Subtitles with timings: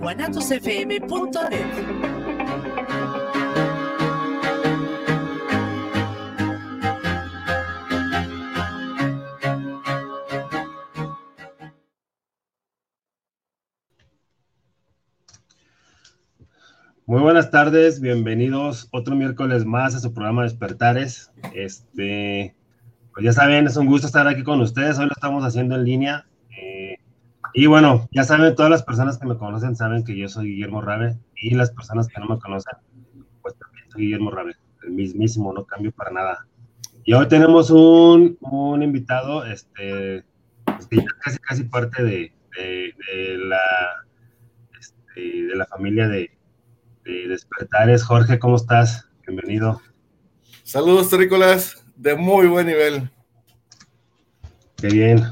[0.00, 2.18] guanatosfm.net
[17.08, 21.32] Muy buenas tardes, bienvenidos otro miércoles más a su programa Despertares.
[21.54, 22.54] Este,
[23.14, 24.98] pues ya saben, es un gusto estar aquí con ustedes.
[24.98, 26.26] Hoy lo estamos haciendo en línea.
[27.60, 30.80] Y bueno, ya saben, todas las personas que me conocen saben que yo soy Guillermo
[30.80, 32.78] Rabe y las personas que no me conocen,
[33.42, 36.46] pues también soy Guillermo Rabe, el mismísimo, no cambio para nada.
[37.02, 40.24] Y hoy tenemos un, un invitado, este,
[40.66, 40.86] pues
[41.24, 43.58] casi casi parte de, de, de la,
[44.78, 46.30] este, de la familia de
[47.02, 48.04] Despertares.
[48.04, 49.08] Jorge, ¿cómo estás?
[49.26, 49.80] Bienvenido.
[50.62, 53.10] Saludos, terrícolas, de muy buen nivel.
[54.76, 55.24] Qué bien.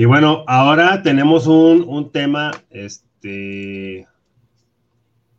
[0.00, 4.06] Y bueno, ahora tenemos un, tema, este,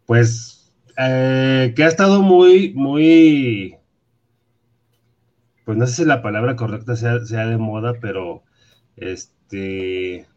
[0.05, 3.77] pues, eh, que ha estado muy, muy,
[5.63, 8.43] pues no sé si la palabra correcta sea, sea de moda, pero,
[8.97, 10.27] este,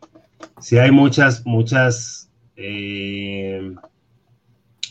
[0.60, 3.74] sí hay muchas, muchas, eh,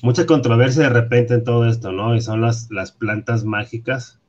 [0.03, 2.17] mucha controversia de repente en todo esto, ¿no?
[2.17, 4.19] Y son las, las plantas mágicas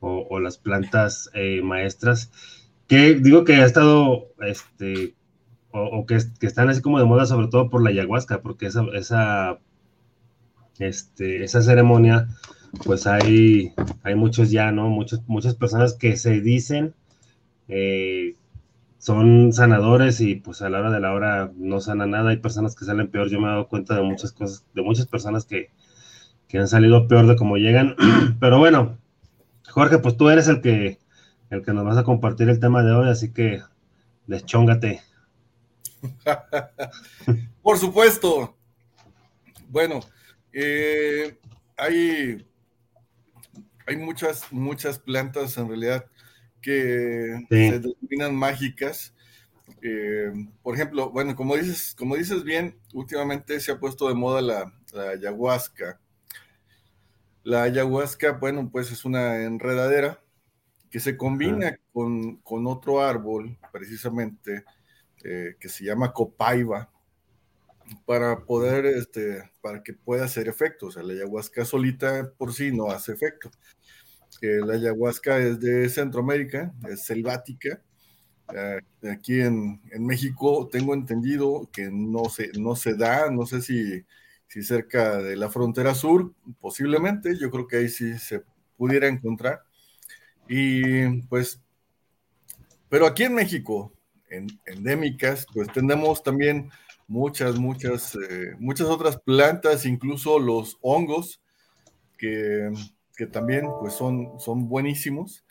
[0.00, 2.32] o, las plantas eh, maestras,
[2.92, 5.14] que digo que ha estado, este,
[5.70, 9.60] o, que, están así como de moda, sobre todo por la ayahuasca, porque esa, esa,
[10.78, 12.28] este, esa ceremonia,
[12.84, 14.90] pues hay, hay muchos ya, ¿no?
[14.90, 16.92] Muchos, muchas personas que se dicen
[17.66, 18.36] eh,
[18.98, 22.28] son sanadores y pues a la hora de la hora no sana nada.
[22.28, 23.30] Hay personas que salen peor.
[23.30, 25.70] Yo me he dado cuenta de muchas cosas, de muchas personas que,
[26.52, 27.96] han salido peor de cómo llegan.
[28.38, 28.98] Pero bueno,
[29.66, 30.98] Jorge, pues tú eres el que,
[31.52, 33.62] el que nos vas a compartir el tema de hoy, así que
[34.26, 35.02] deschóngate.
[37.62, 38.56] Por supuesto.
[39.68, 40.00] Bueno,
[40.52, 41.38] eh,
[41.76, 42.46] hay,
[43.86, 46.06] hay muchas, muchas plantas en realidad
[46.62, 49.14] que se denominan mágicas.
[49.82, 50.32] Eh,
[50.62, 54.72] por ejemplo, bueno, como dices, como dices bien, últimamente se ha puesto de moda la,
[55.10, 56.00] ayahuasca.
[57.42, 60.22] La ayahuasca, bueno, pues es una enredadera
[60.92, 64.62] que se combina con, otro árbol, precisamente,
[65.24, 66.88] eh, que se llama copaiba,
[68.06, 70.86] para poder, este, para que pueda hacer efecto.
[70.86, 73.50] O sea, la ayahuasca solita por sí no hace efecto
[74.42, 77.80] la ayahuasca es de Centroamérica, es selvática.
[78.48, 78.78] Ah,
[79.10, 84.04] aquí en, México tengo entendido que no se, no se da, no sé si,
[84.48, 88.42] si cerca de la frontera sur, posiblemente, yo creo que ahí sí se
[88.76, 89.62] pudiera encontrar.
[90.48, 91.60] Y pues,
[92.88, 93.92] pero aquí en México,
[94.28, 96.70] en, endémicas, pues tenemos también
[97.06, 101.40] muchas, muchas, eh, muchas otras plantas, incluso los hongos,
[102.18, 102.70] que
[103.16, 105.44] que también pues son, son buenísimos.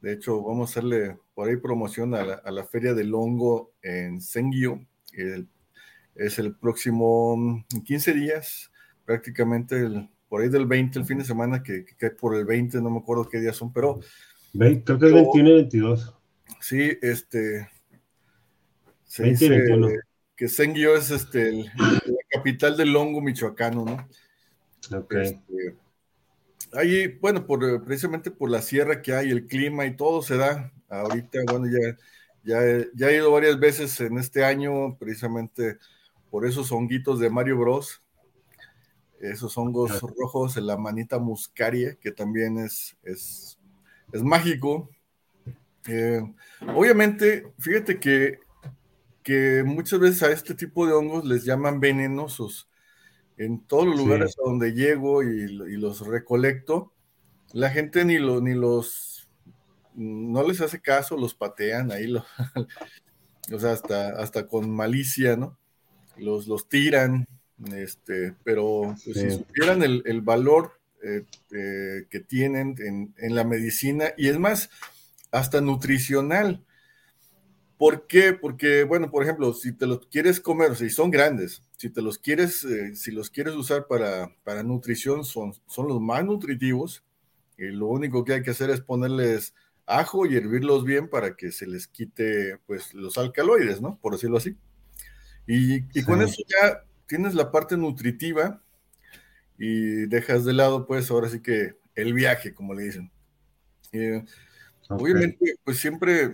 [0.00, 4.86] De hecho, vamos a hacerle por ahí promoción a la, Feria del Hongo en Sengio.
[6.14, 8.70] es el próximo 15 mm, días,
[9.04, 12.90] prácticamente por ahí del 20, el fin de semana, que, que, por el 20, no
[12.90, 14.00] me acuerdo qué días son, pero...
[14.52, 16.14] creo que es 21 y 22.
[16.60, 17.70] Sí, este...
[19.04, 19.64] Se dice
[20.36, 24.08] que Sengio es este, la capital del hongo michoacano, ¿no?
[24.98, 25.14] Ok.
[25.14, 25.76] Este,
[26.72, 30.36] Ahí, bueno, por, eh, precisamente por la sierra que hay, el clima y todo se
[30.36, 30.72] da.
[30.88, 31.96] Ahorita, bueno, ya,
[32.44, 35.78] ya, ya he ido varias veces en este año, precisamente
[36.30, 38.02] por esos honguitos de Mario Bros.
[39.20, 43.55] Esos hongos rojos, la manita muscaria, que también es, es,
[44.12, 44.90] es mágico.
[45.88, 46.20] Eh,
[46.74, 48.40] obviamente, fíjate que,
[49.22, 52.68] que muchas veces a este tipo de hongos les llaman venenosos.
[53.36, 56.92] En todos los lugares a donde llego y, los recolecto,
[57.52, 59.28] la gente ni, lo, ni los,
[59.94, 62.14] no les hace caso, los patean ahí,
[63.52, 65.58] o sea, hasta, hasta con malicia, ¿no?
[66.16, 67.26] Los, los tiran,
[67.72, 70.72] este, pero pues, si supieran el, valor
[71.06, 74.70] eh, eh, que tienen en, en, la medicina, y es más,
[75.30, 76.64] hasta nutricional.
[77.78, 78.32] ¿Por qué?
[78.32, 82.18] Porque, bueno, por ejemplo, si te los quieres comer, si son grandes, si te los
[82.18, 87.04] quieres, eh, si los quieres usar para, para nutrición, son, son los más nutritivos.
[87.56, 89.54] Y lo único que hay que hacer es ponerles
[89.86, 93.98] ajo y hervirlos bien para que se les quite, pues, los alcaloides, ¿no?
[94.00, 94.56] Por decirlo así.
[95.46, 98.62] Y, y con eso ya tienes la parte nutritiva
[99.58, 103.10] y dejas de lado, pues, ahora sí que el viaje, como le dicen.
[103.92, 104.24] Eh,
[104.88, 106.30] Obviamente, pues siempre,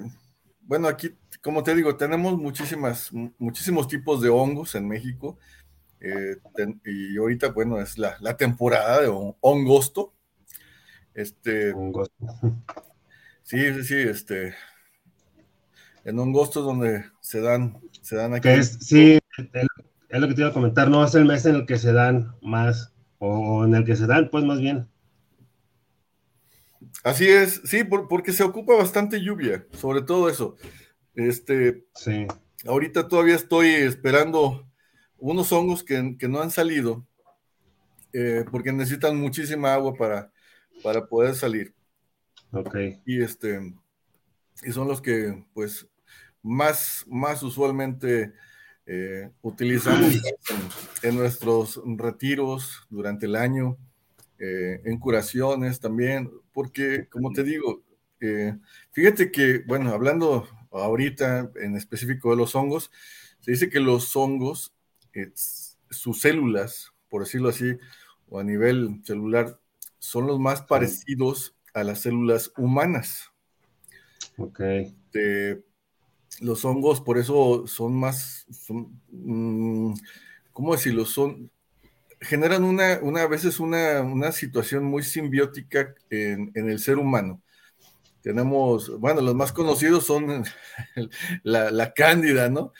[0.60, 5.38] bueno, aquí, como te digo, tenemos muchísimas, muchísimos tipos de hongos en México.
[6.00, 6.36] Eh,
[6.84, 9.08] y ahorita, bueno, es la, temporada de
[9.40, 10.12] hongosto.
[11.14, 11.72] Este.
[11.72, 12.14] Hongosto.
[13.42, 14.54] Sí, sí, sí, este.
[16.04, 18.48] En hongosto es donde se dan, se dan aquí.
[18.48, 21.66] Es, sí, es lo que te iba a comentar, no es el mes en el
[21.66, 22.92] que se dan más,
[23.24, 24.88] o en el que se dan, pues más bien.
[27.04, 30.56] Así es, sí, porque se ocupa bastante lluvia, sobre todo eso.
[31.14, 32.26] Este, sí.
[32.66, 34.68] Ahorita todavía estoy esperando
[35.18, 37.06] unos hongos que, no han salido,
[38.12, 40.32] eh, porque necesitan muchísima agua para,
[40.82, 41.72] para poder salir.
[42.50, 42.76] Ok.
[43.06, 43.72] Y este,
[44.64, 45.86] y son los que, pues,
[46.42, 48.32] más, más usualmente
[48.94, 50.20] eh, utilizamos
[51.02, 53.78] en, nuestros retiros durante el año,
[54.38, 57.82] eh, en curaciones también porque, como te digo,
[58.20, 58.54] eh,
[58.90, 62.90] fíjate que, bueno, hablando ahorita en específico de los hongos,
[63.40, 64.74] se dice que los hongos,
[65.88, 67.78] sus células, por decirlo así,
[68.28, 69.58] o a nivel celular,
[70.00, 73.30] son los más parecidos a las células humanas.
[74.36, 74.60] Ok.
[76.40, 78.46] Los hongos, por eso son más,
[79.10, 79.94] mm,
[80.52, 81.04] ¿cómo decirlo?
[81.04, 81.50] Son,
[82.20, 87.42] generan una, una a veces una, situación muy simbiótica en, el ser humano.
[88.22, 90.44] Tenemos, bueno, los más conocidos son
[91.42, 92.72] la, cándida, ¿no?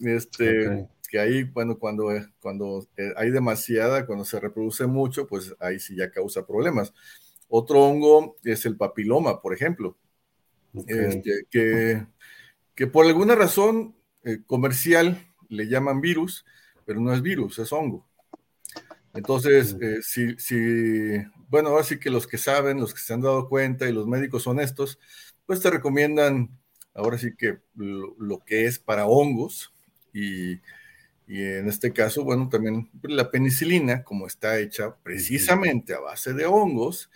[0.00, 2.08] Este, que ahí, bueno, cuando,
[2.40, 6.92] cuando eh, hay demasiada, cuando se reproduce mucho, pues ahí sí ya causa problemas.
[7.48, 9.96] Otro hongo es el papiloma, por ejemplo,
[10.86, 12.06] este, que,
[12.80, 13.94] que por alguna razón
[14.24, 16.46] eh, comercial le llaman virus,
[16.86, 18.08] pero no es virus, es hongo.
[19.12, 23.50] Entonces, eh, si, bueno, ahora sí que los que saben, los que se han dado
[23.50, 24.98] cuenta y los médicos honestos,
[25.44, 26.58] pues te recomiendan
[26.94, 29.74] ahora sí que lo, que es para hongos
[30.14, 30.52] y,
[31.28, 37.10] en este caso, bueno, también la penicilina, como está hecha precisamente a base de hongos,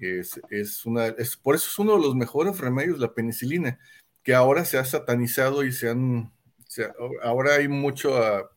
[0.00, 3.78] es, una, es, por eso es uno de los mejores remedios, la penicilina,
[4.24, 6.32] que ahora se ha satanizado y se han,
[7.22, 8.16] ahora hay mucho...
[8.16, 8.50] Ah,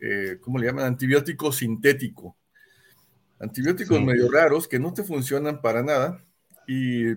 [0.00, 0.84] eh, ¿cómo le llaman?
[0.84, 2.36] Antibiótico sintético.
[3.38, 6.24] Antibióticos medio raros que no te funcionan para nada
[6.66, 7.10] y,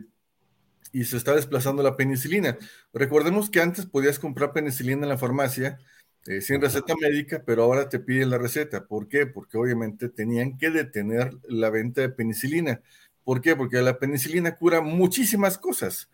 [0.91, 2.57] y, se está desplazando la penicilina.
[2.93, 5.79] Recordemos que antes podías comprar penicilina en la farmacia
[6.27, 8.85] eh, sin receta médica, pero ahora te piden la receta.
[8.85, 9.25] ¿Por qué?
[9.27, 12.81] Porque obviamente tenían que detener la venta de penicilina.
[13.23, 13.55] ¿Por qué?
[13.55, 16.09] Porque la penicilina cura muchísimas cosas.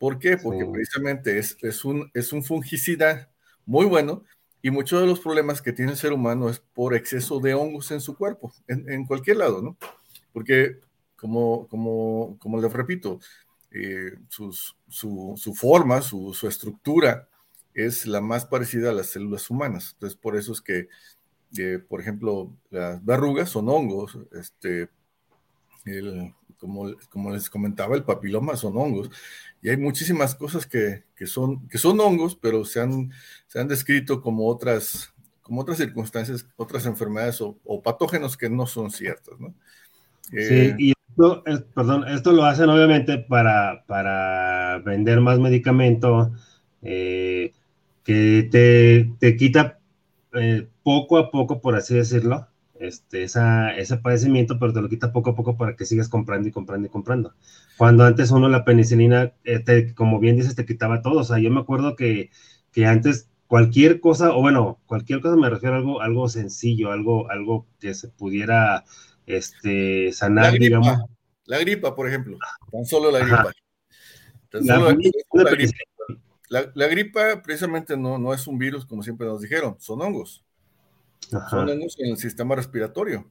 [0.00, 0.38] ¿Por qué?
[0.38, 3.30] Porque precisamente es, es, un, es un fungicida
[3.66, 4.24] muy bueno
[4.62, 7.90] y muchos de los problemas que tiene el ser humano es por exceso de hongos
[7.90, 9.76] en su cuerpo, en, cualquier lado, ¿no?
[10.32, 10.80] Porque,
[11.16, 13.20] como, como, como les repito,
[13.72, 17.28] eh, su, forma, su, estructura
[17.74, 19.90] es la más parecida a las células humanas.
[19.92, 20.88] Entonces, por eso es que,
[21.58, 24.88] eh, por ejemplo, las verrugas son hongos, este,
[26.60, 29.10] como, como les comentaba, el papiloma son hongos
[29.62, 33.10] y hay muchísimas cosas que, son, que son hongos, pero se han,
[33.46, 35.12] se han descrito como otras,
[35.42, 39.54] como otras circunstancias, otras enfermedades o, patógenos que no son ciertos, ¿no?
[40.30, 41.42] sí, eh, y esto,
[41.74, 46.32] perdón, esto lo hacen obviamente para, para vender más medicamento
[46.82, 47.52] eh,
[48.04, 49.78] que te, te quita
[50.34, 52.46] eh, poco a poco, por así decirlo,
[52.80, 56.48] este, esa, ese padecimiento, pero te lo quita poco a poco para que sigas comprando
[56.48, 57.34] y comprando y comprando.
[57.76, 61.20] Cuando antes uno la penicilina, eh, como bien dices, te quitaba todo.
[61.20, 62.30] O sea, yo me acuerdo que,
[62.72, 67.30] que antes cualquier cosa, o bueno, cualquier cosa me refiero a algo, algo sencillo, algo,
[67.30, 68.84] algo que se pudiera
[69.26, 70.98] este, sanar, la digamos.
[71.44, 72.38] La gripa, por ejemplo,
[72.72, 73.52] tan solo la gripa.
[76.48, 80.44] La, gripa, precisamente no, no es un virus, como siempre nos dijeron, son hongos.
[81.28, 83.30] Son hongos en el sistema respiratorio.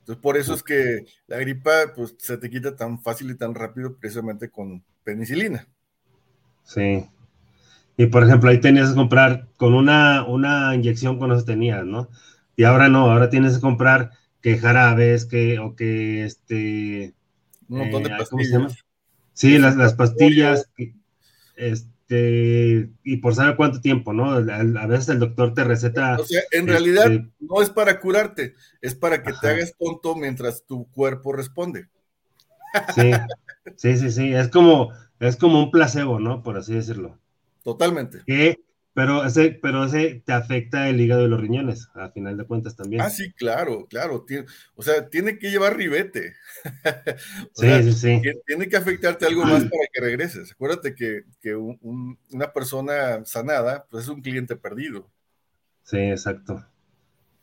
[0.00, 3.54] Entonces, por eso es que la gripa pues, se te quita tan fácil y tan
[3.54, 5.68] rápido precisamente con penicilina.
[6.64, 7.06] Sí.
[7.96, 12.08] Y por ejemplo, ahí tenías que comprar con una, una inyección cuando se tenías, ¿no?
[12.56, 17.14] Y ahora no, ahora tienes que comprar que jarabes, que, o que este.
[17.68, 18.84] Un montón de pastillas.
[19.32, 20.70] Sí, las, las pastillas,
[21.56, 24.30] este, y por saber cuánto tiempo, ¿no?
[24.32, 26.18] A, veces el doctor te receta.
[26.18, 30.14] O sea, en realidad este, no es para curarte, es para que te hagas tonto
[30.16, 31.88] mientras tu cuerpo responde.
[32.94, 33.10] Sí,
[33.76, 36.42] sí, sí, sí, es como, es como un placebo, ¿no?
[36.42, 37.18] Por así decirlo.
[37.62, 38.22] Totalmente.
[38.26, 38.58] Que
[38.98, 42.74] pero ese, pero ese te afecta el hígado y los riñones, a final de cuentas
[42.74, 43.00] también.
[43.00, 44.26] Ah, sí, claro, claro.
[44.74, 46.34] o sea, tiene que llevar ribete.
[47.54, 48.22] sí, sí, sí.
[48.44, 50.50] Tiene que afectarte algo más para que regreses.
[50.50, 51.22] Acuérdate que,
[51.54, 55.08] una persona sanada, pues es un cliente perdido.
[55.84, 56.66] Sí, exacto.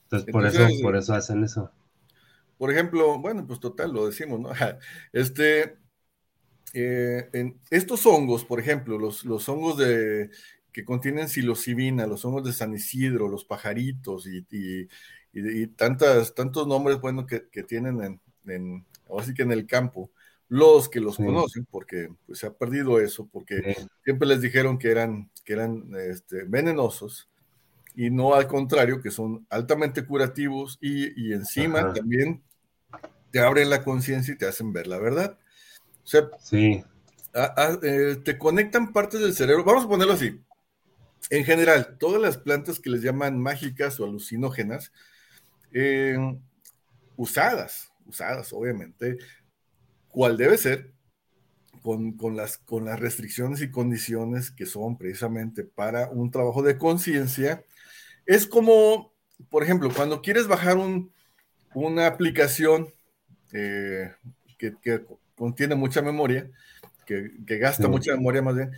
[0.03, 1.71] Entonces, por eso, por eso hacen eso.
[2.57, 4.49] Por ejemplo, bueno, pues total, lo decimos, ¿no?
[5.13, 5.77] Este,
[6.73, 10.29] eh, en estos hongos, por ejemplo, los, los hongos de
[10.75, 14.45] que contienen psilocibina, los hongos de San Isidro, los pajaritos y,
[15.31, 18.85] y, tantas, tantos nombres buenos que, tienen en, en,
[19.17, 20.11] así que en el campo.
[20.49, 24.91] Los que los conocen, porque pues, se ha perdido eso, porque siempre les dijeron que
[24.91, 27.29] eran, que eran este, venenosos,
[27.95, 32.43] y no al contrario, que son altamente curativos y, encima también
[33.31, 35.39] te abren la conciencia y te hacen ver la verdad.
[36.03, 36.83] O sea, sí.
[37.81, 39.63] Eh, te conectan partes del cerebro.
[39.63, 40.41] Vamos a ponerlo así
[41.29, 44.91] en general, todas las plantas que les llaman mágicas o alucinógenas,
[45.71, 46.17] eh,
[47.15, 49.17] usadas, usadas obviamente,
[50.09, 50.93] cual debe ser,
[51.81, 57.63] con, las, con las restricciones y condiciones que son precisamente para un trabajo de conciencia,
[58.25, 59.13] es como,
[59.49, 60.77] por ejemplo, cuando quieres bajar
[61.75, 62.91] una aplicación
[63.53, 64.11] eh,
[64.57, 64.73] que,
[65.35, 66.49] contiene mucha memoria,
[67.05, 68.71] que, gasta mucha memoria más bien,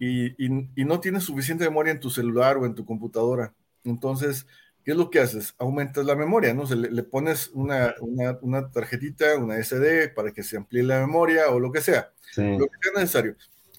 [0.00, 3.54] y, no tienes suficiente memoria en tu celular o en tu computadora.
[3.84, 4.46] Entonces,
[4.82, 5.54] ¿qué es lo que haces?
[5.58, 6.64] Aumentas la memoria, ¿no?
[6.64, 11.70] le, pones una, una, tarjetita, una SD para que se amplíe la memoria o lo
[11.70, 13.36] que sea, lo que sea necesario.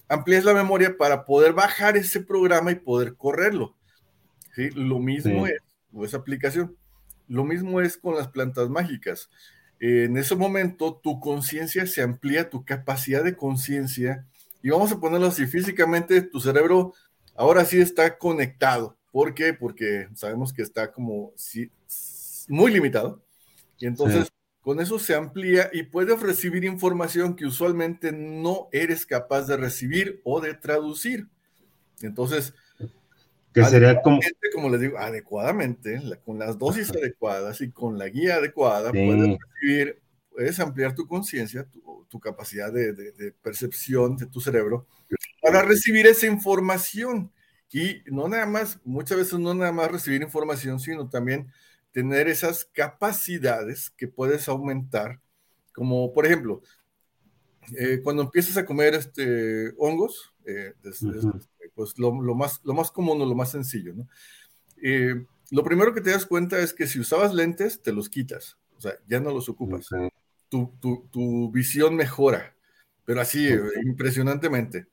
[0.08, 3.74] Amplías la memoria para poder bajar ese programa y poder correrlo.
[4.54, 4.70] ¿sí?
[4.70, 5.60] Lo mismo es,
[5.92, 6.76] o esa aplicación,
[7.26, 9.28] lo mismo es con las plantas mágicas.
[9.80, 14.28] en ese momento, tu conciencia se amplía, tu capacidad de conciencia
[14.62, 16.94] y vamos a ponerlo así, físicamente tu cerebro
[17.34, 18.96] ahora sí está conectado.
[19.10, 19.52] ¿Por qué?
[19.52, 21.32] Porque sabemos que está como
[22.48, 23.22] muy limitado.
[23.78, 29.48] Y entonces con eso se amplía y puedes recibir información que usualmente no eres capaz
[29.48, 31.26] de recibir o de traducir.
[32.00, 32.54] Entonces,
[33.52, 34.20] que sería como...
[34.54, 40.00] como les digo, adecuadamente, con las dosis adecuadas y con la guía adecuada, puedes recibir
[40.32, 41.68] puedes ampliar tu conciencia,
[42.08, 44.86] tu, capacidad de, percepción de tu cerebro
[45.40, 47.32] para recibir esa información.
[47.70, 51.50] Y no nada más, muchas veces no nada más recibir información, sino también
[51.90, 55.20] tener esas capacidades que puedes aumentar,
[55.74, 56.62] como por ejemplo,
[57.78, 60.74] eh, cuando empiezas a comer este, hongos, eh,
[61.74, 64.08] pues lo, más, lo más común o lo más sencillo, ¿no?
[64.82, 65.14] Eh,
[65.50, 68.80] lo primero que te das cuenta es que si usabas lentes, te los quitas, o
[68.80, 69.88] sea, ya no los ocupas
[70.52, 72.54] tu, visión mejora,
[73.04, 73.48] pero así,
[73.84, 74.86] impresionantemente.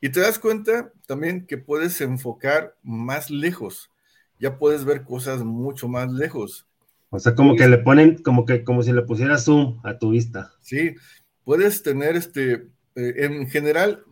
[0.00, 3.90] Y te das cuenta también que puedes enfocar más lejos,
[4.38, 6.66] ya puedes ver cosas mucho más lejos.
[7.10, 10.10] O sea, como que le ponen, como que, como si le pusieras zoom a tu
[10.10, 10.52] vista.
[10.60, 10.96] Sí,
[11.44, 14.04] puedes tener este, eh, en general,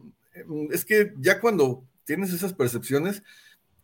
[0.71, 3.23] es que ya cuando tienes esas percepciones,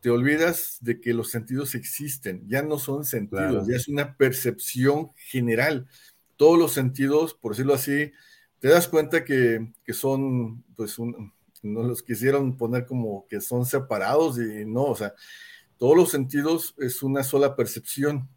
[0.00, 5.10] te olvidas de que los sentidos existen, ya no son sentidos, ya es una percepción
[5.16, 5.88] general
[6.38, 8.12] todos los sentidos, por decirlo así,
[8.60, 14.38] te das cuenta que, son, pues, un, no los quisieron poner como que son separados
[14.38, 15.12] y no, o sea,
[15.76, 18.28] todos los sentidos es una sola percepción,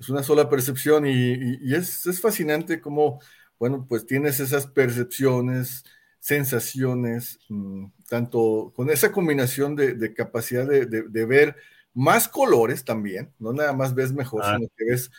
[0.00, 3.20] es una sola percepción y, es, fascinante como,
[3.58, 5.84] bueno, pues tienes esas percepciones,
[6.18, 11.56] sensaciones, mm, tanto con esa combinación de, capacidad de, ver
[11.92, 14.56] más colores también, no nada más ves mejor, ah.
[14.56, 15.10] sino que ves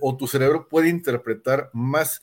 [0.00, 2.20] o, tu cerebro puede interpretar más,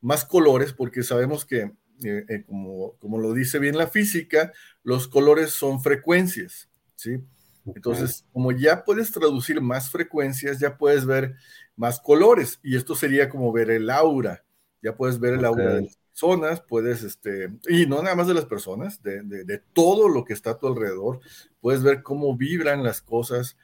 [0.00, 1.72] más colores, porque sabemos que,
[2.04, 7.18] eh, eh, como, como, lo dice bien la física, los colores son frecuencias, ¿sí?
[7.66, 11.36] Entonces, como ya puedes traducir más frecuencias, ya puedes ver
[11.76, 14.44] más colores, y esto sería como ver el aura,
[14.82, 18.34] ya puedes ver el aura de las personas, puedes, este, y no nada más de
[18.34, 21.20] las personas, de, de, todo lo que está a tu alrededor,
[21.60, 23.56] puedes ver cómo vibran las cosas,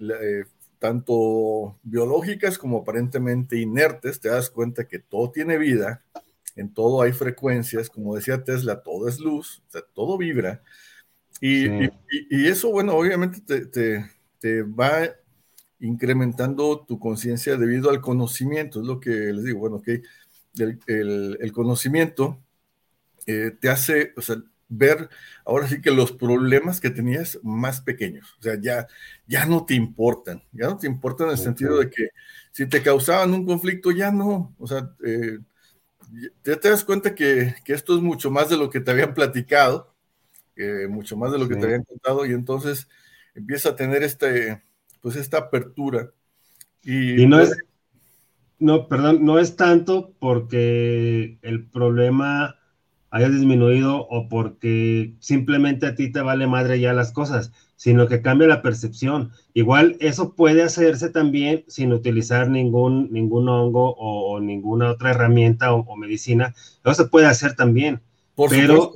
[0.00, 0.44] eh,
[0.84, 6.04] tanto biológicas como aparentemente inertes, te das cuenta que todo tiene vida,
[6.56, 10.62] en todo hay frecuencias, como decía Tesla, todo es luz, o sea, todo vibra.
[11.40, 11.86] Y,
[12.28, 15.08] y, eso, bueno, obviamente te, te, te va
[15.80, 20.02] incrementando tu conciencia debido al conocimiento, es lo que les digo, bueno, que
[20.58, 22.42] el, el, conocimiento
[23.24, 24.36] eh, te hace o sea,
[24.76, 25.08] ver
[25.44, 28.86] ahora sí que los problemas que tenías más pequeños, o sea, ya,
[29.26, 32.08] ya no te importan, ya no te importan en el sentido de que
[32.50, 35.38] si te causaban un conflicto, ya no, o sea, eh,
[36.42, 39.14] te, te das cuenta que, que, esto es mucho más de lo que te habían
[39.14, 39.94] platicado,
[40.88, 42.88] mucho más de lo que te habían contado, y entonces
[43.34, 44.62] empieza a tener este,
[45.00, 46.10] pues esta apertura.
[46.82, 47.56] Y, no es,
[48.58, 52.56] no, perdón, no es tanto porque el problema
[53.14, 58.22] haya disminuido o porque simplemente a ti te vale madre ya las cosas, sino que
[58.22, 59.30] cambia la percepción.
[59.52, 65.96] Igual eso puede hacerse también sin utilizar ningún, ningún hongo o, ninguna otra herramienta o,
[65.96, 66.56] medicina.
[66.84, 68.00] Eso se puede hacer también.
[68.34, 68.90] Por pero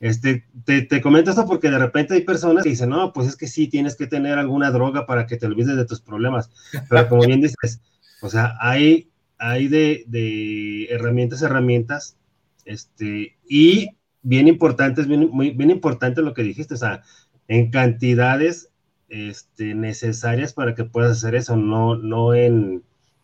[0.00, 3.36] este, te, te, comento esto porque de repente hay personas que dicen, no, pues es
[3.36, 6.50] que sí, tienes que tener alguna droga para que te olvides de tus problemas.
[6.90, 7.80] Pero como bien dices,
[8.22, 12.16] o sea, hay, hay de, de herramientas, herramientas,
[12.64, 13.90] este, y
[14.22, 17.02] bien importante, es bien, muy, bien importante lo que dijiste, o sea,
[17.48, 18.70] en cantidades
[19.08, 22.82] este, necesarias para que puedas hacer eso, no, no, en,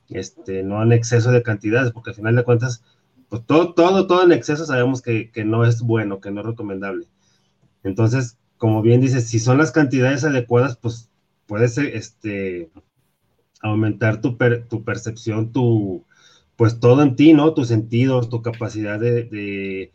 [0.09, 2.83] este, no en exceso de cantidades, porque al final de cuentas,
[3.29, 7.07] pues todo, todo, todo en exceso sabemos que, no es bueno, que no es recomendable.
[7.85, 11.11] Entonces, como bien dices, si son las cantidades adecuadas, pues
[11.47, 12.71] puedes este,
[13.63, 14.37] aumentar tu,
[14.69, 16.05] tu percepción, tu,
[16.59, 17.55] pues todo en ti, ¿no?
[17.55, 19.93] Tus sentidos, tu capacidad de,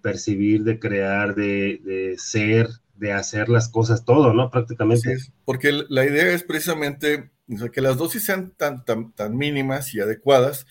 [0.00, 4.50] percibir, de crear, de, ser, de hacer las cosas, todo, ¿no?
[4.50, 5.18] Prácticamente.
[5.44, 7.30] porque la idea es precisamente
[7.70, 10.66] que las dosis sean tan, tan, tan mínimas y adecuadas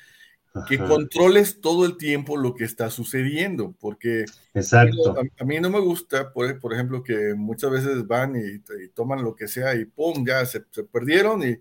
[0.68, 5.16] que controles todo el tiempo lo que está sucediendo, porque Exacto.
[5.38, 8.60] A, mí no me gusta, por, por, ejemplo, que muchas veces van y,
[8.96, 10.26] toman lo que sea y ¡pum!
[10.26, 11.60] ya se, perdieron y,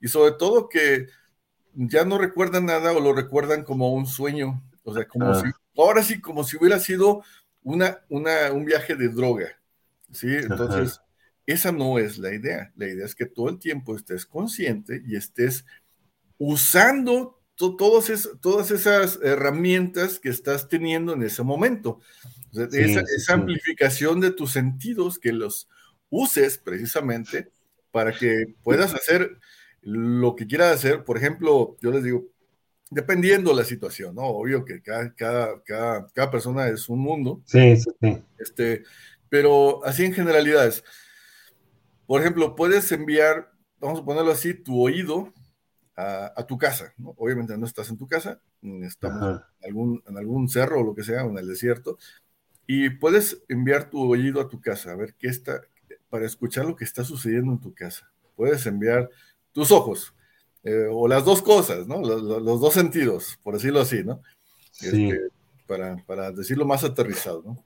[0.00, 1.06] y, sobre todo que
[1.74, 6.02] ya no recuerdan nada o lo recuerdan como un sueño, o sea, como si, ahora
[6.02, 7.22] sí, como si hubiera sido
[7.62, 9.48] una, una, un viaje de droga,
[10.10, 10.28] ¿sí?
[10.28, 11.00] Entonces,
[11.46, 15.16] esa no es la idea, la idea es que todo el tiempo estés consciente y
[15.16, 15.64] estés
[16.38, 17.40] usando
[18.40, 22.00] todas esas herramientas que estás teniendo en ese momento.
[22.52, 25.68] esa, amplificación de tus sentidos, que los
[26.08, 27.50] uses precisamente
[27.90, 29.38] para que puedas hacer
[29.82, 31.04] lo que quieras hacer.
[31.04, 32.24] Por ejemplo, yo les digo,
[32.90, 34.22] dependiendo la situación, ¿no?
[34.22, 37.40] Obvio que cada, cada, cada, cada persona es un mundo.
[37.46, 38.22] Sí, sí, sí.
[38.38, 38.82] Este,
[39.28, 40.84] pero así en generalidades.
[42.06, 45.32] Por ejemplo, puedes enviar, vamos a ponerlo así, tu oído
[45.96, 46.92] a, tu casa.
[46.96, 47.14] ¿no?
[47.16, 51.04] Obviamente no estás en tu casa, estamos en algún, en algún cerro o lo que
[51.04, 51.98] sea, en el desierto,
[52.66, 55.60] y puedes enviar tu oído a tu casa, a ver qué está,
[56.08, 58.10] para escuchar lo que está sucediendo en tu casa.
[58.34, 59.10] Puedes enviar
[59.52, 60.14] tus ojos,
[60.62, 62.00] eh, o las dos cosas, ¿no?
[62.00, 64.22] Los, dos sentidos, por decirlo así, ¿no?
[64.72, 65.08] Sí.
[65.08, 65.20] Este,
[65.66, 67.64] para, para, decirlo más aterrizado, ¿no?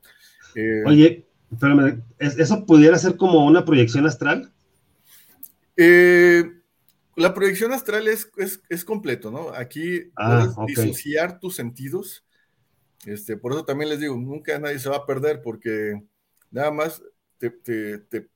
[0.55, 4.53] Eh, Oye, espérame, ¿eso pudiera ser como una proyección astral?
[5.77, 6.45] Eh,
[7.17, 8.31] la proyección astral es,
[8.69, 9.51] es, completo, ¿no?
[9.51, 12.25] Aquí ah, puedes disociar tus sentidos.
[13.07, 16.03] Este, por eso también les digo, nunca nadie se va a perder porque
[16.51, 17.03] nada más
[17.39, 18.29] te, te,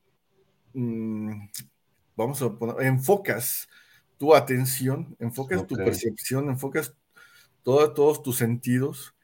[0.74, 1.48] mm,
[2.18, 3.68] vamos a poner, enfocas
[4.18, 6.92] tu atención, enfocas tu percepción, enfocas
[7.62, 9.14] todos tus sentidos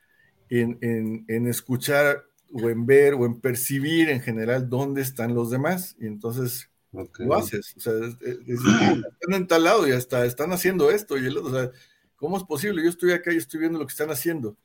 [0.49, 5.51] en, en, en, escuchar o en ver o en percibir en general dónde están los
[5.51, 5.97] demás.
[5.99, 7.75] Y entonces lo haces.
[7.77, 11.19] O sea, están en tal lado y hasta están haciendo esto.
[11.19, 11.71] Y el, o sea,
[12.17, 12.85] ¿cómo es posible?
[12.85, 14.57] Yo estoy acá y estoy viendo lo que están haciendo.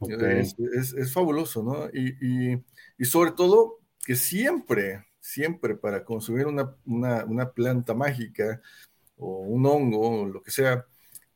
[0.00, 1.88] Es, es, fabuloso, ¿no?
[1.92, 2.64] Y, y,
[2.98, 8.60] y, sobre todo que siempre, siempre para consumir una, una, una planta mágica
[9.16, 10.84] o un hongo o lo que sea,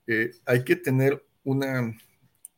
[0.06, 1.96] eh, hay que tener una,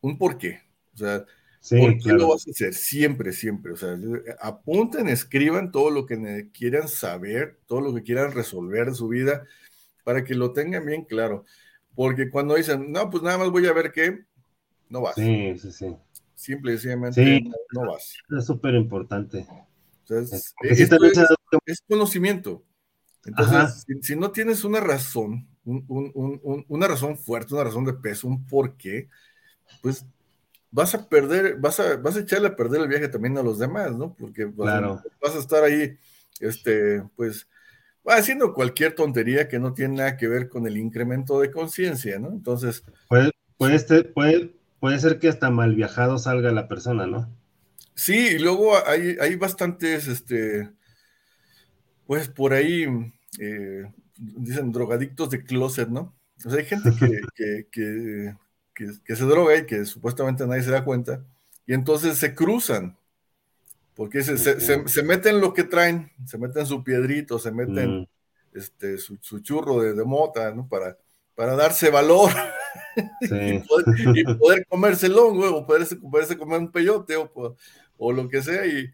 [0.01, 0.63] un porqué.
[0.95, 1.25] O sea,
[1.71, 2.73] ¿Por qué lo vas a hacer?
[2.73, 3.73] Siempre, siempre.
[3.73, 3.97] O sea,
[4.41, 9.45] apunten, escriban todo lo que quieran saber, todo lo que quieran resolver en su vida,
[10.05, 11.45] para que lo tengan bien claro.
[11.95, 14.25] Porque cuando dicen, no, pues nada más voy a ver qué,
[14.89, 15.17] no vas.
[15.17, 15.97] Sí, sí, sí.
[16.35, 18.15] Simple y sencillamente no, vas.
[18.37, 19.47] Es súper importante.
[20.11, 20.55] Es,
[21.89, 22.65] conocimiento.
[23.25, 28.77] Entonces, si, no tienes una razón, una razón fuerte, una razón de peso, un por
[28.77, 29.09] qué,
[29.83, 30.07] pues
[30.71, 33.59] vas a perder, vas a, vas a echarle a perder el viaje también a los
[33.59, 34.15] demás, ¿no?
[34.15, 34.93] Porque vas, claro.
[34.95, 35.99] a, vas a estar ahí,
[36.41, 37.49] este, pues,
[38.07, 42.29] haciendo cualquier tontería que no tiene nada que ver con el incremento de conciencia, ¿no?
[42.29, 42.85] Entonces.
[43.09, 47.29] Puede, puede, puede, puede ser que hasta mal viajado salga la persona, ¿no?
[47.99, 50.71] Sí, y luego hay, hay bastantes, este,
[52.07, 52.87] pues por ahí,
[53.41, 56.17] eh, dicen drogadictos de closet, ¿no?
[56.47, 56.91] O sea, hay gente
[57.35, 58.37] que, que,
[59.05, 61.25] que, se droga y que supuestamente nadie se da cuenta,
[61.67, 62.97] y entonces se cruzan,
[63.97, 68.09] porque se, se, meten lo que traen, se meten su piedrito, se meten mm.
[68.53, 70.69] este, su, churro de, mota, ¿no?
[70.69, 70.97] Para,
[71.35, 72.31] para darse valor
[73.23, 77.57] y, poder, comérselo, o poderse, comer un peyote o,
[77.99, 78.91] o lo que sea, y,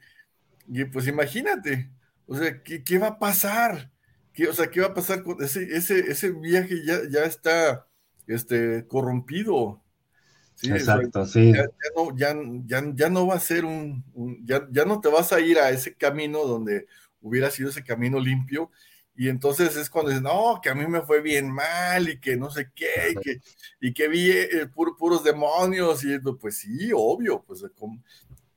[0.69, 1.91] y, pues imagínate,
[2.27, 3.91] o sea, ¿qué, qué va a pasar?
[4.33, 6.85] ¿Qué, o sea, ¿qué va a pasar con ese, ese, ese viaje?
[6.85, 7.87] Ya, ya está
[8.27, 9.81] este, corrompido.
[10.63, 11.53] Exacto, sí.
[11.53, 12.35] Ya, no, ya,
[12.95, 14.05] ya, no, va a ser un,
[14.45, 16.87] ya, ya, no te vas a ir a ese camino donde
[17.21, 18.71] hubiera sido ese camino limpio.
[19.17, 22.37] Y entonces es cuando dicen, no, que a mí me fue bien mal y que
[22.37, 23.41] no sé qué, y que,
[23.81, 26.05] y que vi eh, puros demonios.
[26.05, 27.65] Y pues sí, obvio, pues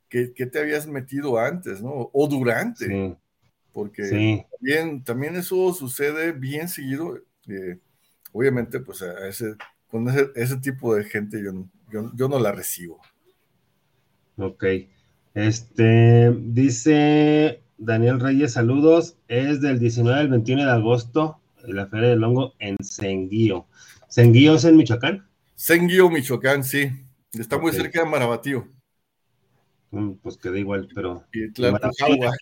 [0.09, 2.09] ¿qué, ¿qué, te habías metido antes, ¿no?
[2.13, 3.17] O durante.
[3.73, 7.19] Porque también, también eso sucede bien seguido.
[7.47, 7.77] Eh,
[8.31, 9.55] obviamente, pues a ese,
[9.87, 12.99] con ese, ese tipo de gente yo no, yo, no la recibo.
[14.37, 14.63] Ok.
[15.33, 19.17] Este, dice Daniel Reyes, saludos.
[19.27, 23.67] Es del 19 al 21 de agosto, la Feria del Hongo en Senguío.
[24.07, 25.27] ¿Senguío es en Michoacán?
[25.55, 26.89] Senguío, Michoacán, sí.
[27.33, 28.67] Está muy cerca de Marabatío.
[30.21, 31.23] Pues queda igual, pero.
[31.31, 32.33] Y Tlalpujagua.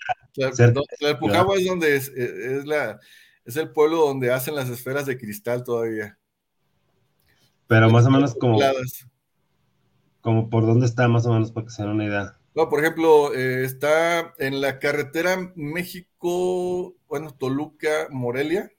[1.00, 3.00] Tlalpujagua es donde es, es, la,
[3.46, 6.18] es el pueblo donde hacen las esferas de cristal todavía.
[7.68, 8.60] Pero más o menos como
[10.22, 12.40] como por dónde está más o menos para que se den una idea.
[12.56, 18.72] No, por ejemplo, eh, está en la carretera México, bueno, Toluca, Morelia.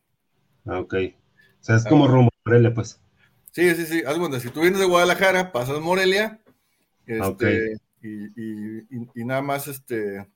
[0.65, 0.95] Ah, ok.
[1.61, 2.09] O sea, es como ah.
[2.09, 3.01] rumbo a Morelia, pues.
[3.53, 4.03] Sí, sí, sí.
[4.05, 6.41] Haz cuenta, si tú vienes de Guadalajara, pasas Morelia,
[7.07, 10.27] este, y, nada más, este,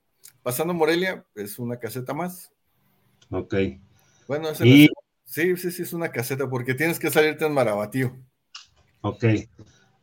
[0.43, 2.53] pasando Morelia, es una caseta más.
[3.31, 3.55] Ok.
[4.27, 4.89] Bueno, sí,
[5.25, 8.17] sí, sí, es una caseta, porque tienes que salirte en Marabatío.
[9.03, 9.25] Ok.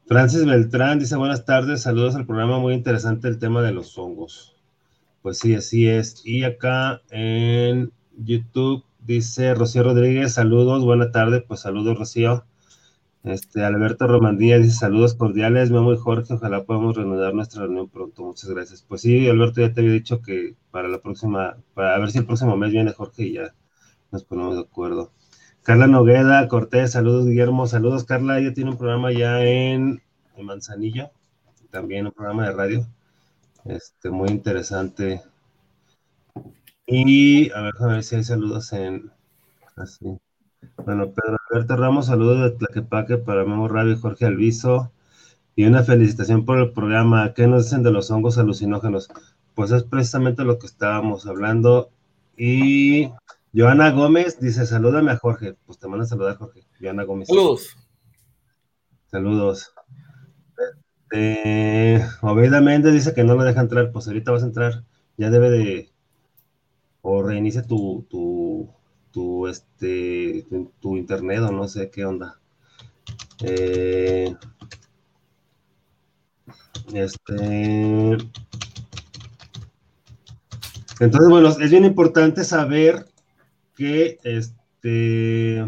[0.08, 4.56] Francis Beltrán dice buenas tardes, saludos al programa, muy interesante el tema de los hongos.
[5.22, 6.22] Pues sí, así es.
[6.26, 12.46] Y acá en YouTube dice Rocío Rodríguez, saludos, buena tarde, pues saludos Rocío.
[13.28, 18.24] Este, Alberto Romandía dice saludos cordiales, Memo y Jorge, ojalá podamos reanudar nuestra reunión pronto,
[18.24, 18.84] muchas gracias.
[18.88, 22.26] Pues sí, Alberto, ya te había dicho que para la próxima, para ver si el
[22.26, 23.54] próximo mes viene Jorge y ya
[24.12, 25.12] nos ponemos de acuerdo.
[25.62, 30.02] Carla Nogueda, Cortés, saludos Guillermo, saludos Carla, ella tiene un programa ya en,
[30.42, 31.12] Manzanillo,
[31.70, 32.88] también un programa de radio,
[33.66, 35.22] este, muy interesante.
[36.86, 39.12] Y a ver, a ver si hay saludos en,
[39.76, 40.18] así.
[40.84, 44.91] Bueno, Pedro Alberto Ramos, saludos de Tlaquepaque para Memo Rabio y Jorge Alviso.
[45.56, 47.34] Y una felicitación por el programa.
[47.34, 49.10] ¿Qué nos dicen de los hongos alucinógenos?
[49.56, 51.89] Pues es precisamente lo que estábamos hablando.
[52.38, 53.10] Y
[53.56, 55.56] Joana Gómez dice, salúdame a Jorge.
[55.65, 56.62] Pues te manda a saludar, Jorge.
[56.80, 57.28] Joana Gómez.
[57.28, 57.76] Saludos.
[59.08, 59.74] Saludos.
[61.12, 63.91] Eh, Obeda Méndez dice que no lo deja entrar.
[63.91, 64.84] Pues ahorita vas a entrar.
[65.17, 65.91] Ya debe de...
[67.02, 68.70] O reinicia tu, tu,
[69.18, 70.46] tu, este,
[70.80, 72.40] tu, internet o no sé qué onda.
[73.42, 74.32] Eh,
[76.94, 78.18] este...
[81.00, 83.08] Entonces, bueno, es bien importante saber
[83.76, 85.68] que este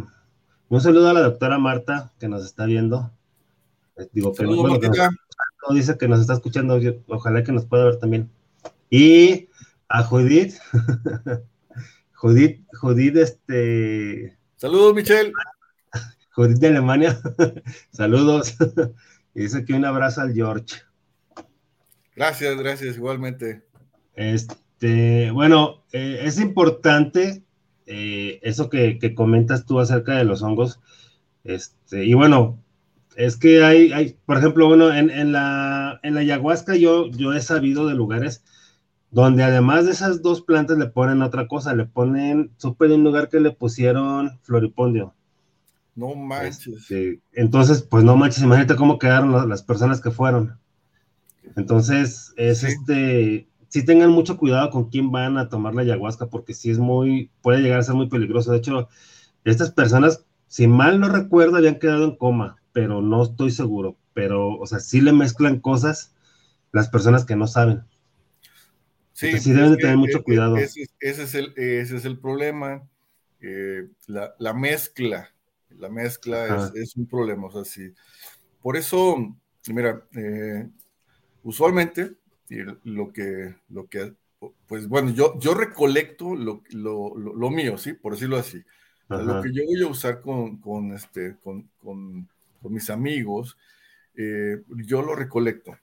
[0.68, 3.10] un saludo a la doctora Marta que nos está viendo.
[3.98, 4.46] Eh, digo que,
[5.74, 8.30] dice que nos está escuchando, ojalá que nos pueda ver también.
[8.92, 9.50] Y
[9.88, 10.54] a Judith,
[12.20, 14.38] Judith, Judith, este.
[14.58, 15.32] Saludos, Michelle.
[16.36, 17.18] Judith de Alemania,
[17.94, 18.58] saludos.
[19.34, 20.82] y dice que un abrazo al George.
[22.18, 23.64] Gracias, gracias, igualmente.
[24.16, 27.42] Este, bueno, eh, es importante
[27.86, 30.82] eh, eso que, comentas tú acerca de los hongos,
[31.46, 32.62] este, y bueno,
[33.16, 37.40] es que hay, hay por ejemplo, bueno, en, la, en la ayahuasca yo, yo he
[37.40, 38.44] sabido de lugares
[39.12, 43.04] donde además de esas dos plantas le ponen otra cosa, le ponen, supe de un
[43.04, 45.14] lugar que le pusieron floripondio.
[45.96, 46.68] No manches.
[46.68, 50.58] Este, entonces, pues no manches, imagínate cómo quedaron las personas que fueron.
[51.56, 56.54] Entonces, es este, sí tengan mucho cuidado con quién van a tomar la ayahuasca, porque
[56.54, 58.52] sí es muy, puede llegar a ser muy peligroso.
[58.52, 58.88] De hecho,
[59.44, 63.98] estas personas, si mal no recuerdo, habían quedado en coma, pero no estoy seguro.
[64.14, 66.14] pero, o sea, sí le mezclan cosas
[66.72, 67.84] las personas que no saben.
[69.20, 70.56] Sí, sí deben de tener mucho cuidado.
[70.56, 72.88] Ese, es, el, ese es el problema.
[73.42, 75.30] Eh, la, mezcla,
[75.78, 77.48] la mezcla es, un problema.
[77.48, 77.94] O sea, sí.
[78.62, 79.36] Por eso,
[79.68, 80.70] mira, eh,
[81.44, 82.14] usualmente
[82.86, 84.14] lo que, lo que,
[84.68, 87.92] pues bueno, yo, yo recolecto lo, lo, lo mío, ¿sí?
[87.92, 88.64] Por decirlo así.
[89.10, 92.26] Lo que yo voy a usar con, con este, con, con,
[92.70, 93.58] mis amigos,
[94.16, 95.76] eh, yo lo recolecto.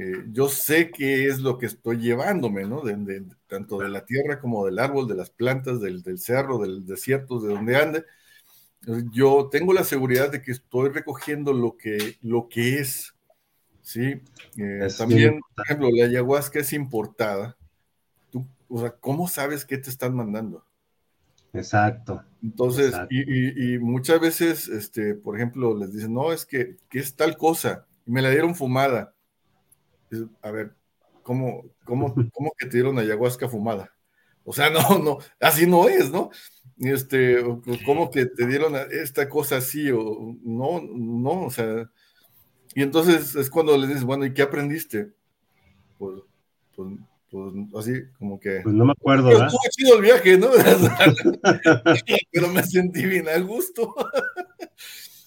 [0.00, 2.82] Eh, yo sé qué es lo que estoy llevándome, ¿no?
[2.82, 6.86] De, tanto de la tierra como del árbol, de las plantas, del, del, cerro, del
[6.86, 8.04] desierto, de donde ande.
[9.10, 13.12] Yo tengo la seguridad de que estoy recogiendo lo que, lo que es,
[13.82, 14.22] ¿sí?
[14.56, 17.56] Eh, también, por ejemplo, la ayahuasca es importada.
[18.30, 20.64] Tú, o sea, ¿cómo sabes qué te están mandando?
[21.52, 22.22] Exacto.
[22.40, 27.84] Entonces, Y, muchas veces, este, por ejemplo, les dicen, no, es que, es tal cosa,
[28.06, 29.12] y me la dieron fumada.
[30.42, 30.74] A ver,
[31.22, 33.92] ¿cómo, cómo, cómo que te dieron ayahuasca fumada?
[34.44, 36.30] O sea, no, no, así no es, ¿no?
[36.78, 37.42] Este,
[37.84, 39.90] ¿cómo que te dieron esta cosa así?
[39.90, 41.90] O no, no, o sea.
[42.74, 45.10] Y entonces es cuando les dices, bueno, ¿y qué aprendiste?
[45.98, 46.20] Pues,
[46.76, 46.98] pues
[47.30, 48.60] pues así como que...
[48.62, 49.46] Pues no me acuerdo, ¿verdad?
[49.46, 50.48] Estuvo chido el viaje, ¿no?
[52.32, 53.94] pero me sentí bien a gusto.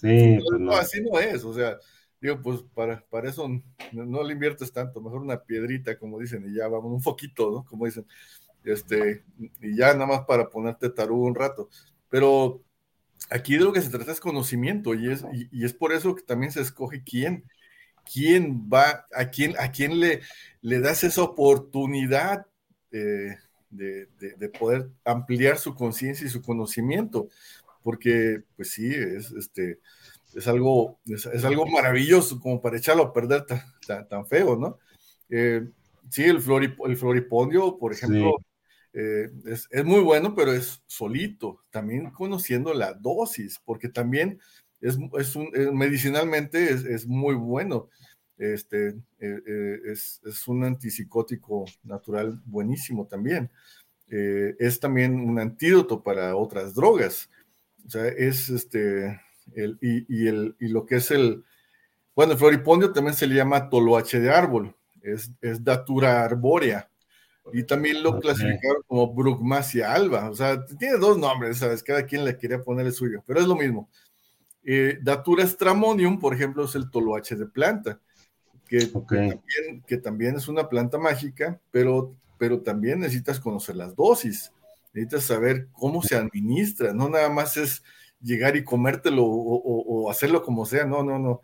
[0.02, 1.78] sí, pues no, así no es, o sea,
[2.22, 3.50] digo, pues para, para eso
[3.92, 7.66] no, le inviertes tanto, mejor una piedrita, como dicen, y ya vamos, un foquito, ¿no?
[7.66, 8.06] Como dicen,
[8.64, 9.24] este,
[9.62, 11.70] y ya nada más para ponerte tarugo un rato.
[12.10, 12.62] Pero
[13.30, 16.24] aquí de lo que se trata es conocimiento, y es, y es por eso que
[16.24, 17.44] también se escoge quién
[18.12, 20.22] quién va, a quién, a quién le,
[20.62, 22.46] le das esa oportunidad
[22.90, 23.38] de,
[24.60, 27.30] poder ampliar su conciencia y su conocimiento,
[27.84, 29.80] porque pues sí, es, este,
[30.36, 34.78] es, algo, es, algo maravilloso como para echarlo a perder tan, tan, feo, ¿no?
[35.30, 35.68] Eh,
[36.10, 36.38] sí, el,
[36.86, 38.36] el floripondio, por ejemplo,
[38.94, 44.40] eh, es, es, muy bueno, pero es solito, también conociendo la dosis, porque también
[44.82, 47.90] es, es un, eh, medicinalmente es, muy bueno.
[48.38, 53.52] Este, eh, es, un antipsicótico natural buenísimo también.
[54.08, 57.30] es también un antídoto para otras drogas.
[57.86, 59.20] O sea, es este,
[59.56, 61.44] el, y, el, y lo que es el,
[62.16, 66.88] bueno, el floripondio también se le llama toloache de árbol, es, es datura arbórea.
[67.54, 70.30] Y también lo clasificaron como Brugmasia alba.
[70.30, 71.82] O sea, tiene dos nombres, ¿sabes?
[71.82, 73.90] Cada quien le quería poner el suyo, pero es lo mismo.
[74.64, 78.00] Eh, Datura stramonium, por ejemplo, es el toloache de planta,
[78.68, 78.88] que,
[79.98, 84.54] también, es una planta mágica, pero, pero también necesitas conocer las dosis,
[84.94, 87.84] necesitas saber cómo se administra, no nada más es
[88.22, 91.42] llegar y comértelo o, hacerlo como sea, no, no, no.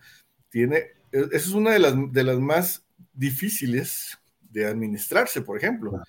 [0.49, 0.77] Tiene,
[1.11, 4.17] e, esa es una de las, de las más difíciles
[4.49, 6.01] de administrarse, por ejemplo.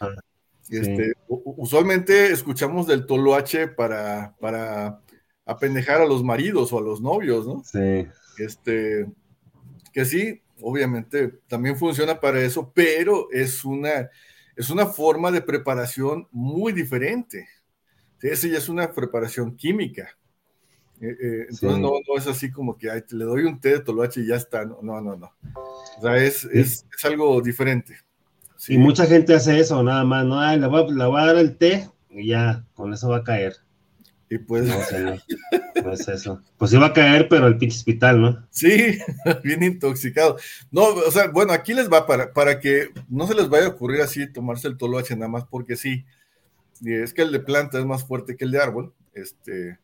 [0.70, 5.00] Este, usualmente escuchamos del toloache para, para
[5.46, 7.62] apendejar a los maridos o a los novios, ¿no?
[7.64, 8.07] Sí.
[8.38, 9.07] Este,
[9.92, 14.11] que sí, obviamente también funciona para eso, pero es una,
[14.57, 17.48] es una forma de preparación muy diferente.
[18.20, 20.17] Sí, ya es una preparación química.
[21.00, 24.22] Eh, eh, entonces no, no, es así como que le doy un té de toloache
[24.22, 24.64] y ya está.
[24.64, 25.16] No, no, no.
[25.16, 25.32] no.
[25.98, 27.96] O sea, es, es, es algo diferente.
[28.56, 28.74] Sí.
[28.74, 30.40] Y mucha gente hace eso, nada más, ¿no?
[30.56, 33.56] le, voy, le voy a dar el té y ya, con eso va a caer.
[34.30, 34.64] Y pues.
[34.64, 36.42] No, es eso.
[36.58, 38.46] Pues iba a caer, pero el pinche hospital, ¿no?
[38.50, 38.98] Sí,
[39.44, 40.37] bien intoxicado.
[40.70, 43.70] No, o sea, bueno, aquí les va para, para que no se les vaya a
[43.70, 46.04] ocurrir así tomarse el toloache nada más porque sí.
[46.84, 48.92] Es que el de planta es más fuerte que el de árbol.
[49.14, 49.78] Este.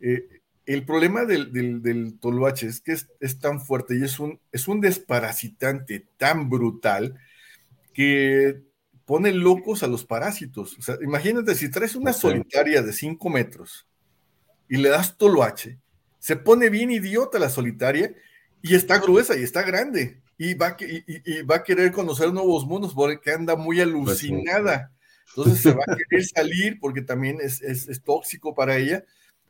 [0.00, 0.37] Eh,
[0.74, 4.68] el problema del, del, toloache es que es, es, tan fuerte y es un, es
[4.68, 7.18] un desparasitante tan brutal
[7.94, 8.60] que
[9.04, 10.78] pone locos a los parásitos.
[10.78, 13.86] O sea, imagínate si traes una solitaria de 5 metros
[14.68, 15.78] y le das toloache,
[16.18, 18.14] se pone bien idiota la solitaria
[18.60, 22.94] y está gruesa y está grande y va, y, va a querer conocer nuevos mundos
[22.94, 24.92] porque anda muy pues alucinada.
[25.30, 27.60] Entonces se va a querer salir porque también es,
[28.04, 29.04] tóxico para ella.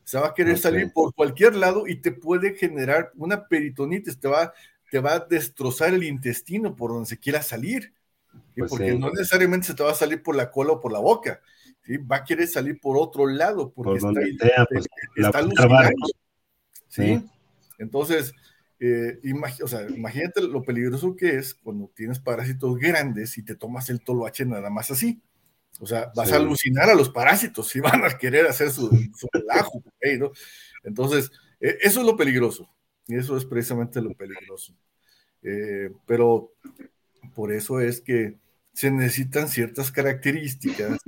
[0.09, 4.27] Se va a querer salir por cualquier lado y te puede generar una peritonitis, te
[4.27, 4.51] va,
[4.89, 7.93] te va a destrozar el intestino por donde se quiera salir.
[8.57, 10.97] Pues porque no necesariamente se te va a salir por la cola o por la
[10.97, 11.41] boca,
[11.83, 11.97] ¿sí?
[11.97, 14.87] va a querer salir por otro lado, porque está, pues,
[16.87, 17.23] ¿sí?
[17.77, 18.33] Entonces,
[18.79, 24.43] eh, imagínate lo peligroso que es cuando tienes parásitos grandes y te tomas el toloache
[24.43, 25.21] nada más así.
[25.79, 28.89] O sea, vas a alucinar a los parásitos y van a querer hacer su,
[29.31, 29.83] relajo,
[30.19, 30.31] ¿no?
[30.83, 32.69] Entonces, e, eso es lo peligroso.
[33.07, 34.75] Y eso es precisamente lo peligroso.
[35.41, 36.53] Eh, pero
[37.33, 38.37] por eso es que
[38.73, 40.99] se necesitan ciertas características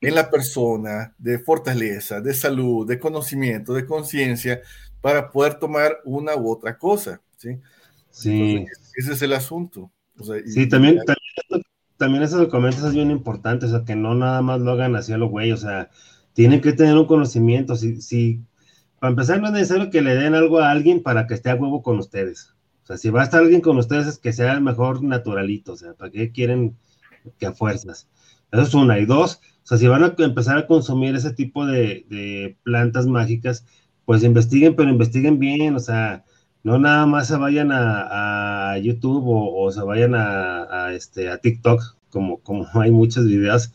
[0.00, 4.60] en la persona de fortaleza, de salud, de conocimiento, de conciencia,
[5.00, 7.20] para poder tomar una u otra cosa.
[7.36, 7.58] Sí.
[8.10, 8.66] sí.
[8.94, 9.90] ese es el asunto.
[10.46, 11.62] sí, también, también,
[11.98, 15.18] esos documentos es bien importante, o sea, que no nada más lo hagan así a
[15.18, 15.90] lo güey, o sea,
[16.34, 17.76] tienen que tener un conocimiento.
[17.76, 18.42] Si, si,
[18.98, 21.54] para empezar, no es necesario que le den algo a alguien para que esté a
[21.54, 22.54] huevo con ustedes.
[22.84, 25.72] O sea, si va a estar alguien con ustedes, es que sea el mejor naturalito,
[25.72, 26.76] o sea, ¿para qué quieren
[27.38, 28.08] que a fuerzas?
[28.52, 28.98] Eso es una.
[28.98, 33.66] Y dos, o sea, si van a empezar a consumir ese tipo de, plantas mágicas,
[34.04, 36.24] pues investiguen, pero investiguen bien, o sea,
[36.66, 42.38] no nada más se vayan a, YouTube o, se vayan a, este, a TikTok, como,
[42.40, 43.72] como hay muchos videos,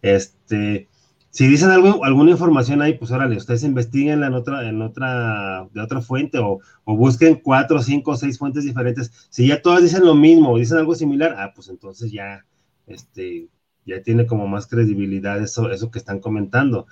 [0.00, 0.88] este,
[1.28, 5.82] si dicen algo, alguna información ahí, pues órale, ustedes investiguenla en otra, en otra, de
[5.82, 9.28] otra fuente o, busquen cuatro, cinco, seis fuentes diferentes.
[9.28, 12.46] Si ya todas dicen lo mismo o dicen algo similar, ah, pues entonces ya,
[12.86, 13.48] este,
[13.84, 16.86] ya tiene como más credibilidad eso, eso que están comentando.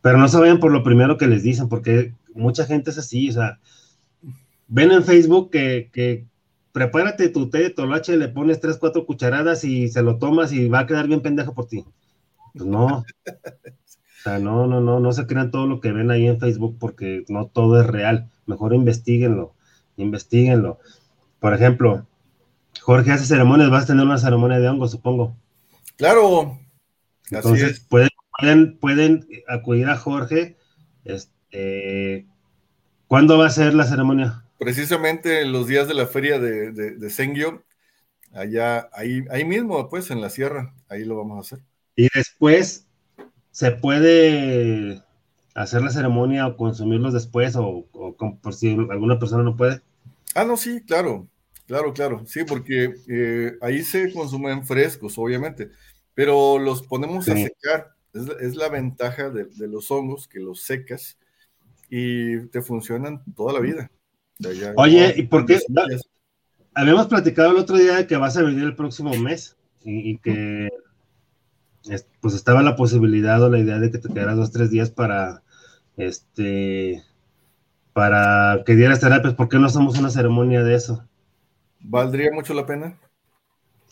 [0.00, 3.28] Pero no se vayan por lo primero que les dicen, porque mucha gente es así,
[3.28, 3.60] o sea,
[4.70, 6.24] ven en Facebook que, que
[6.72, 10.68] prepárate tu té de toloache, le pones tres, cuatro cucharadas y se lo tomas y
[10.68, 11.84] va a quedar bien pendejo por ti.
[12.54, 12.86] Pues no.
[12.86, 16.76] O sea, no, no, no, no se crean todo lo que ven ahí en Facebook
[16.78, 18.30] porque no todo es real.
[18.46, 19.54] Mejor investiguenlo,
[19.96, 20.78] investiguenlo.
[21.40, 22.06] Por ejemplo,
[22.80, 25.36] Jorge hace ceremonias, vas a tener una ceremonia de hongo, supongo.
[25.96, 26.58] Claro.
[27.30, 27.86] Entonces,
[28.40, 30.56] Pueden, pueden, acudir a Jorge.
[31.04, 32.26] Este,
[33.06, 34.44] ¿Cuándo va a ser la ceremonia?
[34.60, 37.64] Precisamente en los días de la feria de, de, de Sengio,
[38.32, 41.64] allá, ahí, ahí mismo, pues, en la sierra, ahí lo vamos a hacer.
[41.96, 42.86] Y después
[43.50, 45.02] se puede
[45.54, 47.86] hacer la ceremonia o consumirlos después o,
[48.42, 49.80] por si alguna persona no puede.
[50.34, 51.26] Ah, no, sí, claro,
[51.66, 55.70] claro, claro, sí, porque eh, ahí se consumen frescos, obviamente,
[56.14, 57.94] pero los ponemos a secar.
[58.12, 61.16] Es, la ventaja de, los hongos que los secas
[61.88, 63.90] y te funcionan toda la vida.
[64.76, 65.58] Oye, ¿y por qué?
[66.74, 70.68] Habíamos platicado el otro día de que vas a venir el próximo mes y que
[72.20, 75.42] pues estaba la posibilidad o la idea de que te quedaras dos, tres días para,
[75.96, 77.02] este,
[77.92, 81.04] para que dieras terapias, ¿por qué no hacemos una ceremonia de eso?
[81.80, 82.98] ¿Valdría mucho la pena?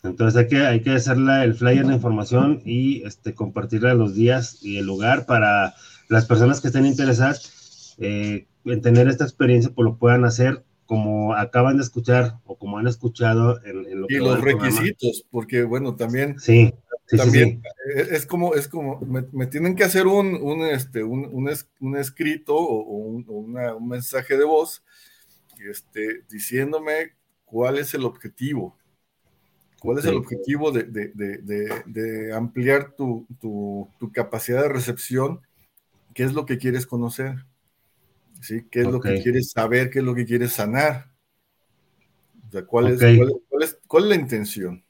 [0.05, 4.63] Entonces hay que, hay que hacerle el flyer de información y este, compartirla los días
[4.63, 5.75] y el lugar para
[6.09, 11.35] las personas que estén interesadas eh, en tener esta experiencia, pues lo puedan hacer como
[11.35, 16.39] acaban de escuchar o como han escuchado en, lo y los requisitos, porque bueno, también
[16.41, 16.73] sí
[17.17, 17.63] también
[17.95, 21.27] e-, es como, es como, me, tienen que hacer un, un, este, un,
[21.81, 24.83] un, escrito o, un, mensaje de voz
[25.71, 27.13] este, diciéndome
[27.45, 28.77] cuál es el objetivo.
[29.81, 35.41] ¿Cuál es el objetivo de, de, de, de ampliar tu, tu, tu, capacidad de recepción?
[36.15, 37.45] ¿Qué es lo que quieres conocer?
[38.41, 38.67] ¿Sí?
[38.71, 39.91] ¿Qué es lo que quieres saber?
[39.91, 41.13] ¿Qué es lo que quieres sanar?
[42.49, 42.99] O sea, ¿cuál, es,
[43.49, 44.85] cuál, es, ¿Cuál es la intención?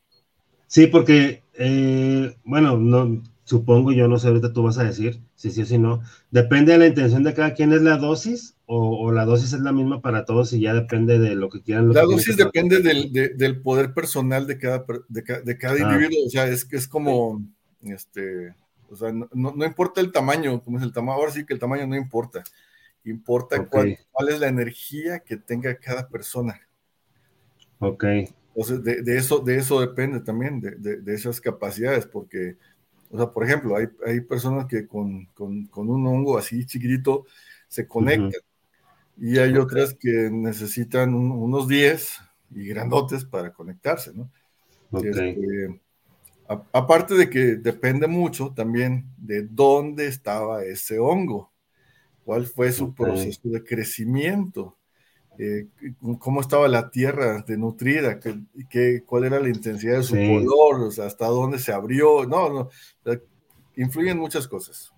[0.66, 5.50] Sí, porque eh, bueno, no, supongo, yo no sé, ahorita tú vas a decir si
[5.50, 6.02] sí o si no.
[6.30, 9.72] Depende de la intención de cada quien, ¿es la dosis o, la dosis es la
[9.72, 11.92] misma para todos y ya depende de lo que quieran?
[11.92, 15.94] la dosis depende del, poder personal de cada, de, cada ah.
[15.94, 17.42] individuo, o sea, es, es como,
[17.80, 18.54] este,
[18.90, 21.86] o sea, no, importa el tamaño, como es el tamaño, ahora sí que el tamaño
[21.86, 22.44] no importa,
[23.10, 26.60] importa cuál, cuál es la energía que tenga cada persona.
[27.78, 28.04] Ok.
[28.04, 32.56] Entonces, de, eso, de eso depende también, de, esas capacidades, porque,
[33.10, 37.24] o sea, por ejemplo, hay, hay personas que con, con, un hongo así chiquitito
[37.68, 38.40] se conectan
[39.16, 44.30] y hay otras que necesitan unos 10 y grandotes para conectarse, ¿no?
[44.92, 45.80] Este,
[46.72, 51.52] aparte de que depende mucho también de dónde estaba ese hongo,
[52.28, 54.76] cuál fue su proceso de crecimiento.
[55.38, 55.66] Eh,
[56.18, 61.26] cómo estaba la tierra de nutrida, qué, cuál era la intensidad de su color, hasta
[61.26, 62.68] dónde se abrió, no, no,
[63.76, 64.92] influyen muchas cosas.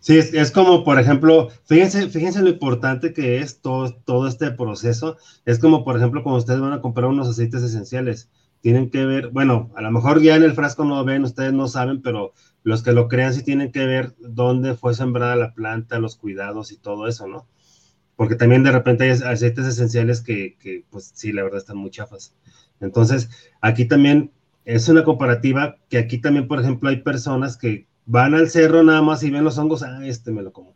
[0.00, 5.16] Sí, es, como, por ejemplo, fíjense, fíjense lo importante que es todo, todo este proceso.
[5.46, 8.28] Es como, por ejemplo, cuando ustedes van a comprar unos aceites esenciales,
[8.66, 11.52] tienen que ver, bueno, a lo mejor ya en el frasco no lo ven, ustedes
[11.52, 12.32] no saben, pero
[12.64, 16.72] los que lo crean sí tienen que ver dónde fue sembrada la planta, los cuidados
[16.72, 17.46] y todo eso, ¿no?
[18.16, 20.56] porque también de repente hay aceites esenciales que,
[20.90, 22.34] pues sí, la verdad están muy chafas.
[22.80, 23.28] Entonces,
[23.60, 24.32] aquí también
[24.64, 29.02] es una comparativa que aquí también, por ejemplo, hay personas que van al cerro nada
[29.02, 30.74] más y ven los hongos, ah, este me lo como.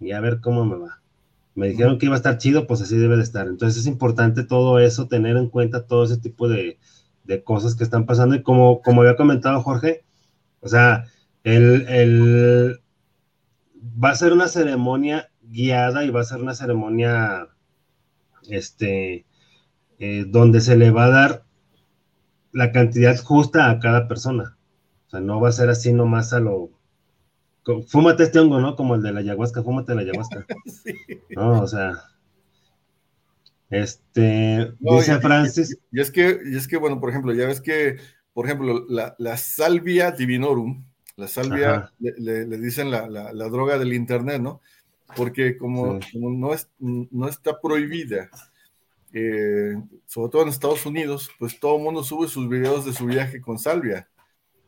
[0.00, 1.02] Y a ver cómo me va.
[1.54, 3.46] Me dijeron que iba a estar chido, pues así debe de estar.
[3.46, 6.78] Entonces es importante todo eso, tener en cuenta todo ese tipo de,
[7.44, 8.34] cosas que están pasando.
[8.34, 10.04] Y como, como había comentado Jorge,
[10.60, 11.04] o sea,
[11.42, 12.80] el,
[14.02, 17.48] va a ser una ceremonia guiada y va a ser una ceremonia
[18.48, 19.26] este,
[19.98, 21.44] eh, donde se le va a dar
[22.52, 24.56] la cantidad justa a cada persona.
[25.06, 26.70] O sea, no va a ser así nomás a lo...
[27.88, 28.76] Fúmate este hongo, ¿no?
[28.76, 30.46] Como el de la ayahuasca, fúmate la ayahuasca.
[31.30, 32.13] No, o sea...
[33.70, 35.78] Este, dice Francis.
[35.90, 37.96] Y, es que, y es que, bueno, por ejemplo, ya ves que,
[38.32, 40.84] por ejemplo, la, salvia divinorum,
[41.16, 43.08] la salvia, le, dicen la,
[43.48, 44.60] droga del internet, ¿no?
[45.16, 48.30] Porque como, no, es, no está prohibida
[49.16, 53.06] eh, sobre todo en Estados Unidos, pues todo el mundo sube sus videos de su
[53.06, 54.08] viaje con salvia.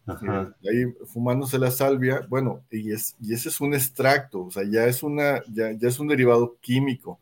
[0.07, 4.63] Eh, ahí fumándose la salvia, bueno, y, es, y ese es un extracto, o sea,
[4.63, 7.19] ya es, una, ya, ya es un derivado químico,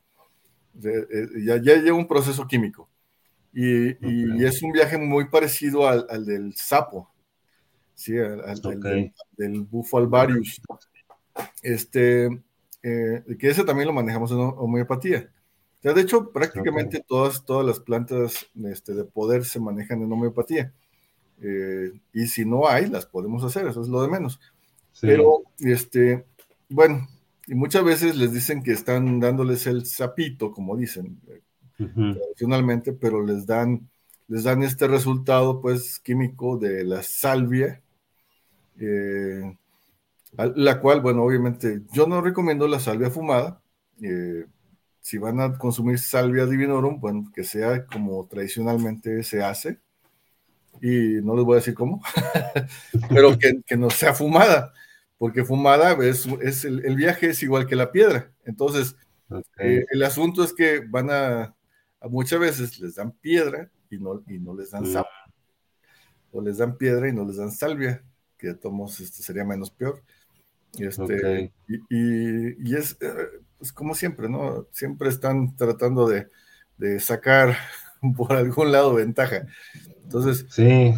[0.75, 2.89] ya, ya lleva un proceso químico.
[3.53, 7.09] Y, y, es un viaje muy parecido al, al del sapo,
[7.95, 8.19] ¿sí?
[8.19, 8.61] al,
[9.37, 10.61] del, bufo alvarius.
[11.63, 12.29] Este,
[12.83, 15.31] que ese también lo manejamos en homeopatía
[15.93, 20.73] de hecho, prácticamente todas, todas las plantas este, de poder se manejan en homeopatía.
[21.43, 24.41] Eh, y si no hay, las podemos hacer, eso es lo de menos.
[25.03, 26.25] Pero, este,
[26.71, 27.07] bueno,
[27.47, 31.43] y muchas veces les dicen que están dándoles el sapito, como dicen eh,
[31.95, 33.89] tradicionalmente, pero les dan,
[34.29, 37.83] les dan este resultado, pues, químico de la salvia,
[38.79, 39.57] eh,
[40.37, 43.61] la cual, bueno, obviamente, yo no recomiendo la salvia fumada,
[45.05, 49.79] si van a consumir salvia divinorum, bueno, que sea como tradicionalmente se hace,
[50.81, 52.03] y no les voy a decir cómo,
[53.11, 54.73] pero que, no sea fumada,
[55.25, 58.31] porque fumada es, es el, viaje es igual que la piedra.
[58.45, 58.95] Entonces,
[59.59, 61.57] eh, el asunto es que van a,
[62.03, 64.93] muchas veces les dan piedra y no, y no les dan mm.
[64.93, 65.07] sal,
[66.31, 68.05] o les dan piedra y no les dan salvia,
[68.37, 70.03] que tomos este, sería menos peor.
[70.79, 73.15] Este, y, y, es, eh,
[73.57, 74.67] pues como siempre, ¿no?
[74.73, 76.29] Siempre están tratando de,
[77.01, 77.57] sacar
[78.15, 79.47] por algún lado ventaja.
[80.03, 80.93] Entonces, sí.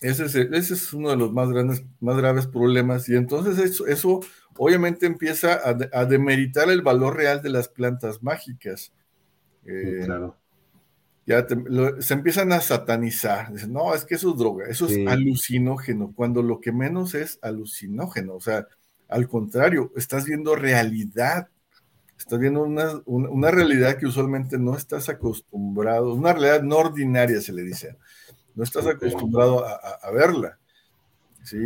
[0.00, 3.08] Ese es, ese es uno de los más grandes, más graves problemas.
[3.08, 4.20] Y entonces eso, eso
[4.56, 8.92] obviamente empieza a, demeritar el valor real de las plantas mágicas.
[9.66, 10.36] Eh, claro.
[11.26, 11.46] Ya
[12.00, 13.52] se empiezan a satanizar.
[13.52, 17.38] Dicen, no, es que eso es droga, eso es alucinógeno, cuando lo que menos es
[17.42, 18.34] alucinógeno.
[18.34, 18.66] O sea,
[19.08, 21.48] al contrario, estás viendo realidad.
[22.18, 27.62] Estás viendo una, realidad que usualmente no estás acostumbrado, una realidad no ordinaria se le
[27.62, 27.96] dice.
[28.60, 30.58] No estás acostumbrado a, verla.
[31.44, 31.56] ¿sí?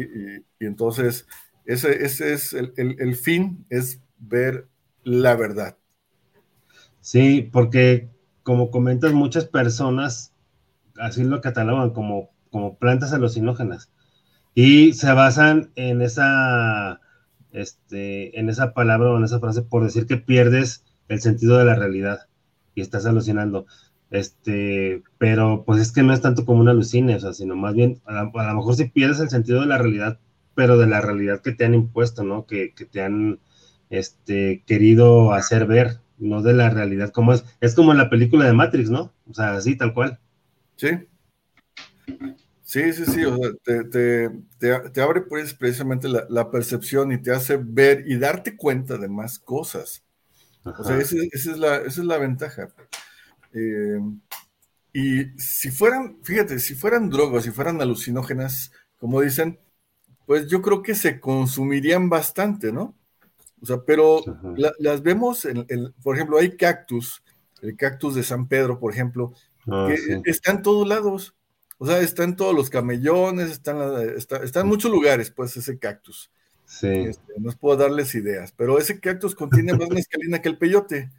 [0.61, 1.27] Y, entonces,
[1.65, 4.69] ese, ese es el, fin, es ver
[5.03, 5.77] la verdad.
[7.01, 8.11] Sí, porque
[8.45, 10.35] como comentas, muchas personas
[10.97, 13.91] así lo catalogan como, como plantas alucinógenas
[14.55, 17.01] y se basan en esa
[17.51, 21.65] este, en esa palabra o en esa frase por decir que pierdes el sentido de
[21.65, 22.29] la realidad
[22.77, 23.67] y estás alucinando.
[24.15, 27.75] Este, pero pues es que no es tanto como un alucine, o sea, sino más
[27.75, 30.21] bien, a, lo mejor si pierdes el sentido de la realidad,
[30.55, 32.47] pero de la realidad que te han impuesto, ¿no?
[32.47, 33.41] Que, te han
[33.91, 37.45] este, querido hacer ver, no de la realidad como es.
[37.61, 39.13] Es como en la película de Matrix, ¿no?
[39.29, 40.21] O sea, así, tal cual.
[40.77, 40.91] Sí.
[42.63, 43.51] Sí, sí, sí, o sea,
[43.91, 49.41] te, abre pues precisamente la, percepción y te hace ver y darte cuenta de más
[49.41, 50.05] cosas.
[50.63, 52.69] O sea, esa, es la, esa es la ventaja.
[53.55, 54.01] Eh,
[54.93, 59.59] y si fueran, fíjate, si fueran drogas, si fueran alucinógenas, como dicen,
[60.27, 62.95] pues yo creo que se consumirían bastante, ¿no?
[63.61, 64.23] O sea, pero
[64.79, 65.67] las vemos, en,
[66.03, 67.23] por ejemplo, hay cactus,
[67.63, 69.33] el cactus de San Pedro, por ejemplo,
[69.67, 69.89] ah,
[70.23, 71.35] que está en todos lados.
[71.79, 75.79] O sea, está en todos los camellones, está en, está, en muchos lugares, pues, ese
[75.79, 76.31] cactus.
[76.67, 76.89] Sí.
[76.89, 81.11] Este, no puedo darles ideas, pero ese cactus contiene más mezcalina que el peyote.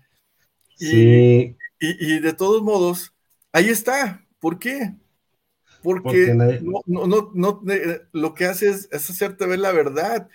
[0.80, 1.58] Y, sí.
[1.80, 3.14] Y, de todos modos,
[3.52, 4.26] ahí está.
[4.40, 4.94] ¿Por qué?
[5.84, 10.30] Porque, no, no, no, eh, lo que hace es, hacerte ver la verdad.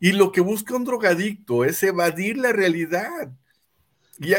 [0.00, 3.30] Y lo que busca un drogadicto es evadir la realidad.
[4.18, 4.32] Y,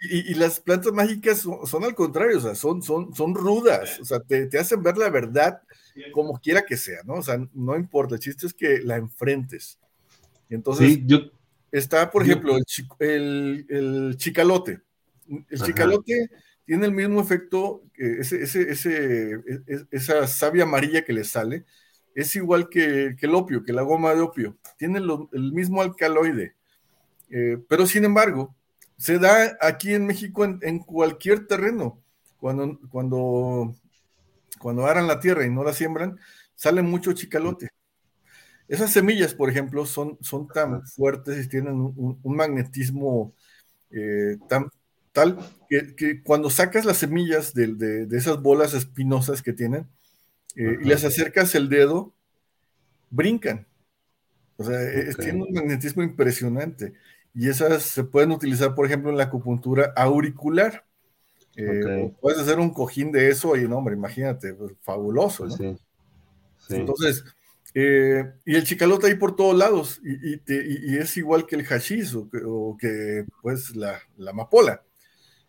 [0.00, 4.20] y, las plantas mágicas son, al contrario, o sea, son, son, son rudas, o sea,
[4.20, 5.60] te, hacen ver la verdad
[6.12, 7.14] como quiera que sea, ¿no?
[7.14, 9.78] O sea, no importa, el chiste es que la enfrentes.
[10.48, 11.00] Entonces,
[11.70, 12.56] está, por ejemplo,
[12.98, 14.80] el, el, chicalote.
[15.48, 16.30] El chicalote
[16.64, 21.64] tiene el mismo efecto, ese, ese, ese, e, esa savia amarilla que le sale,
[22.14, 24.56] es igual que, el opio, que la goma de opio.
[24.76, 26.54] Tiene el mismo alcaloide.
[27.30, 28.54] Eh, pero sin embargo,
[28.96, 32.02] se da aquí en México en, cualquier terreno.
[32.38, 33.74] Cuando, cuando,
[34.58, 36.18] cuando aran la tierra y no la siembran,
[36.54, 37.68] sale mucho chicalote.
[38.68, 43.34] Esas semillas, por ejemplo, son, son tan fuertes y tienen un, magnetismo
[43.90, 44.70] eh, tan,
[45.12, 45.38] tal
[45.68, 49.86] que, cuando sacas las semillas de, esas bolas espinosas que tienen
[50.56, 52.12] eh, y les acercas el dedo,
[53.10, 53.66] brincan.
[54.56, 54.78] O sea,
[55.16, 56.92] tienen un magnetismo impresionante.
[57.34, 60.84] Y esas se pueden utilizar, por ejemplo, en la acupuntura auricular.
[61.56, 65.46] Eh, puedes hacer un cojín de eso y, no, hombre, imagínate, pues, fabuloso.
[65.46, 65.78] Pues.
[66.68, 67.24] Entonces,
[67.74, 70.40] eh, y el chicalote ahí por todos lados, y,
[70.96, 74.82] es igual que el hashish o que, pues, la, la, amapola.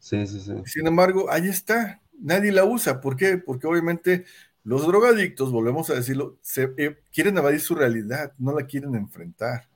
[0.02, 0.54] Sí, sí, sí.
[0.66, 3.00] Sin embargo, ahí está, nadie la usa.
[3.00, 3.38] ¿Por qué?
[3.38, 4.26] Porque obviamente
[4.64, 9.68] los drogadictos, volvemos a decirlo, se, eh, quieren evadir su realidad, no la quieren enfrentar.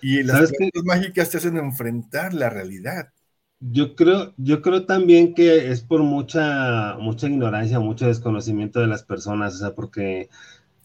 [0.00, 3.12] Y las plantas mágicas te hacen enfrentar la realidad.
[3.60, 9.02] Yo creo, yo creo también que es por mucha, mucha ignorancia, mucho desconocimiento de las
[9.02, 10.30] personas, o sea, porque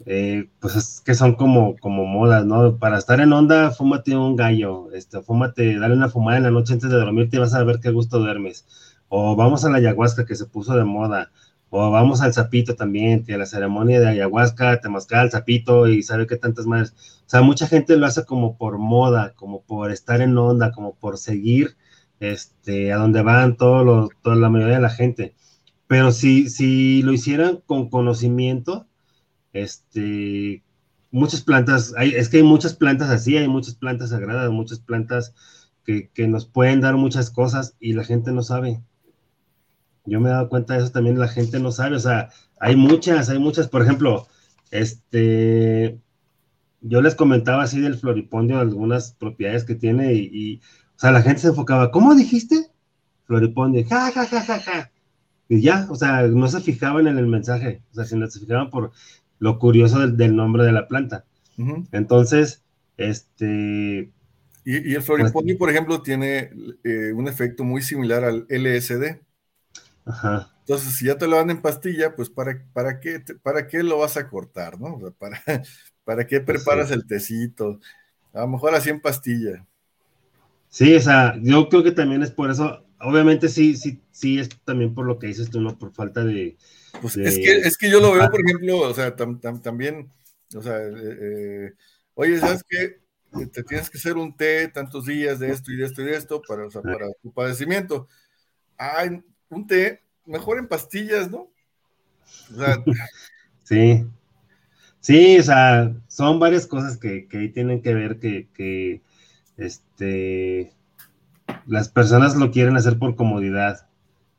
[0.06, 2.78] eh, pues es que son como, como modas, ¿no?
[2.78, 6.74] Para estar en onda, fúmate un gallo, este, fúmate, dale una fumada en la noche
[6.74, 8.66] antes de dormirte y vas a ver qué gusto duermes.
[9.10, 11.32] O vamos a la ayahuasca que se puso de moda.
[11.70, 16.04] O vamos al zapito también, que la ceremonia de ayahuasca, te masca el zapito y
[16.04, 16.94] sabe qué tantas madres.
[17.26, 20.96] O sea, mucha gente lo hace como por moda, como por estar en onda, como
[20.96, 21.76] por seguir
[22.20, 25.36] este, a donde van todos los, toda la mayoría de la gente.
[25.88, 28.87] Pero si, si lo hicieran con conocimiento,
[29.62, 30.64] este,
[31.12, 35.34] muchas plantas, es que hay muchas plantas así, hay muchas plantas sagradas, muchas plantas
[35.86, 38.82] que, nos pueden dar muchas cosas y la gente no sabe.
[40.06, 42.30] Yo me he dado cuenta de eso también, la gente no sabe, o sea,
[42.60, 44.28] hay muchas, hay muchas, por ejemplo,
[44.72, 46.00] este,
[46.82, 50.62] yo les comentaba así del floripondio, algunas propiedades que tiene y,
[50.96, 52.70] o sea, la gente se enfocaba, ¿cómo dijiste?
[53.26, 54.92] Floripondio, ja, ja, ja, ja, ja.
[55.50, 58.70] Y ya, o sea, no se fijaban en el mensaje, o sea, sino se fijaban
[58.70, 58.92] por
[59.40, 61.26] lo curioso del, nombre de la planta.
[61.92, 62.64] Entonces,
[62.98, 64.12] este...
[64.64, 66.52] Y, el floripondio, por ejemplo, tiene
[66.84, 69.22] eh, un efecto muy similar al LSD.
[70.60, 74.00] Entonces, si ya te lo dan en pastilla, pues ¿para, para, qué, para qué lo
[74.00, 75.00] vas a cortar, no?
[75.18, 75.42] para,
[76.08, 77.82] ¿Para qué pues preparas el tecito?
[78.34, 79.66] A lo mejor así en pastilla.
[80.70, 84.48] Sí, o sea, yo creo que también es por eso, obviamente sí, sí, sí, es
[84.64, 85.78] también por lo que dices tú, ¿no?
[85.78, 86.56] Por falta de...
[87.02, 90.12] Pues Es, que, es que yo lo veo, por ejemplo, o sea, también,
[90.56, 91.74] o sea, eh, eh,
[92.16, 93.00] oye, ¿sabes qué?
[93.52, 96.16] Te tienes que hacer un té tantos días de esto y de esto y de
[96.16, 98.08] esto para, o sea, para tu padecimiento.
[98.78, 101.50] Ay, un té, mejor en pastillas, ¿no?
[103.64, 104.06] sí.
[105.00, 109.02] Sí, o sea, son varias cosas que, que ahí tienen que ver que, que,
[109.58, 110.72] este,
[111.66, 113.88] las personas lo quieren hacer por comodidad,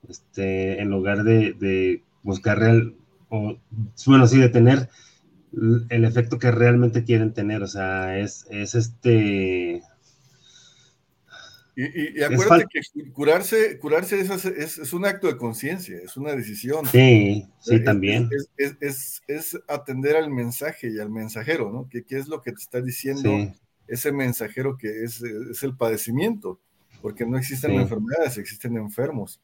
[0.08, 2.94] este, en lugar de, de buscar real,
[3.28, 3.58] o,
[4.06, 4.88] bueno, sí, de tener
[5.88, 9.82] el efecto que realmente quieren tener, o sea, es, es este,
[11.80, 16.84] y, acuérdate que curarse, curarse es, es, un acto de conciencia, es una decisión.
[16.86, 18.28] Sí, sí, también.
[18.56, 19.22] Es,
[19.68, 21.88] atender al mensaje y al mensajero, ¿no?
[21.88, 23.30] ¿Qué, es lo que te está diciendo
[23.86, 25.22] ese mensajero que es,
[25.62, 26.60] el padecimiento?
[27.00, 29.40] Porque no existen enfermedades, existen enfermos.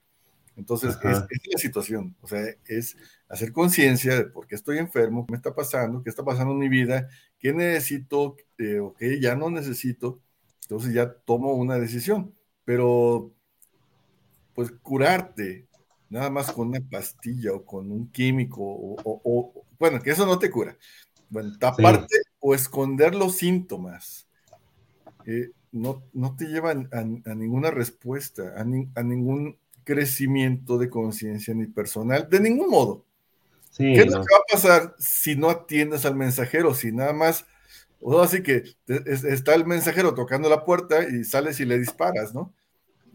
[0.56, 2.96] Entonces, es, es, la situación, o sea, es
[3.28, 6.60] hacer conciencia de por qué estoy enfermo, qué me está pasando, qué está pasando en
[6.60, 10.20] mi vida, qué necesito eh, o qué ya no necesito.
[10.62, 12.34] Entonces ya tomo una decisión,
[12.64, 13.32] pero
[14.54, 15.66] pues curarte
[16.08, 20.50] nada más con una pastilla o con un químico o, bueno, que eso no te
[20.50, 20.76] cura.
[21.28, 24.28] Bueno, taparte o esconder los síntomas
[25.26, 32.28] eh, no, no, te llevan a, ninguna respuesta, a, ningún crecimiento de conciencia ni personal,
[32.28, 33.04] de ningún modo.
[33.76, 36.74] ¿Qué es lo que va a pasar si no atiendes al mensajero?
[36.74, 37.44] Si nada más
[38.06, 42.52] o así que está el mensajero tocando la puerta y sales y le disparas, ¿no?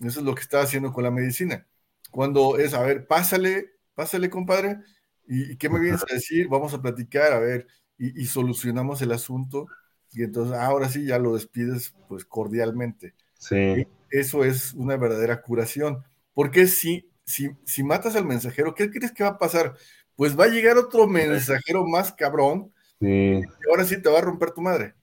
[0.01, 1.67] Eso es lo que está haciendo con la medicina.
[2.09, 4.79] Cuando es, a ver, pásale, pásale, compadre,
[5.27, 6.47] ¿y, qué me vienes a decir?
[6.47, 7.67] Vamos a platicar, a ver,
[7.99, 9.67] y, solucionamos el asunto,
[10.11, 13.13] y entonces ahora sí ya lo despides, pues cordialmente.
[13.37, 13.85] Sí.
[14.09, 16.03] Eso es una verdadera curación.
[16.33, 19.75] Porque si, si, si matas al mensajero, ¿qué crees que va a pasar?
[20.15, 22.71] Pues va a llegar otro mensajero más cabrón
[23.01, 24.95] y ahora sí te va a romper tu madre.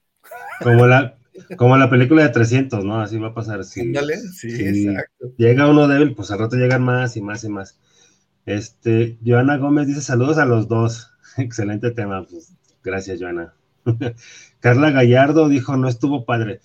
[0.61, 1.17] Como la,
[1.55, 3.01] como la película de 300, ¿no?
[3.01, 3.63] Así va a pasar.
[3.63, 3.93] Sí,
[4.33, 5.33] sí, exacto.
[5.37, 7.79] Llega uno débil, pues al rato llegan más y más y más.
[8.45, 11.11] Este, Joana Gómez dice saludos a los dos.
[11.37, 12.53] Excelente tema, pues
[12.83, 13.53] gracias, Joana.
[14.59, 16.61] Carla Gallardo dijo, no estuvo padre.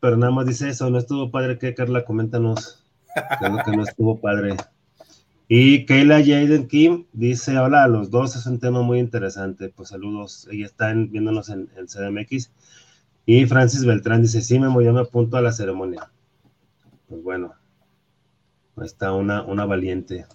[0.00, 2.84] pero nada más dice eso, no estuvo padre que Carla, coméntanos.
[3.64, 4.56] Que no estuvo padre.
[5.48, 9.70] Y Kayla Jaden Kim dice, hola a los dos, es un tema muy interesante.
[9.70, 12.52] Pues saludos, ella está viéndonos en, CDMX.
[13.24, 16.10] Y Francis Beltrán dice, sí, Memo, yo me apunto a la ceremonia.
[17.08, 17.54] Pues bueno,
[18.82, 20.26] está una, una valiente.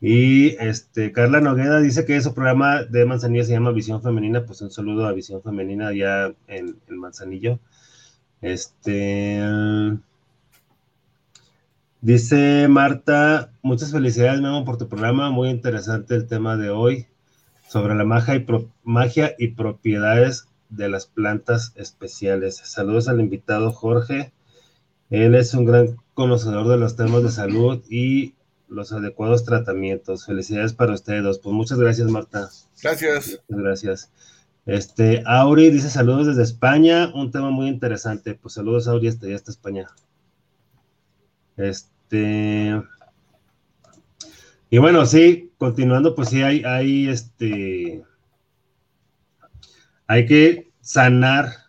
[0.00, 4.62] Y este, Carla Nogueda dice que su programa de Manzanilla se llama Visión Femenina, pues
[4.62, 7.60] un saludo a Visión Femenina ya en, el Manzanillo.
[8.40, 9.40] Este
[12.02, 15.30] dice Marta, muchas felicidades, Memo, por tu programa.
[15.30, 17.06] Muy interesante el tema de hoy
[17.68, 18.46] sobre la magia y,
[18.84, 22.56] magia y propiedades de las plantas especiales.
[22.64, 24.32] Saludos al invitado Jorge.
[25.08, 28.34] Él es un gran conocedor de los temas de salud y
[28.68, 30.26] los adecuados tratamientos.
[30.26, 32.50] Felicidades para ustedes Pues muchas gracias, Marta.
[32.82, 33.40] Gracias.
[33.48, 34.10] Muchas gracias.
[34.64, 38.34] Este, Auri dice saludos desde España, un tema muy interesante.
[38.34, 39.88] Pues saludos, Auri, hasta hasta España.
[41.56, 42.82] Este.
[44.70, 48.02] Y bueno, sí, continuando, pues sí, hay, hay este.
[50.06, 51.62] Hay que sanar.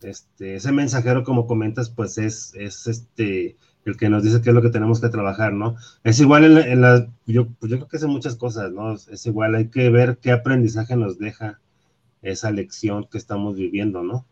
[0.00, 3.56] Este, ese mensajero, como comentas, pues es, es este
[3.88, 5.76] el que nos dice qué es lo que tenemos que trabajar, ¿no?
[6.04, 8.94] Es igual en la, yo, pues yo creo que hace muchas cosas, ¿no?
[8.94, 11.60] Es igual, hay que ver qué aprendizaje nos deja
[12.22, 14.26] esa lección que estamos viviendo, ¿no?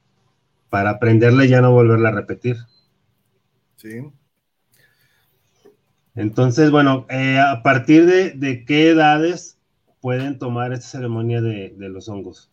[0.70, 2.57] Para aprenderla y ya no volverla a repetir.
[3.76, 4.11] Sí.
[6.16, 9.58] Entonces, bueno, eh, ¿a partir de, qué edades
[10.00, 12.50] pueden tomar esta ceremonia de, los hongos?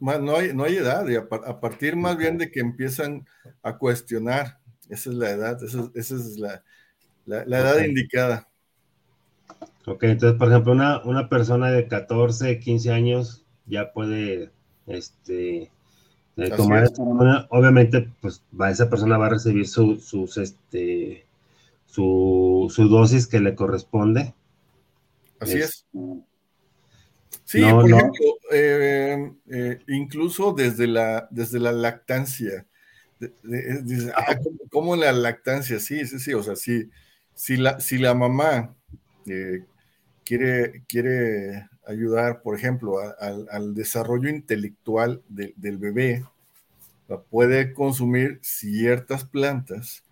[0.00, 1.06] no, hay, no hay edad,
[1.46, 3.26] a, partir más bien de que empiezan
[3.62, 6.62] a cuestionar esa es la edad, esa, es la,
[7.26, 8.48] edad indicada.
[9.86, 14.50] Ok, entonces, por ejemplo, una, una persona de 14, 15 años ya puede
[14.86, 15.70] este,
[16.36, 17.02] eh, tomar esta
[17.50, 21.23] Obviamente, pues va, esa persona va a recibir su, sus, este,
[21.94, 24.34] su, dosis que le corresponde.
[25.38, 25.86] Así es.
[27.44, 32.66] Sí, por ejemplo, eh, eh, incluso desde la, desde la lactancia,
[34.14, 34.36] Ah,
[34.70, 35.78] ¿cómo, la lactancia?
[35.80, 36.90] Sí, sí, sí, o sea, si,
[37.34, 38.74] si, la, si la mamá
[39.26, 39.64] eh,
[40.24, 46.24] quiere, quiere ayudar, por ejemplo, al desarrollo intelectual del bebé,
[47.30, 50.03] puede consumir ciertas plantas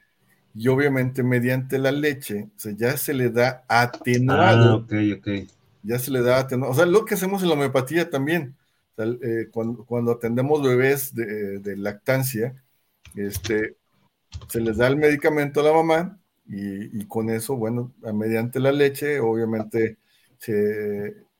[0.55, 4.87] y obviamente mediante la leche, o sea, ya se le da atenuado.
[4.91, 5.43] Ah,
[5.83, 6.73] ya se le da atenuado.
[6.73, 8.57] O sea, lo que hacemos en la homeopatía también,
[8.99, 12.63] eh, cuando, atendemos bebés de, de lactancia,
[13.15, 13.77] este,
[14.49, 19.21] se les da el medicamento a la mamá y, con eso, bueno, mediante la leche,
[19.21, 19.97] obviamente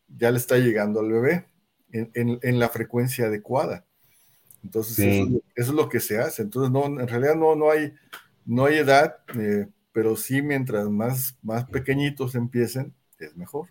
[0.09, 1.47] ya le está llegando al bebé
[1.91, 3.85] en, la frecuencia adecuada.
[4.63, 6.43] Entonces, eso, es lo que se hace.
[6.43, 7.93] Entonces, no, en realidad no, no, hay,
[8.45, 13.69] no hay edad, eh, pero sí mientras más, más pequeñitos empiecen, es mejor.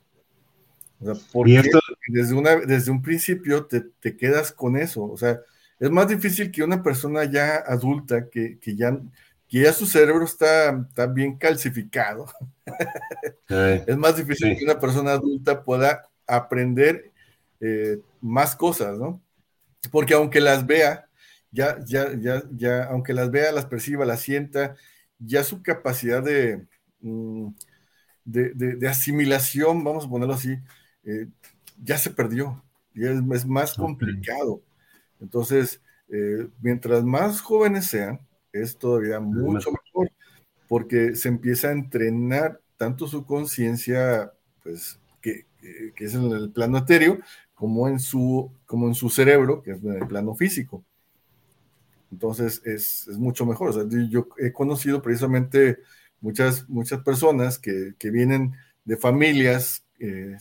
[1.34, 1.62] porque
[2.08, 5.04] desde, una, desde un principio te, te, quedas con eso.
[5.04, 5.40] O sea,
[5.82, 9.00] es más difícil que una persona ya adulta, que, ya,
[9.48, 12.28] que ya su cerebro está, bien calcificado.
[13.50, 17.12] es más difícil que una persona adulta pueda aprender
[17.60, 19.22] eh, más cosas, ¿no?
[19.92, 21.08] Porque aunque las vea,
[21.52, 24.76] ya, ya, ya, ya, aunque las vea, las perciba, las sienta,
[25.20, 26.66] ya su capacidad de,
[27.02, 27.50] mm,
[28.26, 30.58] de, asimilación, vamos a ponerlo así,
[31.04, 31.28] eh,
[31.84, 32.64] ya se perdió.
[32.94, 34.62] Y es, más complicado.
[35.20, 38.20] Entonces, eh, mientras más jóvenes sean,
[38.52, 40.12] es todavía mucho mejor,
[40.68, 44.34] porque se empieza a entrenar tanto su conciencia,
[44.64, 45.46] pues, que,
[45.98, 47.20] es en el plano etéreo,
[47.54, 50.84] como en, su, como en su cerebro, que es en el plano físico.
[52.12, 53.90] Entonces, es, mucho mejor.
[54.10, 55.80] yo he conocido precisamente
[56.20, 58.54] muchas, muchas personas que, vienen
[58.86, 60.38] de familias eh,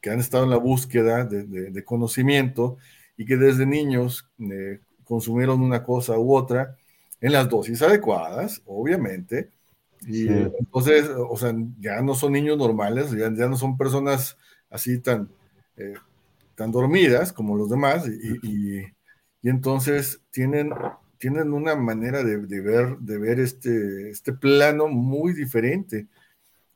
[0.00, 2.76] que han estado en la búsqueda de conocimiento
[3.16, 6.76] y que desde niños eh, consumieron una cosa u otra
[7.20, 9.50] en las dosis adecuadas, obviamente.
[10.06, 14.36] Y entonces, o sea, ya no son niños normales, ya, ya no son personas
[14.68, 15.28] así tan,
[15.76, 15.94] eh,
[16.54, 18.86] tan dormidas como los demás, y, y,
[19.48, 20.72] entonces tienen,
[21.18, 26.06] tienen una manera de, de, ver, de ver este, este plano muy diferente.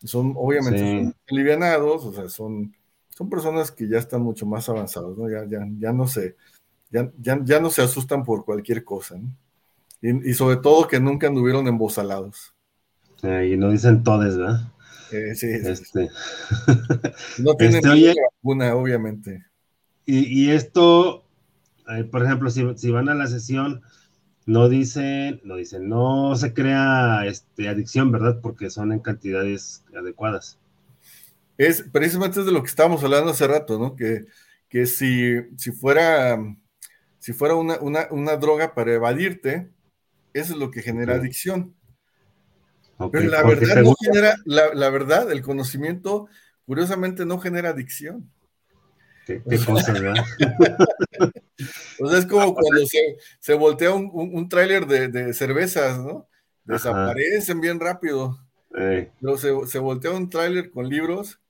[0.03, 2.75] Son, obviamente, alivianados, o sea, son
[3.21, 5.29] son personas que ya están mucho más avanzados, ¿no?
[5.29, 6.37] Ya, ya, ya no se,
[6.91, 9.31] ya, ya, no se asustan por cualquier cosa, ¿no?
[10.01, 12.55] y, sobre todo que nunca anduvieron embosalados.
[13.23, 14.73] y no dicen todes, ¿verdad?
[15.13, 16.09] Eh, sí, este.
[17.41, 19.45] no tienen este, obviamente.
[20.07, 21.25] Y, y, esto,
[21.91, 23.83] eh, por ejemplo, si, van a la sesión,
[24.47, 28.41] no dicen, no dicen, no se crea este, adicción, ¿verdad?
[28.43, 30.59] Porque son en cantidades adecuadas.
[31.59, 33.95] Es precisamente de lo que estábamos hablando hace rato, ¿no?
[33.95, 34.27] Que,
[34.71, 36.39] que si, si fuera,
[37.19, 39.69] si fuera una, droga para evadirte,
[40.33, 41.75] eso es lo que genera adicción.
[43.13, 46.29] Pero la verdad no genera, la, verdad, el conocimiento,
[46.67, 48.31] curiosamente, no genera adicción.
[49.49, 50.25] Qué, cosa, ¿verdad?
[52.01, 52.81] o sea, es como cuando
[53.41, 56.29] se, voltea un, un, tráiler de, cervezas, ¿no?
[56.65, 58.39] Desaparecen bien rápido.
[58.71, 61.41] Pero se, se voltea un tráiler con libros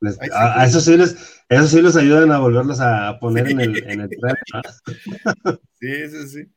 [0.00, 3.90] pues, a, eso sí les, eso sí los ayudan a volverlos a poner en el,
[3.90, 4.10] en el
[5.80, 6.52] Sí, sí, sí.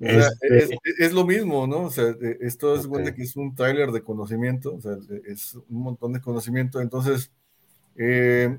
[0.00, 1.82] Este es, lo mismo, ¿no?
[1.82, 4.96] O sea, e, esto es que es un tráiler de conocimiento, o sea,
[5.26, 7.32] es un montón de conocimiento, entonces
[7.98, 8.58] eh,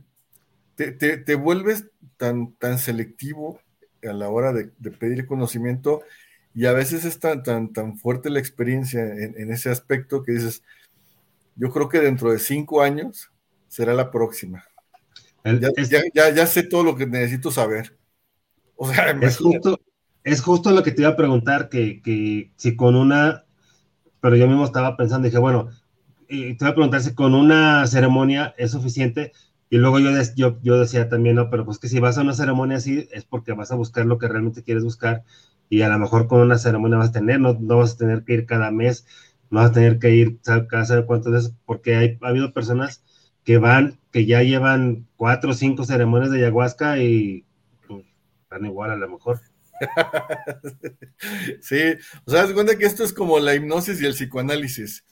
[0.76, 1.88] te, vuelves
[2.18, 3.60] tan, tan selectivo
[4.04, 6.02] a la hora de, pedir conocimiento
[6.54, 10.64] y a veces es tan, tan, tan fuerte la experiencia en, ese aspecto que dices,
[11.56, 13.32] yo creo que dentro de cinco años
[13.68, 14.66] será la próxima.
[15.44, 17.98] ya, sé todo lo que necesito saber.
[18.76, 19.80] O sea, es justo,
[20.24, 23.46] es justo lo que te iba a preguntar, que, si con una,
[24.22, 25.70] pero yo mismo estaba pensando, dije, bueno,
[26.30, 29.34] te iba a preguntar si con una ceremonia es suficiente.
[29.70, 32.34] Y luego yo, yo, yo decía también, no, pero pues que si vas a una
[32.34, 35.24] ceremonia así es porque vas a buscar lo que realmente quieres buscar
[35.70, 38.24] y a lo mejor con una ceremonia vas a tener, no, no vas a tener
[38.24, 39.06] que ir cada mes,
[39.50, 43.04] no vas a tener que ir cada saber cuánto veces, porque hay, ha habido personas
[43.44, 47.46] que van, que ya llevan cuatro o cinco ceremonias de ayahuasca y
[47.88, 48.06] pues,
[48.50, 49.40] van igual a lo mejor.
[51.62, 51.78] sí,
[52.26, 55.04] o sea, das cuenta que esto es como la hipnosis y el psicoanálisis.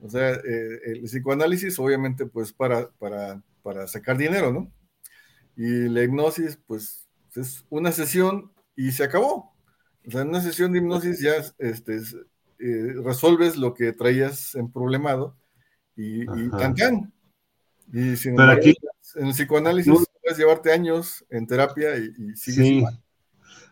[0.00, 4.70] O sea, eh, el psicoanálisis obviamente pues para, para, para sacar dinero, ¿no?
[5.56, 9.54] Y la hipnosis pues es una sesión y se acabó.
[10.06, 11.96] O sea, en una sesión de hipnosis ya este,
[12.58, 15.36] eh, resuelves lo que traías en problemado
[15.96, 16.50] y, y
[17.92, 18.74] Y sin Pero aquí,
[19.14, 19.92] en el psicoanálisis
[20.22, 22.84] puedes llevarte años en terapia y, y sigues sí.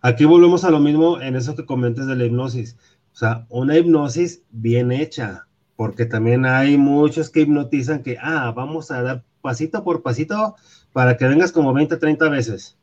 [0.01, 2.77] Aquí volvemos a lo mismo en eso que comentes de la hipnosis.
[3.12, 8.91] O sea, una hipnosis bien hecha, porque también hay muchos que hipnotizan que, ah, vamos
[8.91, 10.57] a dar pasito por pasito
[10.93, 12.79] para que vengas como 20, 30 veces.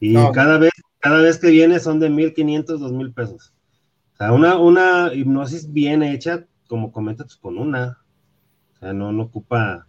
[0.00, 0.72] Y cada vez
[1.06, 3.52] cada vez que viene son de 1.500, 2.000 pesos.
[4.14, 7.98] O sea, una, una hipnosis bien hecha, como comentas, pues, con una.
[8.74, 9.86] O sea, no, no ocupa,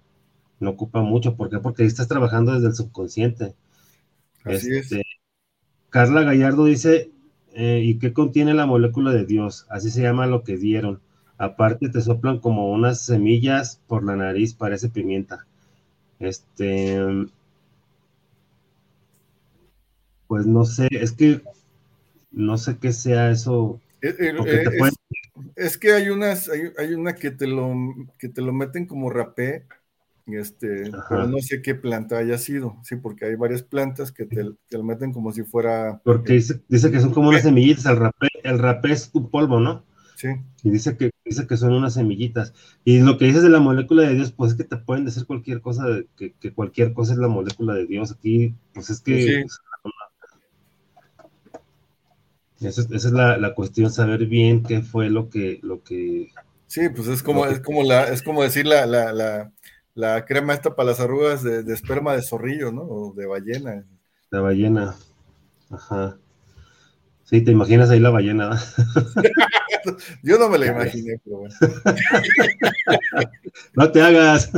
[0.59, 1.35] no ocupa mucho.
[1.35, 1.57] ¿Por qué?
[1.57, 3.55] Porque ahí estás trabajando desde el subconsciente.
[4.43, 4.91] Así es.
[4.91, 5.03] Este,
[5.89, 7.11] Carla Gallardo dice,
[7.53, 9.65] eh, ¿y qué contiene la molécula de Dios?
[9.69, 11.01] Así se llama lo que dieron.
[11.37, 15.45] Aparte te soplan como unas semillas por la nariz, parece pimienta.
[16.19, 16.99] Este,
[20.27, 21.41] pues no sé, es que
[22.31, 23.79] no sé qué sea eso.
[24.01, 24.33] Eh, eh,
[25.55, 27.73] es, que hay unas, hay, una que te lo
[28.17, 29.65] que te lo meten como rapé
[30.27, 34.43] este, pero no sé qué planta haya sido, sí, porque hay varias plantas que te,
[34.43, 36.01] lo meten como si fuera.
[36.03, 39.61] Porque dice, dice que son como unas semillitas, el rapé, el rapé es un polvo,
[39.61, 39.85] ¿no?
[40.17, 40.27] Sí.
[40.63, 42.53] Y dice que, dice que son unas semillitas.
[42.83, 45.25] Y lo que dices de la molécula de Dios, pues es que te pueden decir
[45.25, 45.85] cualquier cosa,
[46.17, 48.11] que, que cualquier cosa es la molécula de Dios.
[48.11, 49.45] Aquí, pues es que.
[52.59, 56.31] esa, es la, la, cuestión, saber bien qué fue lo que, lo que.
[56.65, 59.53] Sí, pues es como, es como la, es como decir la, la, la
[59.97, 62.83] la crema esta para las arrugas de, esperma de zorrillo, ¿no?
[62.83, 63.83] O de ballena.
[64.31, 64.95] De ballena.
[65.71, 66.19] Ajá.
[67.29, 68.57] Sí, te imaginas ahí la ballena.
[70.23, 71.55] Yo no me la imaginé, pero bueno.
[73.75, 74.51] no te hagas.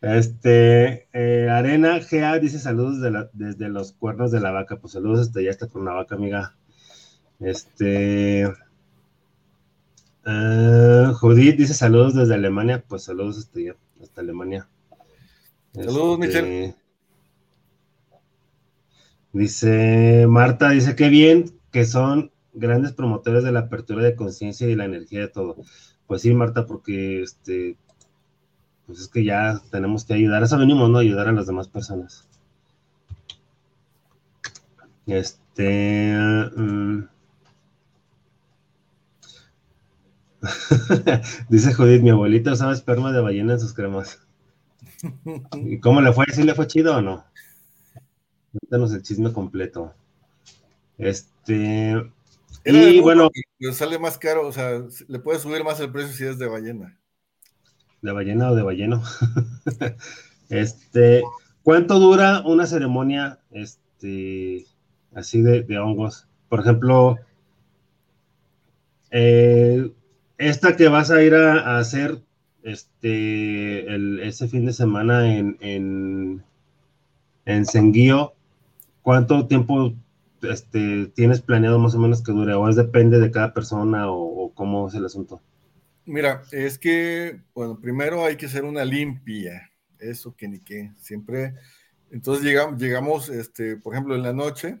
[0.00, 2.98] Este, eh, Arena GA dice saludos
[3.32, 4.76] desde los cuernos de la vaca.
[4.76, 6.56] Pues saludos hasta ya está con la vaca, amiga.
[7.40, 8.46] Este,
[10.28, 13.60] Uh, Judith dice saludos desde Alemania, pues saludos hasta,
[14.02, 14.68] hasta Alemania.
[15.72, 16.74] Saludos, este, Michelle.
[19.32, 24.74] Dice Marta, dice que bien que son grandes promotores de la apertura de conciencia y
[24.74, 25.56] la energía de todo.
[26.06, 27.76] Pues sí, Marta, porque este,
[28.86, 30.98] pues es que ya tenemos que ayudar, a eso venimos, ¿no?
[30.98, 32.26] Ayudar a las demás personas.
[35.06, 36.14] Este.
[36.56, 37.08] Mm,
[41.48, 44.20] Dice Judith, mi abuelita usaba esperma de ballena en sus cremas.
[45.56, 46.26] ¿Y cómo le fue?
[46.32, 47.24] ¿Sí le fue chido o no?
[48.60, 49.94] Cuéntanos el chisme completo.
[50.98, 51.94] Este.
[52.64, 53.30] y bueno.
[53.72, 56.98] Sale más caro, o sea, le puede subir más el precio si es de ballena.
[58.02, 59.02] ¿De ballena o de balleno?
[60.48, 61.22] este.
[61.62, 64.64] ¿Cuánto dura una ceremonia este,
[65.14, 66.26] así de, hongos?
[66.48, 67.18] Por ejemplo,
[69.10, 69.92] eh,
[70.38, 72.22] esta que vas a ir a, hacer
[72.62, 76.42] este, ese fin de semana en, en,
[77.44, 78.32] en Senguío,
[79.08, 79.94] ¿cuánto tiempo
[80.42, 82.52] este, tienes planeado más o menos que dure?
[82.52, 85.40] ¿O es depende de cada persona o cómo es el asunto?
[86.04, 91.54] Mira, es que, bueno, primero hay que hacer una limpia, eso que ni qué, siempre.
[92.10, 94.78] Entonces llegamos, llegamos este, por ejemplo, en la noche,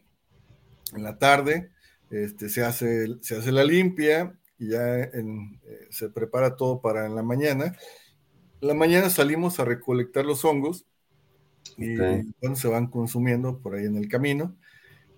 [0.94, 1.70] en la tarde,
[2.10, 5.24] este, se, hace, se hace la limpia y ya eh,
[5.88, 7.74] se prepara todo para en la mañana.
[8.60, 10.84] En la mañana salimos a recolectar los hongos
[11.76, 14.56] y bueno, se van consumiendo por ahí en el camino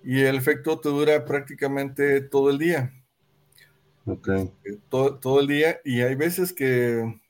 [0.03, 2.93] y el efecto te dura prácticamente todo el día.
[4.07, 4.51] Okay.
[4.65, 7.21] Eh, todo, todo, el día y hay veces que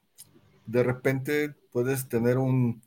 [0.67, 2.81] de repente puedes tener un,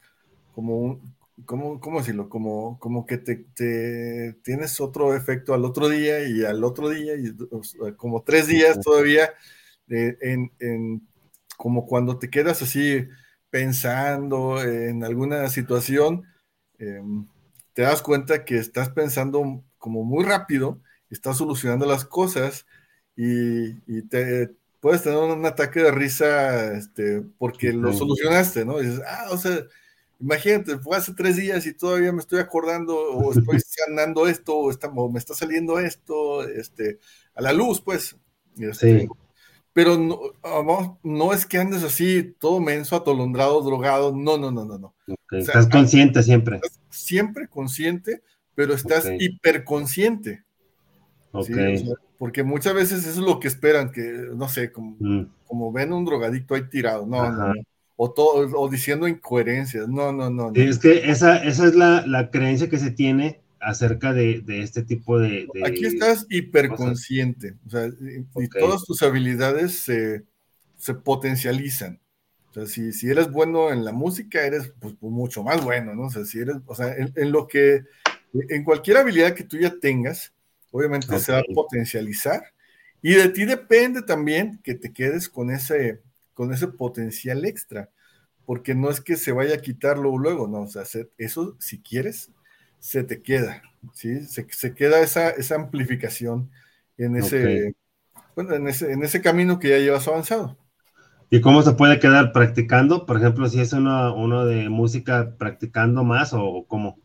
[0.53, 1.15] como un,
[1.45, 2.29] ¿cómo, cómo decirlo?
[2.29, 3.45] Como, como que te,
[4.43, 7.35] tienes otro efecto al otro día y al otro día y
[7.97, 9.31] como tres días todavía
[9.89, 11.07] eh, en, en,
[11.57, 13.05] como cuando te quedas así
[13.53, 16.23] pensando en alguna situación,
[16.79, 17.27] em,
[17.73, 20.81] te das cuenta que estás pensando como muy rápido,
[21.11, 22.65] estás solucionando las cosas
[23.15, 24.49] y, te
[24.79, 28.81] puedes tener un ataque de risa este, porque lo solucionaste, ¿no?
[28.81, 29.59] Y dices, ah, o sea,
[30.19, 34.71] imagínate, fue hace tres días y todavía me estoy acordando o estoy sanando esto o,
[34.71, 36.97] está, me está saliendo esto este,
[37.35, 38.17] a la luz, pues.
[38.57, 39.07] Este, sí.
[39.73, 44.77] Pero no, no es que andes así, todo menso, atolondrado, drogado, no, no, no, no,
[44.77, 44.93] no.
[45.31, 46.61] estás consciente siempre.
[46.89, 48.21] siempre consciente,
[48.53, 50.43] pero estás hiperconsciente.
[51.31, 51.83] Okay
[52.23, 55.27] porque muchas veces eso es lo que esperan, que no sé, como, mm.
[55.45, 57.53] como ven un drogadicto ahí tirado, no, no,
[57.97, 60.53] O, todo, o diciendo incoherencias, no, no, no.
[60.55, 64.83] Es que esa, esa es la, la, creencia que se tiene acerca de, de este
[64.83, 70.23] tipo de, Aquí estás hiperconsciente, o sea, y, todas tus habilidades se,
[70.77, 71.99] se potencializan.
[72.49, 76.03] O sea, si, si, eres bueno en la música, eres pues, mucho más bueno, ¿no?
[76.03, 77.83] O sea, si eres, o sea, en, en lo que,
[78.33, 80.33] en cualquier habilidad que tú ya tengas,
[80.71, 82.43] obviamente se va a potencializar.
[83.01, 86.01] Y de ti depende también que te quedes con ese,
[86.33, 87.89] con ese potencial extra,
[88.45, 90.83] porque no es que se vaya a quitarlo luego, no, o sea,
[91.17, 92.31] eso si quieres,
[92.83, 93.63] se te queda,
[93.93, 94.25] ¿sí?
[94.25, 96.51] Se, queda esa, esa amplificación
[96.97, 97.73] en ese,
[98.35, 100.57] bueno, en ese, en ese camino que ya llevas avanzado.
[101.29, 103.05] ¿Y cómo se puede quedar practicando?
[103.05, 106.99] Por ejemplo, si es uno, uno de música practicando más o cómo?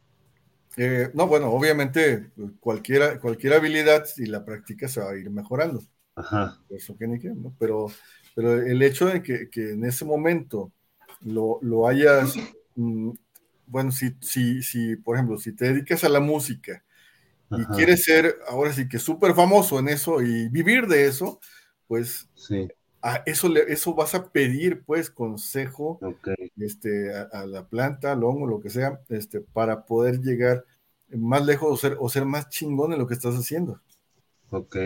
[0.77, 5.81] Eh, no, bueno, obviamente cualquier, cualquier habilidad, si la practica, se va a ir mejorando.
[6.17, 6.59] Ajá.
[6.71, 7.55] Eso que ni qué, ¿no?
[7.57, 7.87] Pero,
[8.35, 10.73] pero el hecho de que, que en ese momento
[11.21, 12.35] lo, lo hayas,
[12.75, 13.13] mm,
[13.69, 16.83] bueno, si, si, si, por ejemplo, si te dedicas a la música
[17.51, 21.41] y quieres ser ahora sí que súper famoso en eso y vivir de eso,
[21.87, 22.69] pues sí.
[23.01, 25.99] a eso, le, eso vas a pedir pues consejo
[26.57, 30.65] este, a, la planta, al hongo, lo que sea, este, para poder llegar
[31.11, 33.81] más lejos o ser, o ser más chingón en lo que estás haciendo.
[34.51, 34.77] Ok.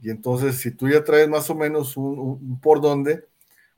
[0.00, 3.26] Y entonces, si tú ya traes más o menos un, por dónde,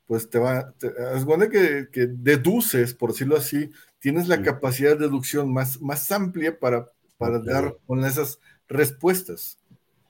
[0.06, 0.74] pues te va,
[1.14, 3.70] es bueno que, que, deduces, por decirlo así,
[4.00, 6.86] tienes la capacidad de deducción más, más amplia para,
[7.18, 9.58] para dar con esas respuestas.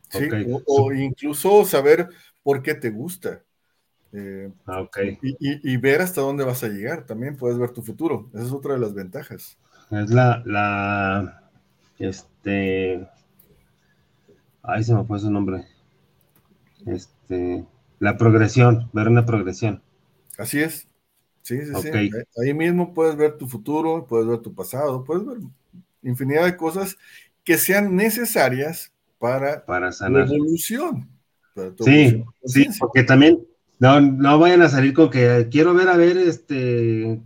[0.08, 0.28] ¿sí?
[0.66, 2.08] o, incluso saber
[2.42, 3.42] por qué te gusta.
[4.12, 4.88] Eh, ah,
[5.20, 8.28] y, ver hasta dónde vas a llegar, también puedes ver tu futuro.
[8.34, 9.56] Esa es otra de las ventajas.
[9.90, 11.50] Es la, la,
[11.98, 13.08] este,
[14.62, 15.66] ahí se me fue su nombre.
[16.86, 17.64] Este,
[17.98, 19.82] la progresión, ver una progresión.
[20.38, 20.89] Así es.
[21.42, 22.10] Sí, sí, sí.
[22.42, 25.38] Ahí mismo puedes ver tu futuro, puedes ver tu pasado, puedes ver
[26.02, 26.96] infinidad de cosas
[27.44, 30.26] que sean necesarias para, para sanar.
[30.26, 31.08] tu evolución.
[31.84, 33.40] sí, sí, porque también
[33.78, 37.22] no, no vayan a salir con que quiero ver a ver este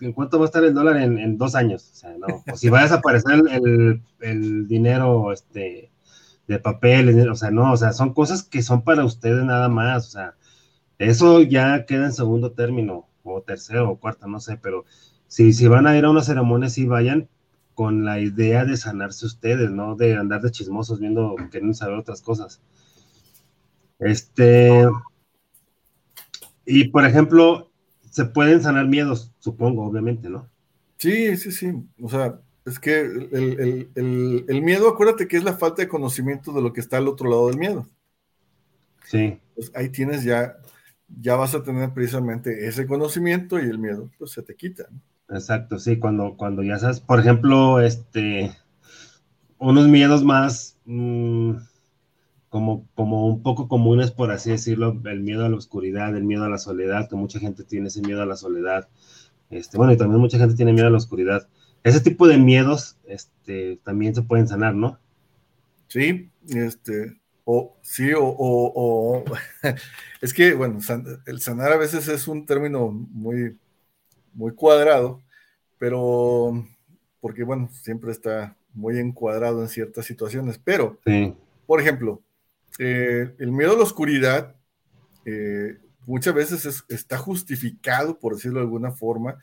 [0.00, 1.90] en cuánto va a estar el dólar en, dos años.
[1.92, 2.42] O sea, no.
[2.50, 3.42] O si va a desaparecer
[4.20, 5.90] el, dinero este,
[6.46, 10.08] de papel, o sea, no, o sea, son cosas que son para ustedes nada más.
[10.08, 10.34] O sea,
[10.98, 14.84] eso ya queda en segundo término, o tercero, o cuarto, no sé, pero
[15.26, 17.28] si, si van a ir a una ceremonia, sí vayan
[17.74, 22.20] con la idea de sanarse ustedes, no de andar de chismosos viendo, queriendo saber otras
[22.20, 22.60] cosas.
[23.98, 24.86] Este,
[26.66, 27.70] y por ejemplo,
[28.10, 30.48] se pueden sanar miedos, supongo, obviamente, ¿no?
[30.98, 31.72] Sí, sí, sí.
[32.02, 36.72] O sea, es que el, miedo, acuérdate que es la falta de conocimiento de lo
[36.72, 37.86] que está al otro lado del miedo.
[39.06, 39.38] Sí.
[39.54, 40.56] Pues ahí tienes ya,
[41.18, 44.84] ya vas a tener precisamente ese conocimiento y el miedo, pues se te quita.
[45.28, 48.52] Exacto, sí, cuando, cuando ya sabes, por ejemplo, este,
[49.58, 51.52] unos miedos más mm,
[52.48, 56.44] como, como un poco comunes, por así decirlo, el miedo a la oscuridad, el miedo
[56.44, 58.88] a la soledad, que mucha gente tiene ese miedo a la soledad.
[59.50, 61.48] Este, bueno, y también mucha gente tiene miedo a la oscuridad.
[61.84, 64.98] Ese tipo de miedos este, también se pueden sanar, ¿no?
[65.86, 67.19] Sí, este,
[67.52, 69.24] o sí, o, o,
[70.20, 70.78] es que, bueno,
[71.26, 73.58] el sanar a veces es un término muy,
[74.32, 75.20] muy cuadrado,
[75.76, 76.64] pero
[77.20, 81.00] porque, bueno, siempre está muy encuadrado en ciertas situaciones, pero,
[81.66, 82.22] por ejemplo,
[82.78, 84.54] eh, el miedo a la oscuridad
[85.24, 85.76] eh,
[86.06, 89.38] muchas veces está justificado, por decirlo de alguna forma,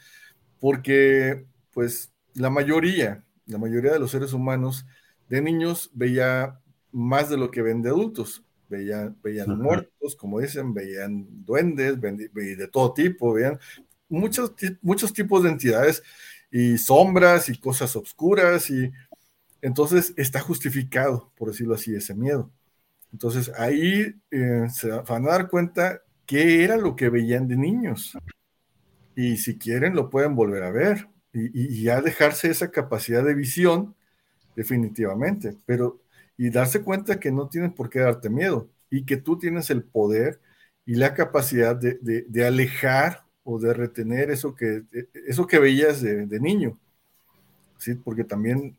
[0.61, 4.85] porque, pues, la mayoría, la mayoría de los seres humanos
[5.27, 6.61] de niños veía
[6.91, 8.43] más de lo que ven de adultos.
[8.69, 13.57] Veían, veían muertos, como dicen, veían duendes, de todo tipo, veían
[14.09, 16.03] muchos, muchos tipos de entidades
[16.51, 18.91] y sombras y cosas oscuras y
[19.61, 22.51] entonces está justificado, por decirlo así, ese miedo.
[23.11, 28.17] Entonces ahí eh, se van a dar cuenta qué era lo que veían de niños.
[29.15, 33.33] Y si quieren lo pueden volver a ver y, y ya dejarse esa capacidad de
[33.33, 33.95] visión
[34.55, 35.55] definitivamente.
[35.65, 36.01] Pero
[36.37, 39.83] y darse cuenta que no tienen por qué darte miedo y que tú tienes el
[39.83, 40.39] poder
[40.85, 44.83] y la capacidad de, alejar o de retener eso que,
[45.27, 46.77] eso que veías de, niño.
[47.77, 48.75] Sí, porque también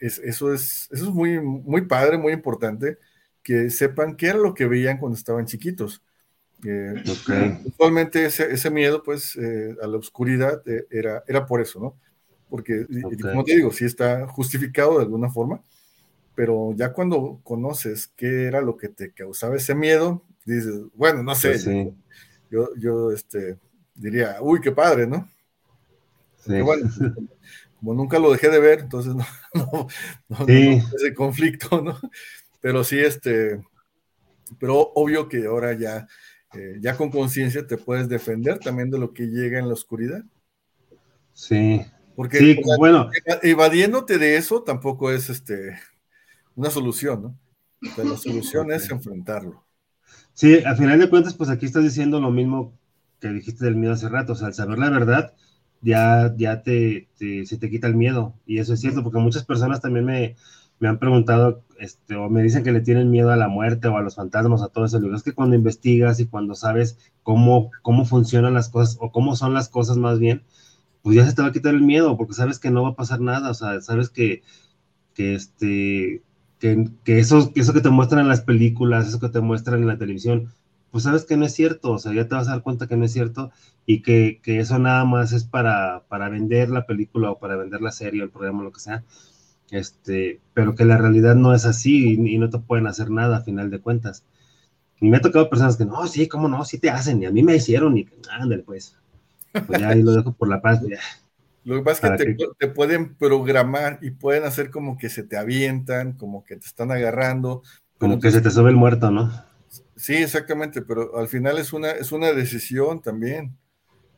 [0.00, 2.98] es, eso, es, eso es muy, muy padre, muy importante,
[3.42, 6.02] que sepan qué era lo que veían cuando estaban chiquitos.
[6.64, 7.02] Eh,
[7.64, 11.96] Usualmente ese, ese, miedo, pues, eh, a la oscuridad eh, era, era por eso, ¿no?
[12.50, 12.86] Porque,
[13.22, 15.62] como te digo, sí está justificado de alguna forma,
[16.38, 21.34] pero ya cuando conoces qué era lo que te causaba ese miedo, dices, bueno, no
[21.34, 21.66] sé, pues
[22.48, 23.58] yo, yo este,
[23.92, 25.28] diría, uy, qué padre, ¿no?
[26.46, 26.60] Sí.
[26.60, 26.88] bueno,
[27.80, 29.88] como nunca lo dejé de ver, entonces no, no,
[30.28, 31.98] no, ese conflicto, ¿no?
[32.60, 33.60] Pero sí, este,
[34.60, 36.06] pero obvio que ahora ya,
[36.54, 40.22] eh, ya con conciencia te puedes defender también de lo que llega en la oscuridad.
[41.32, 41.84] Sí.
[42.14, 43.10] Porque sí, bueno.
[43.42, 45.76] evadiéndote de eso tampoco es este
[46.58, 47.38] una solución, ¿no?
[47.96, 49.64] la solución es enfrentarlo.
[50.34, 52.76] Sí, al final de cuentas, pues aquí estás diciendo lo mismo
[53.20, 55.34] que dijiste del miedo hace rato, o sea, al saber la verdad,
[55.82, 59.80] ya, ya te, se te quita el miedo, y eso es cierto, porque muchas personas
[59.80, 60.34] también me,
[60.80, 63.96] me han preguntado, este, o me dicen que le tienen miedo a la muerte o
[63.96, 64.98] a los fantasmas, a todo eso.
[65.14, 69.54] Es que cuando investigas y cuando sabes cómo, cómo funcionan las cosas o cómo son
[69.54, 70.42] las cosas más bien,
[71.02, 72.96] pues ya se te va a quitar el miedo, porque sabes que no va a
[72.96, 74.42] pasar nada, o sea, sabes que,
[75.14, 76.22] que este,
[76.58, 79.98] que, eso, eso que te muestran en las películas, eso que te muestran en la
[79.98, 80.52] televisión,
[80.90, 82.96] pues sabes que no es cierto, o sea, ya te vas a dar cuenta que
[82.96, 83.50] no es cierto
[83.86, 87.92] y que, eso nada más es para, para vender la película o para vender la
[87.92, 89.04] serie o el programa, lo que sea,
[89.70, 93.42] este, pero que la realidad no es así y, no te pueden hacer nada a
[93.42, 94.24] final de cuentas.
[95.00, 97.30] Y me ha tocado personas que no, sí, cómo no, sí te hacen, y a
[97.30, 98.96] mí me hicieron, y ándale, pues,
[99.66, 100.98] pues ya ahí lo dejo por la paz, ya
[101.68, 105.36] lo que pasa es que te, pueden programar y pueden hacer como que se te
[105.36, 107.62] avientan, como que te están agarrando.
[107.98, 109.30] Como que se te sube el muerto, ¿no?
[109.94, 113.54] Sí, exactamente, pero al final es una, es una decisión también.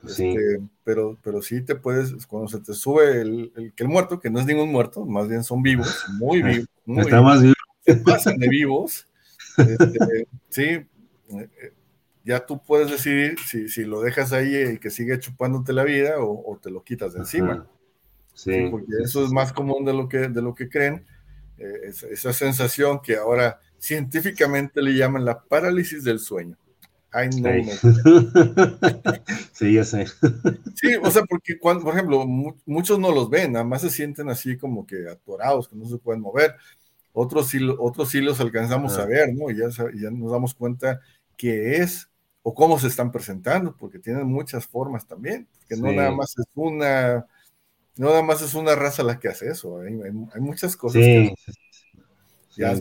[0.06, 0.28] Sí.
[0.28, 4.30] Este, pero, pero sí te puedes, cuando se te sube el, el, el, muerto, que
[4.30, 6.68] no es ningún muerto, más bien son vivos, muy vivos.
[6.86, 7.54] Está más vivo.
[7.84, 9.06] Se pasan de vivos.
[9.58, 11.72] Este, sí, eh,
[12.30, 16.56] ya tú puedes decidir si, lo dejas ahí y que sigue chupándote la vida o,
[16.62, 17.66] te lo quitas de encima.
[18.34, 21.04] Sí, porque eso es más común de lo que, de lo que creen.
[21.58, 26.56] Eh, esa, sensación que ahora científicamente le llaman la parálisis del sueño.
[27.10, 27.50] Ay, no,
[29.52, 29.74] sí.
[29.74, 30.06] ya sé.
[30.76, 32.24] Sí, o sea, porque cuando, por ejemplo,
[32.64, 35.98] muchos no los ven, nada más se sienten así como que atorados, que no se
[35.98, 36.54] pueden mover.
[37.12, 39.50] Otros sí, otros sí los alcanzamos a ver, ¿no?
[39.50, 39.68] Y ya,
[40.00, 41.00] ya nos damos cuenta
[41.36, 42.09] que es
[42.42, 46.46] o cómo se están presentando, porque tienen muchas formas también, que no nada más es
[46.54, 47.26] una,
[47.96, 51.34] no nada más es una raza la que hace eso, hay, muchas cosas que
[52.56, 52.74] ya,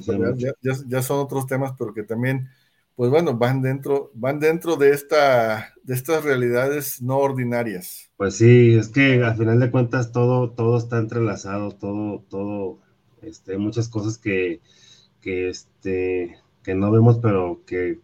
[0.87, 2.49] ya, son otros temas, pero que también,
[2.95, 8.09] pues bueno, van dentro, van dentro de esta, de estas realidades no ordinarias.
[8.17, 12.79] Pues sí, es que al final de cuentas todo, todo está entrelazado, todo, todo,
[13.21, 14.61] este, muchas cosas que,
[15.21, 17.99] que, este, que no vemos, pero que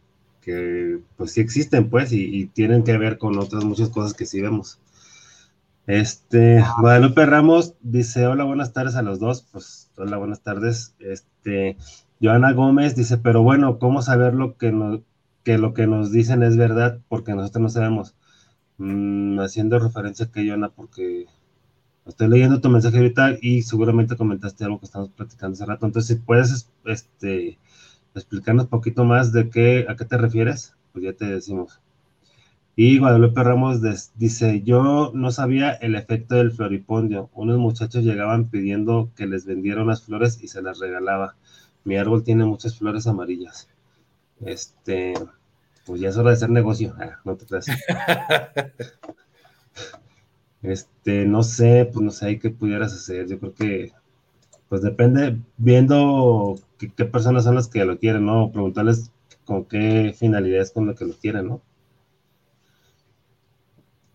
[0.46, 4.42] que pues sí existen, pues, y, tienen que ver con otras muchas cosas que sí
[4.42, 4.80] vemos.
[5.88, 10.96] Este, Guadalupe Ramos dice, hola, buenas tardes a los dos, pues, hola, buenas tardes.
[11.00, 11.78] Este,
[12.22, 15.02] Joana Gómez dice, pero bueno, ¿cómo saber lo que,
[15.44, 17.00] que lo que nos dicen es verdad?
[17.10, 18.16] Porque nosotros no sabemos.
[18.78, 21.26] mm, haciendo referencia a que Yona, porque
[22.06, 25.86] estoy leyendo tu mensaje ahorita y seguramente comentaste algo que estamos platicando hace rato.
[25.88, 27.58] Entonces, si puedes este,
[28.20, 31.80] explicarnos un poquito más de qué, a qué te refieres, pues ya te decimos.
[32.78, 33.80] Y Guadalupe Ramos
[34.16, 37.30] dice, yo no sabía el efecto del floripondio.
[37.34, 41.36] Unos muchachos llegaban pidiendo que les vendiera unas flores y se las regalaba.
[41.86, 43.70] Mi árbol tiene muchas flores amarillas.
[44.42, 45.14] Este,
[45.86, 46.94] pues ya es hora de hacer negocio.
[47.00, 47.68] Ah, no te creas.
[50.62, 53.28] este, no sé, pues no sé qué pudieras hacer.
[53.28, 53.94] Yo creo que,
[54.70, 58.52] pues depende, viendo qué, qué personas son las que lo quieren, ¿no?
[58.52, 59.12] Preguntarles
[59.46, 61.62] con qué finalidades con lo que lo quieren, ¿no?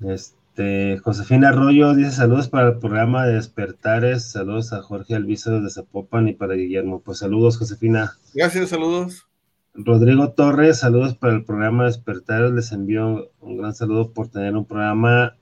[0.01, 5.71] Este, Josefina Arroyo dice saludos para el programa de Despertares, saludos a Jorge Alviso de
[5.71, 7.01] Zapopan y para Guillermo.
[7.01, 8.13] Pues saludos, Josefina.
[8.35, 9.27] Gracias, saludos.
[9.75, 12.51] Rodrigo Torres, saludos para el programa Despertares.
[12.53, 15.37] Les envío un gran saludo por tener un programa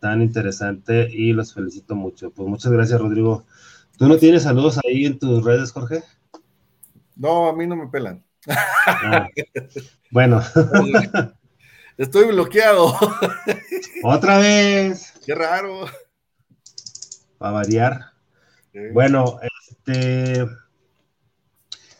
[0.00, 2.30] tan interesante y los felicito mucho.
[2.30, 3.44] Pues muchas gracias, Rodrigo.
[3.98, 6.04] ¿Tú no tienes saludos ahí en tus redes, Jorge?
[7.16, 8.24] No, a mí no me pelan.
[8.86, 9.28] Ah,
[10.12, 10.40] bueno.
[11.98, 12.94] Estoy bloqueado.
[14.04, 15.14] Otra vez.
[15.26, 15.86] Qué raro.
[17.38, 18.00] Para variar.
[18.92, 20.46] Bueno, este.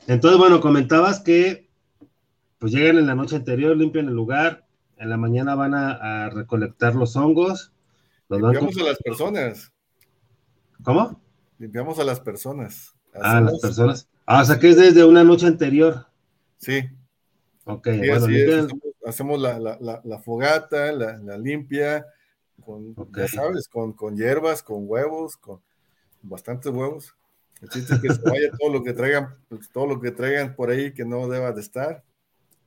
[0.06, 1.68] Entonces, bueno, comentabas que
[2.58, 6.94] pues llegan en la noche anterior, limpian el lugar, en la mañana van a, recolectar
[6.94, 7.72] los hongos.
[8.28, 9.72] Limpiamos a las personas.
[10.84, 11.20] ¿Cómo?
[11.58, 12.94] Limpiamos a las personas.
[13.14, 14.08] Ah, las personas.
[14.26, 16.06] Ah, o sea que es desde una noche anterior.
[16.58, 16.88] Sí.
[17.64, 18.26] Ok, bueno,
[19.06, 22.06] hacemos la, fogata, la, limpia,
[22.64, 25.60] con, ya sabes, con, hierbas, con huevos, con
[26.22, 27.14] bastantes huevos.
[27.60, 29.34] El chiste es que se vaya todo lo que traigan,
[29.72, 32.04] todo lo que traigan por ahí que no deba de estar.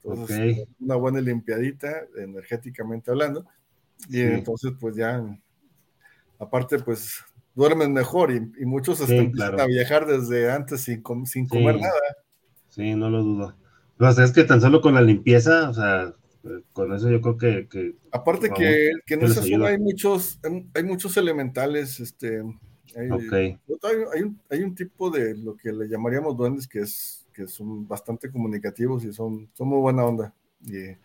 [0.03, 3.45] Entonces, una buena limpiadita, energéticamente hablando.
[4.09, 5.23] Y entonces, pues ya,
[6.39, 7.23] aparte, pues
[7.55, 12.17] duermen mejor y, muchos hasta empiezan a viajar desde antes sin, sin comer nada.
[12.69, 13.55] Sí, no lo dudo.
[13.99, 16.13] O sea, es que tan solo con la limpieza, o sea,
[16.73, 17.95] con eso yo creo que...
[18.11, 20.39] Aparte que, en esa zona hay muchos,
[20.73, 22.43] hay muchos elementales, este...
[22.93, 23.07] Hay,
[24.49, 29.03] hay, un, tipo de lo que le llamaríamos duendes que es que son bastante comunicativos
[29.03, 30.33] y son, son muy buena onda.
[30.61, 30.97] Y,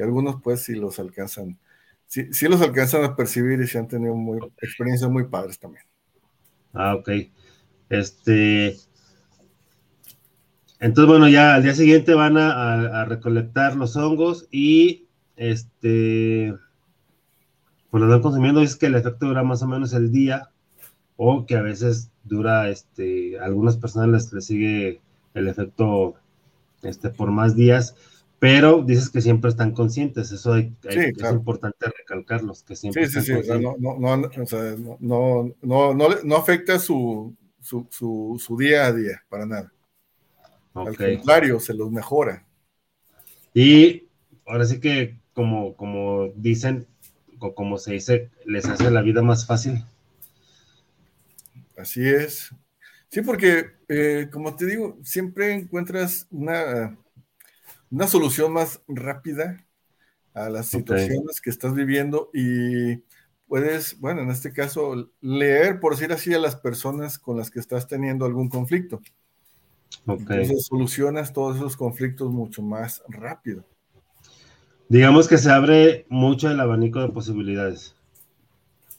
[0.00, 1.58] algunos pues sí los alcanzan,
[2.06, 5.84] sí, sí, los alcanzan a percibir y sí han tenido muy, experiencias muy padres también.
[6.72, 7.10] Ah, ok.
[7.88, 8.76] Este,
[10.80, 15.06] entonces, bueno, ya al día siguiente van a, recolectar los hongos y
[15.36, 16.54] este,
[17.90, 18.62] pues lo van consumiendo.
[18.62, 20.50] Es que el efecto dura más o menos el día
[21.16, 25.00] o que a veces dura, este, a algunas personas les, sigue
[25.34, 26.14] el efecto
[26.82, 27.96] este, por más días,
[28.38, 30.30] pero dices que siempre están conscientes.
[30.30, 30.66] Eso es
[31.30, 38.40] importante recalcarlos, que siempre sí, sí, sí, no, no, no, no, no, afecta su, su,
[38.40, 39.72] su día a día, para nada.
[40.74, 42.46] Al contrario, se los mejora.
[43.52, 44.06] Y
[44.46, 46.86] ahora sí que, como, como dicen,
[47.40, 49.84] o como se dice, les hace la vida más fácil.
[51.76, 52.50] Así es.
[53.08, 56.96] Sí, porque, eh, como te digo, siempre encuentras una,
[57.90, 59.64] una solución más rápida
[60.34, 63.02] a las situaciones que estás viviendo y
[63.46, 67.60] puedes, bueno, en este caso, leer, por decir así, a las personas con las que
[67.60, 69.00] estás teniendo algún conflicto.
[70.06, 73.64] Entonces solucionas todos esos conflictos mucho más rápido.
[74.88, 77.94] Digamos que se abre mucho el abanico de posibilidades.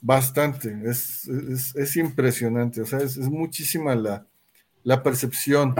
[0.00, 4.26] Bastante, es, es, impresionante, o sea, es, muchísima la,
[4.82, 5.74] la, percepción.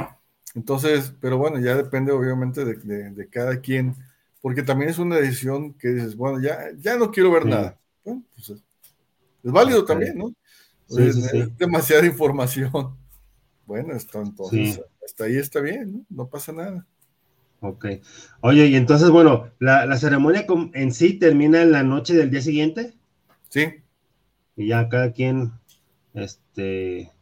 [0.55, 3.95] Entonces, pero bueno, ya depende obviamente de, de, cada quien,
[4.41, 7.79] porque también es una decisión que dices, bueno, ya, ya no quiero ver nada.
[8.03, 8.63] Pues es,
[9.43, 10.35] válido también, ¿no?
[10.99, 12.97] es demasiada información.
[13.67, 16.27] Bueno, esto entonces hasta ahí está bien, ¿no?
[16.27, 16.87] pasa nada.
[17.61, 17.87] Ok.
[18.41, 22.95] Oye, y entonces, bueno, la, ceremonia en sí termina en la noche del día siguiente.
[23.49, 23.67] Sí.
[24.57, 25.53] Y ya cada quien,
[26.15, 27.13] este,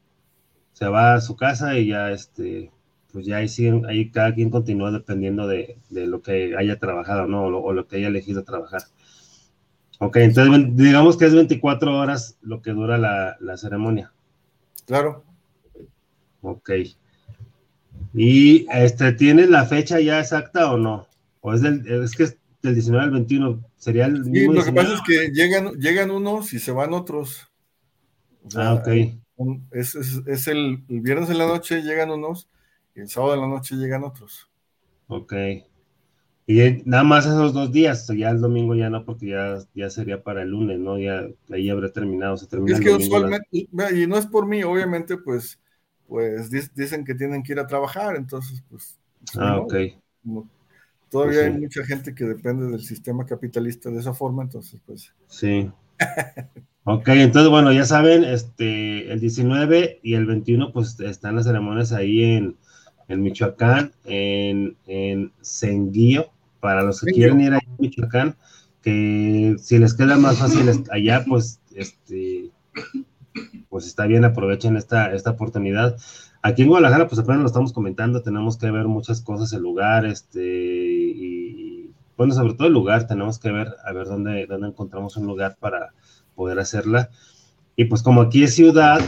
[0.72, 2.70] se va a su casa y ya, este,
[3.18, 7.46] pues ya ahí siguen, ahí cada quien continúa dependiendo de, lo que haya trabajado, ¿no?
[7.46, 8.82] O lo, que haya elegido trabajar.
[9.98, 14.12] Ok, entonces digamos que es 24 horas lo que dura la, la ceremonia.
[14.86, 15.24] Claro.
[16.42, 16.70] Ok.
[18.14, 21.08] ¿Y este, tienes la fecha ya exacta o no?
[21.40, 23.64] ¿O es, del, es que es del 19 al 21?
[23.78, 27.48] ¿Sería el sí, lo que pasa es que llegan, llegan unos y se van otros.
[28.54, 28.86] ah, ok.
[29.72, 32.46] es, es, el, viernes en la noche llegan unos
[32.98, 34.50] y el sábado en la noche llegan otros.
[35.06, 35.32] Ok.
[36.46, 40.22] Y nada más esos dos días, ya el domingo ya no, porque ya, ya sería
[40.22, 40.98] para el lunes, ¿no?
[40.98, 45.16] Ya ahí habrá terminado, se termina Es que usualmente, y no es por mí, obviamente,
[45.18, 45.60] pues,
[46.08, 48.98] pues dicen que tienen que ir a trabajar, entonces, pues.
[49.36, 49.74] Ah, ok.
[51.10, 55.12] todavía pues hay mucha gente que depende del sistema capitalista de esa forma, entonces, pues.
[55.28, 55.70] Sí.
[56.84, 61.92] ok, entonces, bueno, ya saben, este, el 19 y el 21, pues están las ceremonias
[61.92, 62.56] ahí en,
[63.08, 66.30] en Michoacán, en, en Senguillo
[66.60, 68.36] para los que quieren ir a Michoacán,
[68.82, 72.50] que si les queda más fácil allá, pues, este,
[73.68, 75.96] pues está bien, aprovechen esta, esta oportunidad.
[76.42, 80.06] Aquí en Guadalajara, pues apenas lo estamos comentando, tenemos que ver muchas cosas, el lugar,
[80.06, 85.16] este, y, bueno, sobre todo el lugar, tenemos que ver, a ver dónde, dónde encontramos
[85.16, 85.92] un lugar para
[86.34, 87.10] poder hacerla.
[87.76, 89.00] Y pues como aquí es ciudad,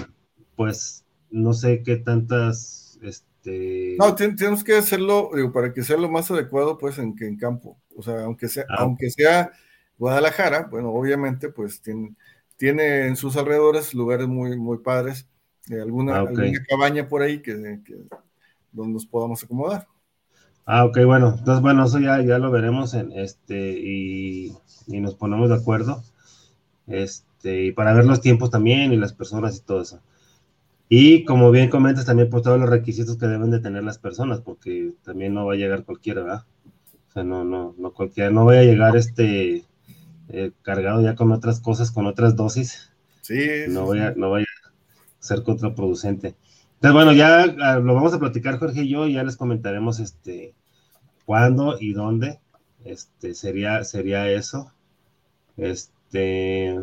[0.56, 5.96] pues no sé qué tantas, este, este, no, tenemos que hacerlo, digo, para que sea
[5.96, 7.78] lo más adecuado, pues, en, en campo.
[7.96, 9.52] O sea, aunque sea, ah, aunque sea
[9.98, 12.14] Guadalajara, bueno, obviamente, pues, tiene,
[12.56, 15.26] tiene en sus alrededores lugares muy, muy padres,
[15.70, 17.54] eh, alguna, ah, alguna, cabaña por ahí que,
[18.72, 19.86] donde nos podamos acomodar.
[20.66, 24.54] Ah, ok, bueno, entonces, bueno, eso ya, ya lo veremos en este, y,
[24.86, 26.04] y nos ponemos de acuerdo,
[26.86, 30.00] este, y para ver los tiempos también y las personas y todo eso.
[30.92, 34.40] Y como bien comentas también por todos los requisitos que deben de tener las personas,
[34.40, 36.44] porque también no va a llegar cualquiera, ¿verdad?
[37.08, 39.64] O sea, no, no, no cualquiera, no voy a llegar este
[40.30, 42.90] eh, cargado ya con otras cosas, con otras dosis.
[43.22, 43.38] Sí.
[43.68, 44.72] No voy a, no vaya a
[45.20, 46.34] ser contraproducente.
[46.74, 50.00] Entonces, bueno, ya ah, lo vamos a platicar Jorge y yo, y ya les comentaremos
[50.00, 50.54] este
[51.24, 52.40] cuándo y dónde
[52.84, 54.72] este sería, sería eso.
[55.56, 56.80] Este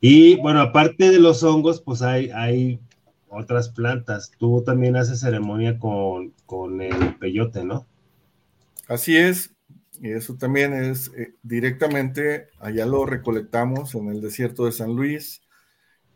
[0.00, 2.80] y bueno, aparte de los hongos, pues hay, hay
[3.28, 4.30] otras plantas.
[4.38, 6.32] Tú también haces ceremonia con,
[6.80, 7.86] el peyote, ¿no?
[8.86, 9.54] Así es.
[10.00, 15.42] Y eso también es eh, directamente, allá lo recolectamos en el desierto de San Luis.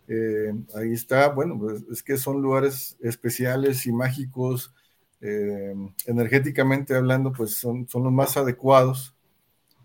[0.07, 4.73] Eh, ahí está, bueno, pues es que son lugares especiales y mágicos,
[5.21, 5.75] eh,
[6.07, 9.17] energéticamente hablando, pues son, son los más adecuados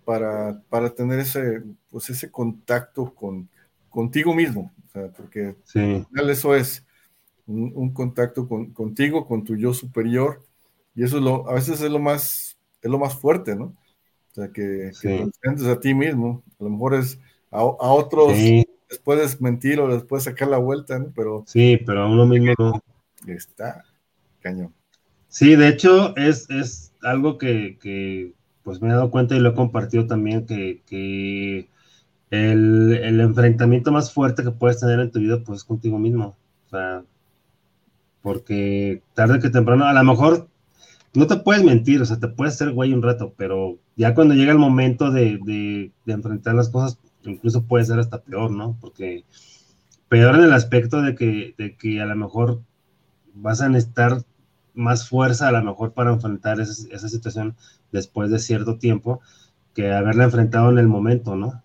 [0.06, 3.50] para, para tener ese, pues ese contacto con,
[3.90, 5.56] contigo mismo, o sea, porque
[6.30, 6.86] eso es
[7.46, 10.44] un, contacto contigo, con tu yo superior,
[10.96, 13.66] y eso es lo, a veces es lo más, es lo más fuerte, ¿no?
[14.32, 17.20] O sea, que, te a ti mismo, a lo mejor es
[17.52, 18.34] a, otros
[18.90, 21.12] les puedes mentir o les puedes sacar la vuelta, ¿no?
[21.16, 22.82] Pero sí, pero a uno mismo no.
[23.26, 23.84] Está
[24.42, 24.74] cañón.
[25.28, 28.34] Sí, de hecho, es, es algo que, que,
[28.64, 31.68] pues me he dado cuenta y lo he compartido también, que, que
[32.30, 36.36] el, enfrentamiento más fuerte que puedes tener en tu vida, pues es contigo mismo.
[36.68, 37.04] O sea,
[38.22, 40.48] porque tarde que temprano, a lo mejor
[41.14, 44.34] no te puedes mentir, o sea, te puedes ser güey un rato, pero ya cuando
[44.36, 48.78] llega el momento de, enfrentar las cosas, incluso puede ser hasta peor, ¿no?
[48.82, 49.24] Porque
[50.10, 52.62] peor en el aspecto de que, de que a lo mejor
[53.34, 54.24] vas a necesitar
[54.74, 57.56] más fuerza a lo mejor para enfrentar esa, esa situación
[57.92, 59.22] después de cierto tiempo
[59.74, 61.64] que haberla enfrentado en el momento, ¿no?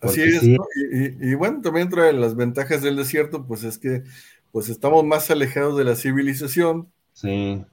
[0.00, 4.04] Así es, y, bueno, también trae las ventajas del desierto, pues es que
[4.52, 6.88] pues estamos más alejados de la civilización.
[7.12, 7.64] Sí.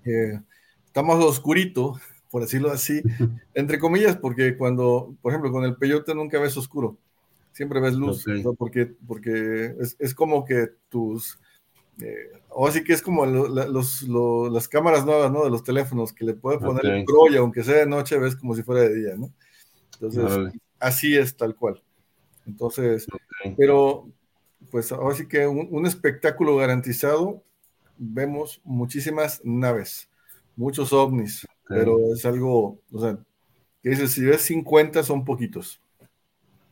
[0.85, 1.99] estamos oscurito,
[2.31, 3.02] por decirlo así,
[3.53, 6.97] entre comillas, porque cuando, por ejemplo, con el peyote nunca ves oscuro,
[7.52, 8.26] siempre ves luz,
[8.57, 11.39] porque, porque es, como que tus,
[12.02, 15.43] eh, o así que es como las cámaras nuevas, ¿no?
[15.43, 18.56] De los teléfonos, que le puedes poner el pro aunque sea de noche ves como
[18.56, 19.31] si fuera de día, ¿no?
[19.93, 21.81] Entonces, así es tal cual.
[22.45, 23.07] Entonces,
[23.57, 24.07] pero
[24.72, 27.43] pues ahora sí que un, espectáculo garantizado,
[27.97, 30.09] vemos muchísimas naves,
[30.55, 33.17] muchos ovnis, pero es algo, o sea,
[33.81, 35.81] que dices, si ves 50 son poquitos.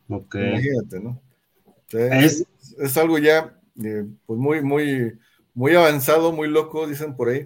[0.09, 0.35] Ok.
[0.35, 1.19] Imagínate, ¿no?
[1.91, 2.45] es,
[2.77, 5.17] es, algo ya, eh, pues muy, muy,
[5.53, 7.45] muy avanzado, muy loco, dicen por ahí,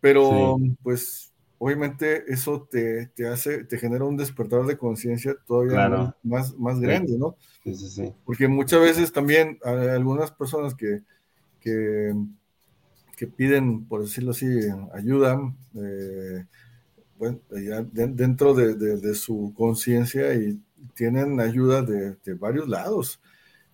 [0.00, 6.80] pero pues obviamente eso te, hace, te genera un despertar de conciencia todavía más, más
[6.80, 7.36] grande, ¿no?
[7.64, 8.12] Sí, sí, sí.
[8.24, 11.02] Porque muchas veces también hay algunas personas que,
[11.60, 12.14] que,
[13.36, 14.46] piden, por decirlo así,
[14.92, 15.40] ayuda,
[15.74, 16.44] eh,
[17.18, 17.40] bueno,
[17.92, 20.60] dentro de, su conciencia y
[20.94, 23.20] tienen ayuda de, varios lados,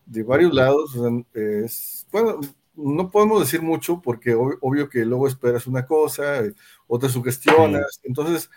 [0.07, 0.97] de varios lados.
[1.35, 2.41] es, bueno,
[2.75, 6.43] no podemos decir mucho porque obvio, que luego esperas una cosa,
[6.87, 8.01] o te sugestionas.
[8.03, 8.51] Entonces,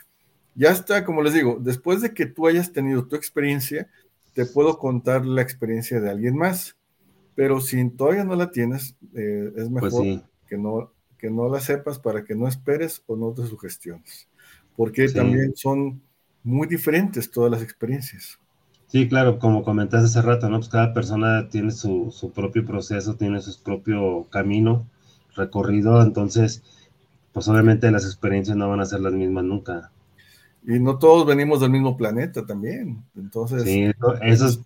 [0.56, 3.90] ya está, como les digo, después de que tú hayas tenido tu experiencia,
[4.34, 6.76] te puedo contar la experiencia de alguien más.
[7.36, 11.60] Pero si todavía no la tienes, eh, es pues mejor que, no, que no la
[11.60, 14.30] sepas para que no esperes o no te sugestiones,
[14.78, 16.02] porque también son
[16.44, 18.40] muy diferentes todas las experiencias.
[18.96, 20.60] Sí, claro, como comentaste hace rato, ¿no?
[20.60, 24.88] Pues cada persona tiene su, su propio proceso, tiene su propio camino
[25.36, 26.64] recorrido, entonces,
[27.34, 29.92] pues obviamente las experiencias no van a ser las mismas nunca.
[30.66, 33.66] Y no todos venimos del mismo planeta también, entonces,
[34.24, 34.64] eso,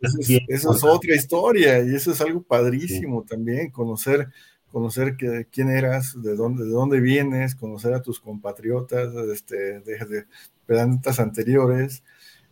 [0.47, 4.29] es, otra historia y eso es algo padrísimo también, conocer
[4.71, 10.05] conocer que, quién eras, de dónde, de dónde vienes, conocer a tus compatriotas este, de,
[10.05, 10.25] de
[10.67, 12.03] planetas anteriores.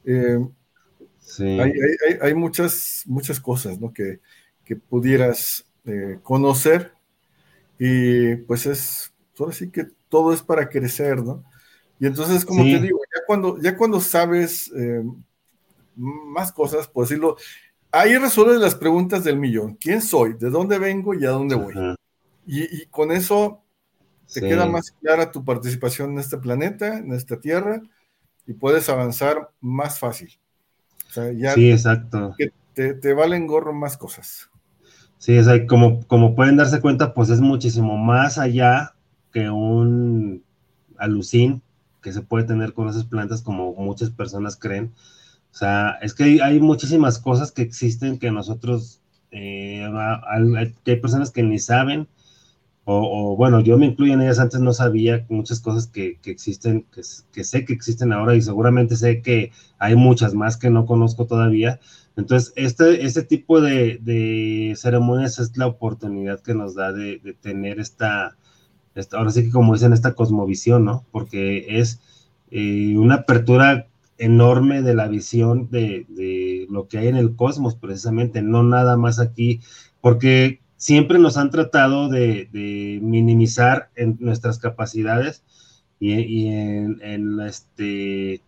[0.04, 0.40] Eh,
[2.22, 3.94] hay, muchas, muchas cosas ¿no?
[3.94, 4.20] que,
[4.90, 6.92] pudieras eh, conocer
[7.80, 11.44] y pues es, ahora sí que todo es para crecer, ¿no?
[12.00, 15.04] Y entonces, como te digo, ya cuando, ya cuando sabes eh,
[15.96, 17.38] más cosas, por decirlo,
[17.92, 19.76] ahí resuelves las preguntas del millón.
[19.76, 20.34] ¿Quién soy?
[20.34, 21.74] ¿De dónde vengo y a dónde voy?
[22.46, 23.64] Y, con eso
[24.32, 27.82] te queda más clara tu participación en este planeta, en esta Tierra,
[28.46, 30.38] y puedes avanzar más fácil.
[31.56, 32.36] Sí, exacto.
[32.74, 34.50] te, valen gorro más cosas.
[35.18, 35.38] Sí,
[35.68, 38.94] como, como pueden darse cuenta, pues es muchísimo más allá
[39.32, 40.44] que un
[40.98, 41.62] alucín
[42.02, 44.94] que se puede tener con esas plantas, como muchas personas creen.
[45.52, 49.90] O sea, es que hay, hay muchísimas cosas que existen que nosotros, eh,
[50.36, 52.08] hay personas que ni saben
[52.90, 57.44] o, bueno, yo me incluyo en ellas, antes no sabía muchas cosas que, existen, que,
[57.44, 61.82] sé que existen ahora y seguramente sé que hay muchas más que no conozco todavía.
[62.16, 68.38] Entonces, este, este tipo de, ceremonias es la oportunidad que nos da de, tener esta,
[69.12, 71.06] ahora sí que como dicen, esta cosmovisión, ¿no?
[71.12, 72.00] Porque es
[72.52, 73.88] eh, una apertura
[74.18, 78.96] enorme de la visión de, de lo que hay en el cosmos, precisamente, no nada
[78.96, 79.60] más aquí,
[80.00, 85.44] porque siempre nos han tratado de, minimizar en nuestras capacidades
[86.00, 88.42] y, en, este,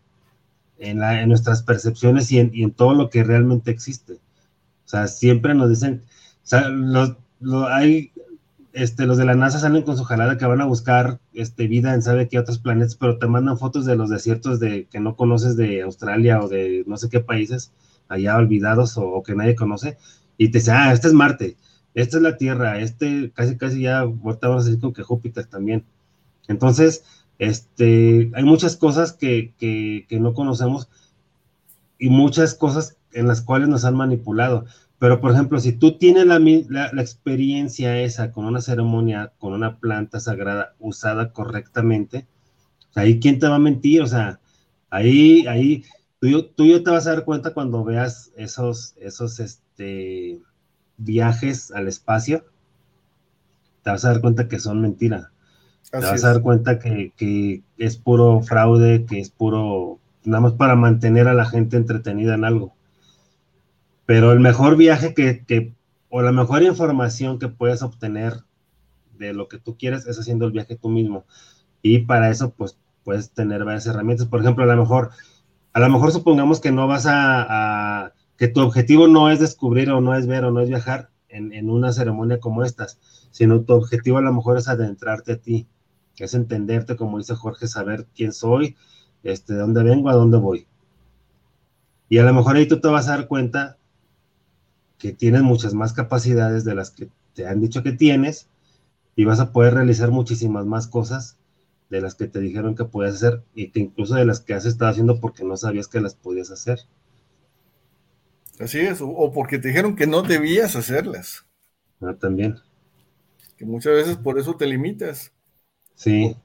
[0.77, 4.13] en, nuestras percepciones y en, todo lo que realmente existe.
[4.13, 6.03] O sea, siempre nos dicen,
[6.43, 7.15] o sea, los,
[7.69, 8.11] hay,
[8.73, 11.93] este, los de la NASA salen con su jalada que van a buscar este, vida
[11.93, 15.15] en sabe qué otros planetas, pero te mandan fotos de los desiertos de, que no
[15.15, 17.71] conoces de Australia o de no sé qué países
[18.07, 19.97] allá olvidados o, o que nadie conoce,
[20.37, 21.57] y te dicen, ah, este es Marte
[21.93, 25.45] esta es la Tierra, este casi casi ya ahorita vamos a decir con que Júpiter
[25.45, 25.85] también.
[26.47, 27.03] Entonces,
[27.39, 29.53] este, hay muchas cosas que,
[30.11, 30.89] no conocemos
[31.97, 34.65] y muchas cosas en las cuales nos han manipulado.
[34.99, 39.77] Pero, por ejemplo, si tú tienes la, la, experiencia esa con una ceremonia, con una
[39.79, 42.27] planta sagrada usada correctamente,
[42.95, 44.39] ahí quién te va a mentir, o sea,
[44.89, 45.85] ahí, ahí,
[46.19, 50.41] tú, tú ya te vas a dar cuenta cuando veas esos, esos, este,
[50.99, 52.45] viajes al espacio,
[53.83, 55.31] te vas a dar cuenta que son mentira.
[55.89, 60.75] te vas a dar cuenta que, es puro fraude, que es puro, nada más para
[60.75, 62.75] mantener a la gente entretenida en algo.
[64.05, 65.73] Pero el mejor viaje que,
[66.09, 68.43] o la mejor información que puedes obtener
[69.17, 71.25] de lo que tú quieres es haciendo el viaje tú mismo.
[71.81, 74.27] Y para eso, pues, puedes tener varias herramientas.
[74.27, 75.11] Por ejemplo, a lo mejor,
[75.73, 79.99] a lo mejor supongamos que no vas a que tu objetivo no es descubrir o
[79.99, 82.97] no es ver o no es viajar en, una ceremonia como estas,
[83.31, 85.67] sino tu objetivo a lo mejor es adentrarte a ti,
[86.17, 88.77] es entenderte, como dice Jorge, saber quién soy,
[89.23, 90.67] este, de dónde vengo, a dónde voy.
[92.07, 93.77] Y a lo mejor ahí tú te vas a dar cuenta
[94.97, 98.47] que tienes muchas más capacidades de las que te han dicho que tienes
[99.17, 101.37] y vas a poder realizar muchísimas más cosas
[101.89, 104.65] de las que te dijeron que podías hacer y que incluso de las que has
[104.65, 106.79] estado haciendo porque no sabías que las podías hacer.
[108.59, 111.45] Así es, o porque te dijeron que no debías hacerlas.
[112.01, 112.55] Ah, también.
[113.57, 115.33] Que muchas veces por eso te limitas.
[115.95, 116.35] Sí.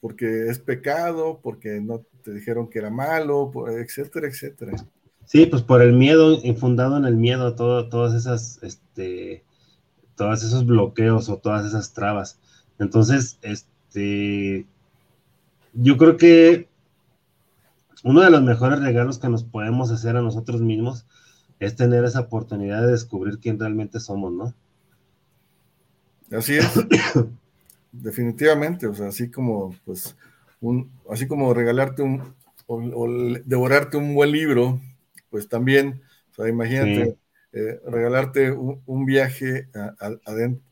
[0.00, 4.72] Porque, es pecado, porque no te dijeron que era malo, etcétera, etcétera.
[5.24, 9.44] Sí, pues por el miedo, infundado en el miedo, todo, todas esas, este,
[10.14, 12.38] todos esos bloqueos o todas esas trabas.
[12.78, 14.66] Entonces, este,
[15.72, 16.68] yo creo que
[18.02, 21.06] uno de los mejores regalos que nos podemos hacer a nosotros mismos
[21.64, 24.54] es tener esa oportunidad de descubrir quién realmente somos, ¿no?
[26.36, 26.66] Así es.
[27.92, 30.16] Definitivamente, o sea, así como, pues,
[30.60, 32.34] un, así como regalarte un,
[32.66, 33.08] o,
[33.44, 34.80] devorarte un buen libro,
[35.30, 37.16] pues también, o sea, imagínate,
[37.52, 39.68] eh, regalarte un, viaje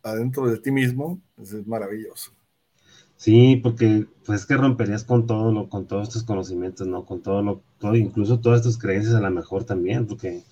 [0.02, 2.32] adentro, de ti mismo, pues es maravilloso.
[3.16, 7.05] Sí, porque pues es que romperías con todo lo, con todos estos conocimientos, ¿no?
[7.05, 10.43] Con todo lo, todo, incluso todas tus creencias a lo mejor también, porque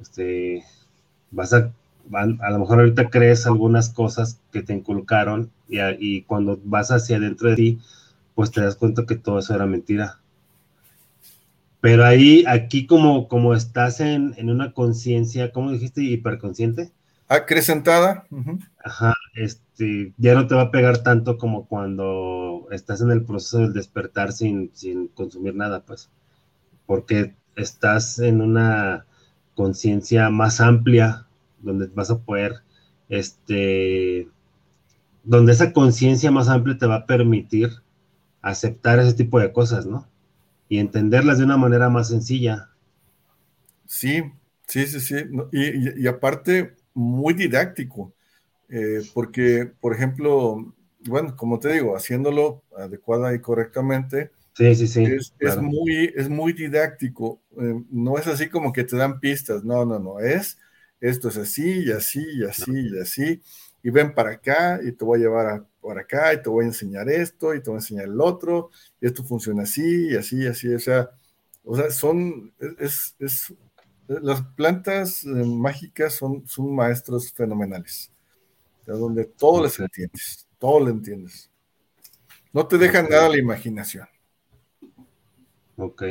[0.00, 0.64] este,
[1.30, 1.72] vas a
[2.12, 7.16] a, lo mejor ahorita crees algunas cosas que te inculcaron y, y cuando vas hacia
[7.16, 7.78] adentro de ti,
[8.34, 10.18] pues te das cuenta que todo eso era mentira.
[11.80, 16.02] Pero ahí, aquí como, como estás en, en una conciencia, ¿cómo dijiste?
[16.02, 16.90] Hiperconsciente.
[17.28, 18.26] Acrecentada.
[18.84, 23.58] Ajá, este, ya no te va a pegar tanto como cuando estás en el proceso
[23.58, 26.10] del despertar sin, sin consumir nada, pues.
[26.86, 29.06] Porque estás en una
[29.60, 31.26] conciencia más amplia,
[31.58, 32.62] donde vas a poder,
[33.10, 34.26] este,
[35.22, 37.68] donde esa conciencia más amplia te va a permitir
[38.40, 40.08] aceptar ese tipo de cosas, ¿no?
[40.70, 42.70] Y entenderlas de una manera más sencilla.
[43.86, 44.22] Sí,
[44.66, 45.16] sí, sí, sí.
[45.52, 48.14] Y, aparte, muy didáctico,
[48.70, 50.72] eh, porque, por ejemplo,
[51.04, 55.04] bueno, como te digo, haciéndolo adecuada y correctamente, sí, sí, sí,
[55.38, 57.40] es, muy, es muy didáctico.
[57.60, 60.58] Eh, no es así como que te dan pistas, no, no, no, es
[61.00, 63.42] esto es así y así y así y así,
[63.82, 66.64] y ven para acá y te voy a llevar a, por acá y te voy
[66.64, 68.70] a enseñar esto y te voy a enseñar el otro,
[69.00, 71.10] y esto funciona así y así y así, o sea,
[71.64, 73.54] o sea, son, es, es,
[74.06, 78.12] las plantas eh, mágicas son, son maestros fenomenales,
[78.86, 81.50] donde todo les entiendes, todo lo entiendes.
[82.52, 84.08] No te dejan nada a la imaginación.
[85.80, 86.02] Ok.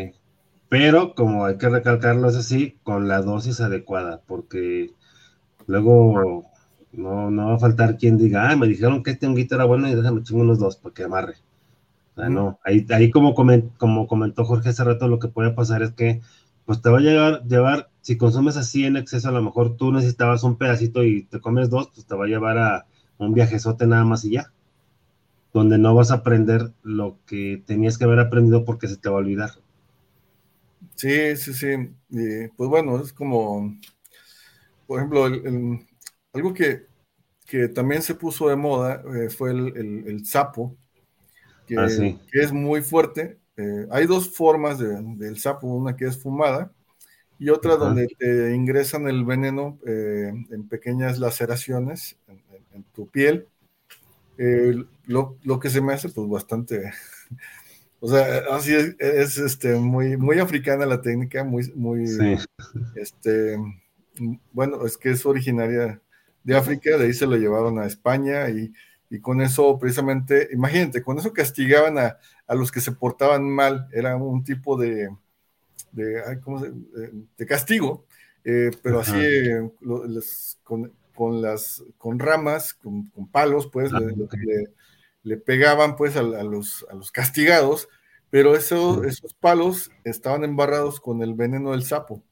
[0.68, 4.92] Pero como hay que recalcarlo, es así, con la dosis adecuada, porque
[5.68, 6.46] luego
[6.92, 9.88] no, no va a faltar quien diga, ah, me dijeron que este honguito era bueno
[9.88, 11.36] y déjame chingo unos dos para que amarre.
[12.16, 16.20] No, ahí, ahí como, como comentó Jorge hace rato, lo que puede pasar es que
[16.66, 19.92] pues te va a llevar, llevar, si consumes así en exceso, a lo mejor tú
[19.94, 22.86] necesitabas un pedacito y te comes dos, pues te va a llevar a
[23.18, 24.52] un viajezote nada más y ya,
[25.54, 29.16] donde no vas a aprender lo que tenías que haber aprendido porque se te va
[29.16, 29.52] a olvidar.
[30.96, 31.76] Sí, sí, sí.
[32.58, 33.78] pues bueno, es como,
[34.86, 35.26] por ejemplo,
[36.34, 36.88] algo que,
[37.74, 40.76] también se puso de moda eh, fue el, sapo,
[41.66, 43.40] que, ah, que, es muy fuerte.
[43.58, 46.72] Eh, hay dos formas del sapo, una que es fumada
[47.40, 52.18] y otra donde te ingresan el veneno eh, en pequeñas laceraciones
[52.74, 53.48] en, tu piel.
[55.10, 56.92] Lo, lo, que se me hace pues bastante
[58.00, 62.06] o sea, así es, es este, muy, muy africana la técnica, muy, muy,
[62.96, 63.58] este,
[64.54, 66.02] bueno, es que es originaria
[66.44, 68.72] de África, de ahí se lo llevaron a España y,
[69.10, 72.18] y con eso precisamente, imagínate, con eso castigaban a,
[72.48, 75.10] a, los que se portaban mal, era un tipo de,
[75.92, 76.72] de, ¿cómo se,
[77.38, 78.06] de castigo,
[78.46, 79.20] eh, pero así
[80.64, 84.70] con, con, las, con ramas, con, con palos, pues, ah, le, le
[85.38, 87.88] pegaban pues a, los, a los castigados,
[88.30, 92.24] pero esos, esos palos estaban embarrados con el veneno del sapo.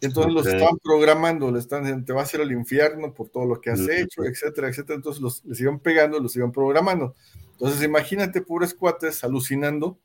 [0.00, 3.46] Entonces los estaban programando, le están diciendo, te vas a ir al infierno por todo
[3.46, 4.96] lo que has hecho, etcétera, etcétera.
[4.96, 7.16] Entonces los, les iban pegando, los iban programando.
[7.52, 9.98] Entonces imagínate, pobres cuates, alucinando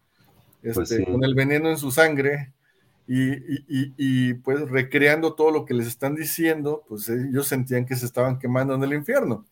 [0.64, 2.54] pues este, con el veneno en su sangre
[3.06, 7.98] y, y, y, pues recreando todo lo que les están diciendo, pues ellos sentían que
[7.98, 9.46] se estaban quemando en el infierno.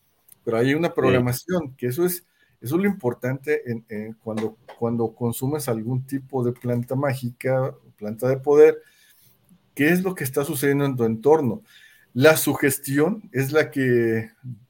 [0.45, 2.25] Pero hay una programación, que eso es,
[2.61, 8.37] eso es lo importante en, cuando, cuando consumes algún tipo de planta mágica, planta de
[8.37, 8.77] poder,
[9.73, 11.63] ¿qué es lo que está sucediendo en tu entorno?
[12.13, 14.29] La sugestión es la que,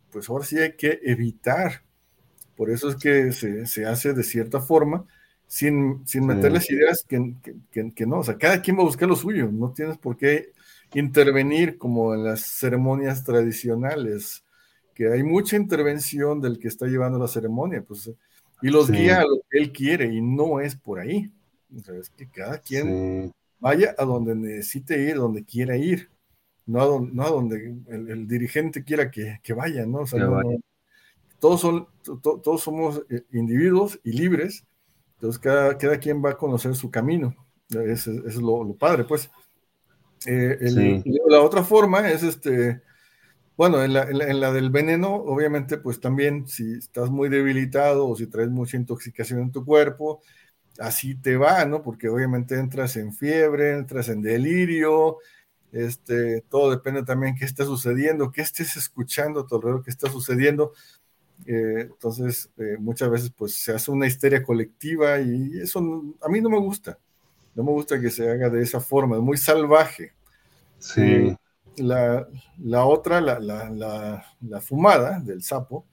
[0.09, 1.83] pues ahora sí hay que evitar.
[2.55, 5.05] Por eso es que se, hace de cierta forma,
[5.47, 7.33] sin, sin meterles ideas que,
[7.71, 8.19] que, que, no.
[8.19, 9.49] O sea, cada quien va a buscar lo suyo.
[9.51, 10.53] No tienes por qué
[10.93, 14.45] intervenir como en las ceremonias tradicionales
[14.99, 18.11] hay mucha intervención del que está llevando la ceremonia, pues,
[18.61, 21.31] y los guía a lo que él quiere y no es por ahí.
[21.75, 26.09] O sea, es que cada quien vaya a donde necesite ir, donde quiera ir,
[26.65, 29.99] no a donde, no a donde el, dirigente quiera que, vaya, ¿no?
[29.99, 30.27] O sea,
[31.39, 31.87] todos, son,
[32.21, 34.63] todos somos eh, individuos y libres,
[35.15, 37.35] entonces cada, cada quien va a conocer su camino.
[37.69, 39.29] Eso, es lo, padre, pues.
[40.27, 42.81] Eh, la otra forma es este
[43.57, 48.49] bueno, en la, del veneno, obviamente, pues también si estás muy debilitado o si traes
[48.49, 50.21] mucha intoxicación en tu cuerpo,
[50.79, 51.83] así te va, ¿no?
[51.83, 55.17] Porque obviamente entras en fiebre, entras en delirio,
[55.71, 60.09] este, todo depende también qué está sucediendo, qué estés escuchando a tu alrededor, qué está
[60.09, 60.73] sucediendo.
[61.45, 65.79] Eh, entonces, eh, muchas veces pues se hace una histeria colectiva y eso
[66.21, 66.97] a mí no me gusta.
[67.53, 70.13] No me gusta que se haga de esa forma, es muy salvaje.
[70.79, 71.35] Sí.
[71.77, 72.27] La,
[72.59, 75.85] la otra, la, la, la, fumada del sapo,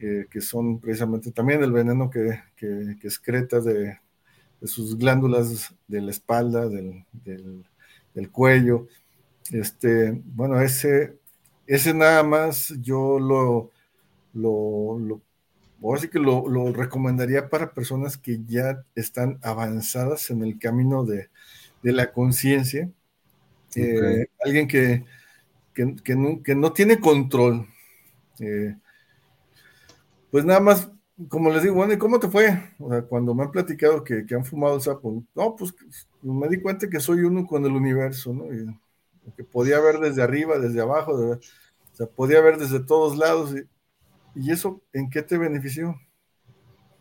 [0.00, 3.98] eh, que son precisamente también el veneno que, que, excreta de,
[4.60, 8.88] de, sus glándulas de la espalda, del, del, cuello.
[9.50, 11.18] Este, bueno, ese,
[11.66, 13.70] ese nada más yo lo,
[14.32, 15.20] lo, lo
[15.82, 21.28] ahora sí que lo, recomendaría para personas que ya están avanzadas en el camino de,
[21.82, 22.88] la conciencia.
[23.76, 25.04] Eh, alguien que,
[25.74, 27.66] que, no, tiene control.
[28.38, 28.76] Eh,
[30.30, 30.90] pues nada más,
[31.28, 32.58] como les digo, bueno, ¿y cómo te fue?
[32.78, 35.74] O sea, cuando me han platicado que, han fumado el sapo, no, pues
[36.22, 38.44] me di cuenta que soy uno con el universo, ¿no?
[39.36, 41.38] que podía ver desde arriba, desde abajo, o
[41.92, 43.54] sea, podía ver desde todos lados.
[43.54, 43.66] Y,
[44.34, 45.94] ¿Y eso en qué te benefició?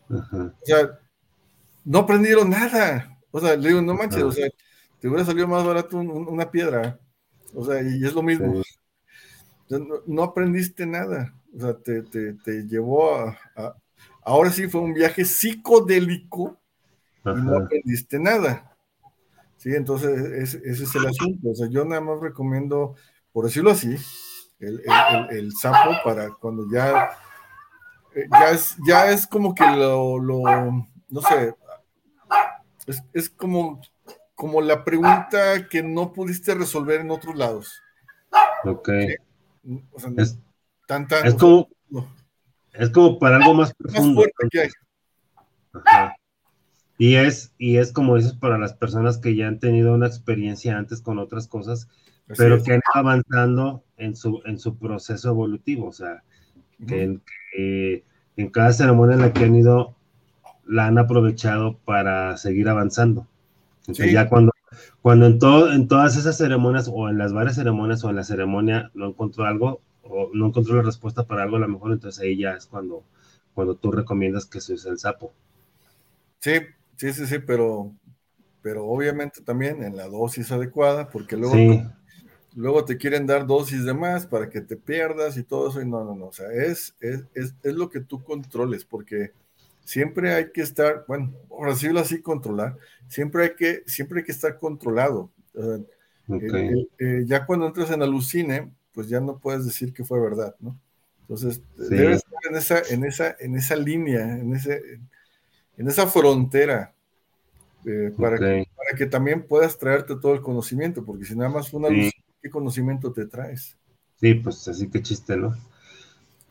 [0.09, 0.99] O sea,
[1.85, 3.17] no aprendieron nada.
[3.31, 4.49] O sea, le digo, no manches, o sea,
[5.01, 6.97] te hubiera salido más barato una piedra.
[7.53, 8.61] O sea, y es lo mismo.
[10.05, 11.33] No, aprendiste nada.
[11.53, 13.37] O sea, te, llevó a,
[14.23, 16.57] Ahora sí fue un viaje psicodélico
[17.25, 18.77] y no aprendiste nada.
[19.57, 21.49] Sí, entonces ese, es el asunto.
[21.49, 22.95] O sea, yo nada más recomiendo,
[23.33, 23.97] por decirlo así,
[24.59, 27.17] el sapo para cuando ya
[28.13, 31.55] eh, ya es, ya es como que lo, no sé,
[33.13, 33.79] es, como,
[34.41, 37.79] como la pregunta que no pudiste resolver en otros lados.
[38.63, 38.89] Ok.
[40.17, 41.69] es, como,
[42.73, 44.23] es como para algo más profundo.
[46.97, 50.75] Y es, y es como dices para las personas que ya han tenido una experiencia
[50.75, 51.87] antes con otras cosas,
[52.35, 55.85] pero que han ido avanzando en su, en su proceso evolutivo.
[55.85, 56.23] O sea,
[56.87, 57.19] que,
[58.37, 59.95] en cada ceremonia en la que han ido,
[60.65, 63.27] la han aprovechado para seguir avanzando.
[63.81, 64.51] Entonces ya cuando,
[65.01, 68.23] cuando en, todo, en todas esas ceremonias o en las varias ceremonias o en la
[68.23, 72.21] ceremonia no encontró algo o no encontró la respuesta para algo a lo mejor, entonces
[72.21, 73.03] ahí ya es cuando,
[73.53, 75.33] cuando tú recomiendas que se use el sapo.
[76.39, 76.53] Sí,
[76.95, 77.91] sí, sí, sí, pero,
[78.61, 81.55] pero obviamente también en la dosis adecuada, porque luego
[82.55, 85.85] luego te quieren dar dosis de más para que te pierdas y todo eso, y
[85.85, 89.31] no, no, no, o sea, es, es, es, es lo que tú controles, porque
[89.91, 92.77] siempre hay que estar, bueno, por decirlo así, controlar,
[93.09, 95.29] siempre hay que, siempre hay que estar controlado.
[96.29, 100.79] Eh, ya cuando entras en alucine, pues ya no puedes decir que fue verdad, ¿no?
[101.23, 104.81] Entonces, debes estar en esa, en esa, en esa línea, en, ese,
[105.77, 106.93] en esa frontera,
[107.85, 111.73] eh, para, que, para que también puedas traerte todo el conocimiento, porque si nada más
[111.73, 112.11] una sí.
[112.41, 113.75] ¿qué conocimiento te traes?
[114.21, 115.53] Sí, pues así que chiste, ¿no?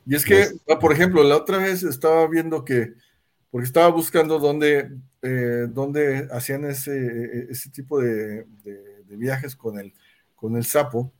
[0.05, 2.95] Y es que, ah, por ejemplo, la otra vez estaba viendo que,
[3.51, 4.91] porque estaba buscando dónde,
[5.23, 8.47] eh, dónde hacían ese, ese tipo de,
[9.09, 9.93] viajes con el,
[10.35, 11.13] con el sapo,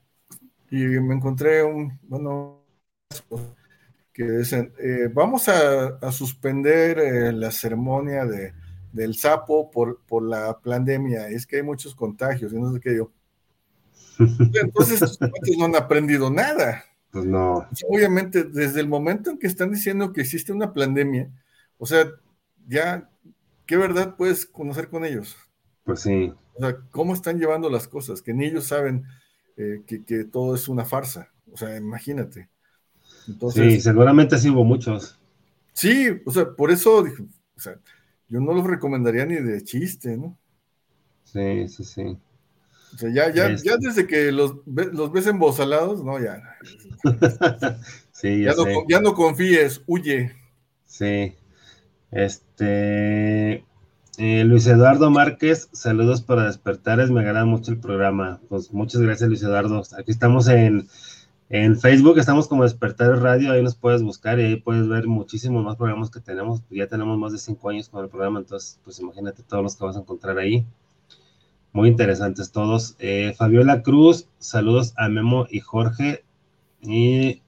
[0.71, 2.65] y me encontré un, bueno,
[4.13, 8.55] que dicen, eh, vamos a, suspender eh, la ceremonia de,
[8.93, 12.97] del sapo por, por la pandemia, es que hay muchos contagios, y no sé qué
[12.97, 13.11] yo
[14.63, 16.85] entonces estos no han aprendido nada.
[17.11, 17.67] Pues no.
[17.89, 21.31] Obviamente, desde el momento en que están diciendo que existe una pandemia,
[21.81, 22.13] o sea,
[22.69, 23.11] ya,
[23.67, 25.35] ¿qué verdad puedes conocer con ellos?
[25.83, 26.33] Pues sí.
[26.55, 28.21] O sea, ¿cómo están llevando las cosas?
[28.21, 29.07] Que ni ellos saben
[29.57, 31.33] eh, que, todo es una farsa.
[31.51, 32.51] O sea, imagínate.
[33.53, 35.19] sí, seguramente sí hubo muchos.
[35.73, 37.81] Sí, o sea, por eso o sea,
[38.29, 40.37] yo no los recomendaría ni de chiste, ¿no?
[41.25, 42.19] Sí, sí, sí.
[42.95, 43.79] O sea, ya, ya, ya este.
[43.81, 46.43] desde que los, los ves embosalados, no, ya.
[48.13, 50.37] sí, ya, no, ya no confíes, huye.
[50.85, 51.35] Sí.
[52.11, 53.65] Este.
[54.19, 58.39] Eh, Luis Eduardo Márquez, saludos para despertares, me agrada mucho el programa.
[58.51, 59.83] Pues muchas gracias, Luis Eduardo.
[59.97, 60.89] Aquí estamos en,
[61.49, 65.65] en Facebook, estamos como Despertares Radio, ahí nos puedes buscar y ahí puedes ver muchísimos
[65.65, 66.63] más programas que tenemos.
[66.69, 69.85] Ya tenemos más de cinco años con el programa, entonces, pues imagínate todos los que
[69.85, 70.67] vas a encontrar ahí.
[71.73, 72.97] Muy interesantes todos.
[72.99, 76.25] Eh, Fabiola Cruz, saludos a Memo y Jorge.
[76.83, 77.41] Y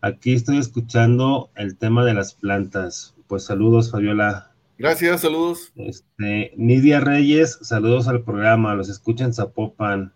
[0.00, 3.14] aquí estoy escuchando el tema de las plantas.
[3.30, 4.50] Pues saludos, Fabiola.
[4.76, 5.72] Gracias, saludos.
[5.76, 8.74] Este, Nidia Reyes, saludos al programa.
[8.74, 10.12] Los escuchan Zapopan.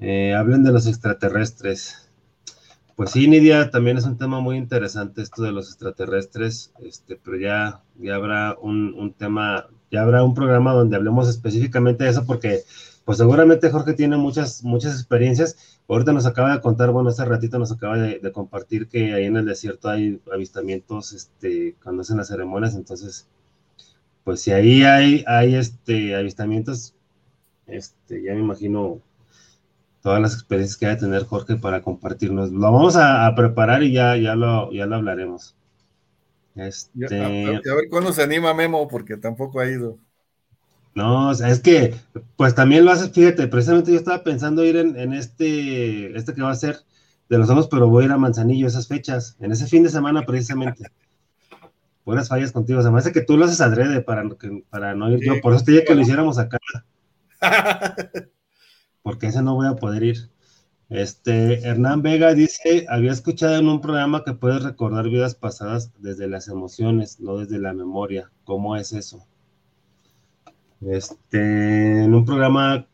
[0.00, 2.10] Eh, hablen de los extraterrestres.
[2.96, 7.36] Pues sí, Nidia, también es un tema muy interesante esto de los extraterrestres, este, pero
[7.36, 12.26] ya, ya habrá un, un tema ya habrá un programa donde hablemos específicamente de eso,
[12.26, 12.62] porque
[13.04, 15.78] pues seguramente Jorge tiene muchas, muchas experiencias.
[15.88, 19.36] Ahorita nos acaba de contar, bueno, hace ratito nos acaba de, compartir que ahí en
[19.36, 23.28] el desierto hay avistamientos, este, cuando hacen las ceremonias, entonces,
[24.24, 26.94] pues si ahí hay, hay este, avistamientos,
[27.66, 29.00] este, ya me imagino
[30.00, 32.52] todas las experiencias que va a tener Jorge para compartirnos.
[32.52, 35.54] Lo vamos a, preparar y ya, ya, lo, ya lo hablaremos.
[36.56, 37.20] Este...
[37.20, 39.98] A, ver cuándo se anima Memo, porque tampoco ha ido.
[40.94, 41.94] No, o sea, es que,
[42.36, 46.50] pues también lo haces, fíjate, precisamente yo estaba pensando ir en, este, este que va
[46.50, 46.78] a ser,
[47.28, 49.88] de los hongos, pero voy a ir a Manzanillo esas fechas, en ese fin de
[49.88, 50.84] semana precisamente.
[52.04, 54.22] Buenas fallas contigo, se me hace que tú lo haces adrede para,
[54.70, 56.58] para no ir yo, por eso te dije que lo hiciéramos acá.
[59.02, 60.30] Porque ese no voy a poder ir.
[60.90, 66.28] Este, Hernán Vega dice, había escuchado en un programa que puedes recordar vidas pasadas desde
[66.28, 68.30] las emociones, no desde la memoria.
[68.44, 69.26] ¿Cómo es eso?
[70.86, 72.86] Este, en un programa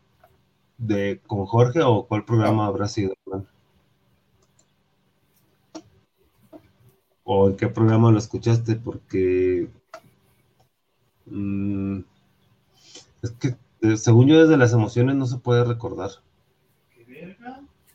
[0.78, 3.14] de con Jorge o cuál programa habrá sido?
[7.24, 8.76] ¿O en qué programa lo escuchaste?
[8.76, 9.68] Porque
[11.26, 12.00] mm,
[13.22, 16.10] es que eh, según yo desde las emociones no se puede recordar.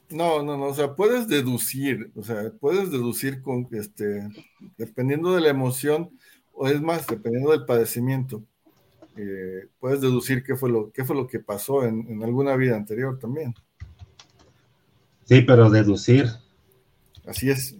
[0.09, 4.29] No, no, no, o sea, puedes deducir, o sea, puedes deducir con, este,
[4.77, 6.11] dependiendo de la emoción,
[6.53, 8.43] o es más, dependiendo del padecimiento,
[9.17, 12.75] eh, puedes deducir qué fue lo, qué fue lo que pasó en, en, alguna vida
[12.75, 13.53] anterior también.
[15.25, 16.27] Sí, pero deducir.
[17.25, 17.75] Así es.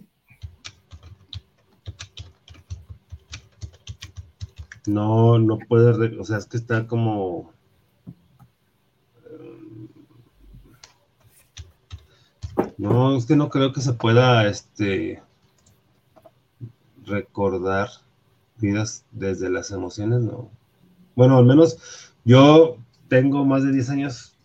[4.86, 7.52] No, no puede, o sea, es que está como
[12.78, 15.22] No, es que no creo que se pueda este,
[17.04, 17.88] recordar
[18.58, 20.50] vidas desde las emociones, no.
[21.16, 22.76] Bueno, al menos yo
[23.08, 24.36] tengo más de 10 años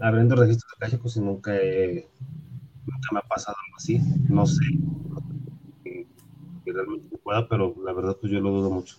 [0.00, 4.00] abriendo registros acálicos y nunca, nunca me ha pasado algo así.
[4.28, 4.60] No sé
[5.84, 8.96] que realmente pueda, pero la verdad pues yo lo dudo mucho.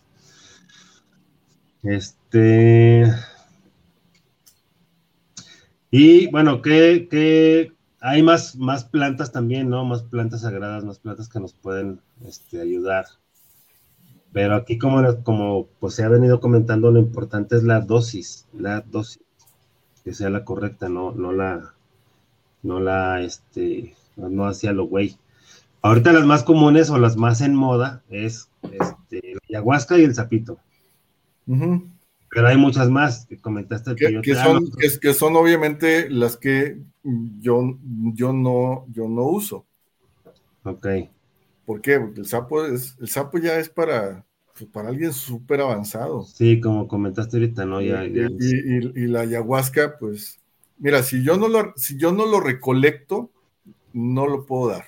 [1.83, 3.03] Este...
[5.91, 9.83] Y bueno, ¿qué, qué, hay más, más plantas también, ¿no?
[9.83, 13.05] Más plantas sagradas, más plantas que nos pueden este, ayudar.
[14.37, 18.81] Pero aquí, como, como pues, se ha venido comentando, lo importante es la dosis, la
[18.81, 19.23] dosis,
[20.03, 21.73] que sea la correcta, no, no la,
[22.61, 25.17] no la, este, no hacia lo güey.
[25.81, 30.13] Ahorita las más comunes o las más en moda es este, la ayahuasca y el
[30.13, 30.59] sapito.
[31.47, 33.95] Pero hay muchas más que comentaste.
[33.95, 34.69] Que, que, son,
[35.01, 36.77] que, son obviamente las que
[37.39, 37.75] yo,
[38.13, 39.65] yo, no, yo no uso.
[40.61, 40.85] Ok.
[41.65, 41.99] ¿Por qué?
[41.99, 44.26] Porque el sapo, es, el sapo ya es para,
[44.65, 46.23] para alguien súper avanzado.
[46.23, 47.81] Sí, como comentaste ahorita, ¿no?
[47.81, 48.17] Ya, y,
[48.95, 50.39] y, la ayahuasca, pues,
[50.77, 53.31] mira, si yo, no lo, si yo no lo recolecto,
[53.93, 54.85] no lo puedo dar.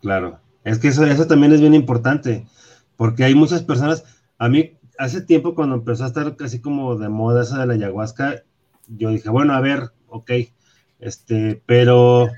[0.00, 2.46] Claro, es que eso, eso también es bien importante,
[2.96, 4.04] porque hay muchas personas,
[4.38, 7.74] a mí hace tiempo cuando empezó a estar casi como de moda esa de la
[7.74, 8.42] ayahuasca,
[8.88, 10.30] yo dije, bueno, a ver, ok,
[10.98, 12.28] este, pero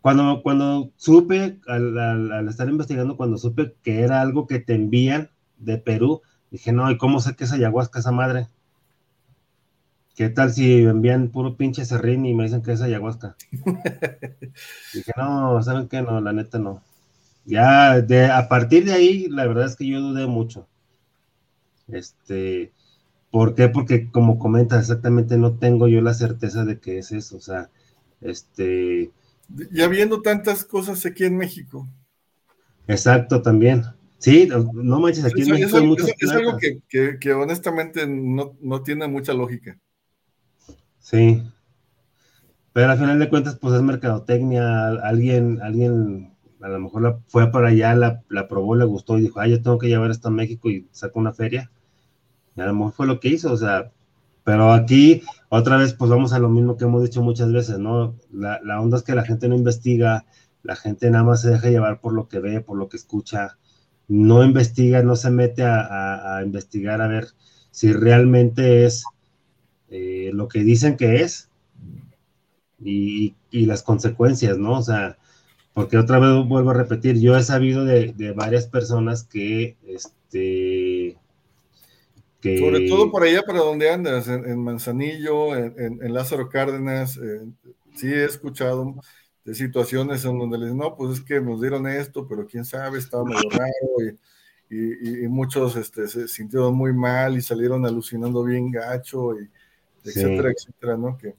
[0.00, 5.30] cuando, cuando supe, al, estar investigando, cuando supe que era algo que te envían
[5.64, 8.48] de Perú, dije, no, ¿y cómo sé que es ayahuasca esa madre?
[10.14, 13.36] ¿Qué tal si envían puro pinche serrín y me dicen que es ayahuasca?
[14.94, 16.02] dije, no, ¿saben qué?
[16.02, 16.82] No, la neta no.
[17.44, 20.68] Ya, de, a partir de ahí, la verdad es que yo dudé mucho.
[21.88, 22.72] Este,
[23.30, 23.68] ¿por qué?
[23.68, 27.70] Porque como comentas, exactamente no tengo yo la certeza de que es eso, o sea,
[28.20, 29.10] este...
[29.72, 31.86] Ya viendo tantas cosas aquí en México.
[32.86, 33.84] Exacto, también.
[34.24, 38.82] Sí, no manches, aquí en México hay muchas Es, algo que, que, honestamente no, no,
[38.82, 39.78] tiene mucha lógica.
[40.98, 41.42] Sí.
[42.72, 44.88] Pero al final de cuentas, pues es mercadotecnia.
[44.88, 49.24] Alguien, alguien a lo mejor la, fue para allá, la, la, probó, le gustó y
[49.24, 51.70] dijo, ay, yo tengo que llevar esto a México y sacó una feria.
[52.56, 53.92] Y a lo mejor fue lo que hizo, o sea,
[54.42, 55.20] pero aquí,
[55.50, 58.18] otra vez, pues vamos a lo mismo que hemos dicho muchas veces, ¿no?
[58.32, 60.24] La, la onda es que la gente no investiga,
[60.62, 63.58] la gente nada más se deja llevar por lo que ve, por lo que escucha,
[64.08, 67.28] no investiga, no se mete a, investigar a ver
[67.70, 69.04] si realmente es
[69.90, 71.48] eh, lo que dicen que es
[72.80, 74.78] y, las consecuencias, ¿no?
[74.78, 75.16] O sea,
[75.72, 81.16] porque otra vez vuelvo a repetir, yo he sabido de, varias personas que, este,
[82.42, 87.18] Sobre todo por allá, para donde andas, en, Manzanillo, en, Lázaro Cárdenas,
[87.94, 88.96] sí he escuchado
[89.44, 92.64] de situaciones en donde les dicen, no, pues es que nos dieron esto, pero quién
[92.64, 94.16] sabe, estaba medio raro,
[94.70, 99.48] y, muchos este, se sintieron muy mal y salieron alucinando bien gacho, y
[100.02, 101.16] etcétera, etcétera, ¿no?
[101.16, 101.34] Que,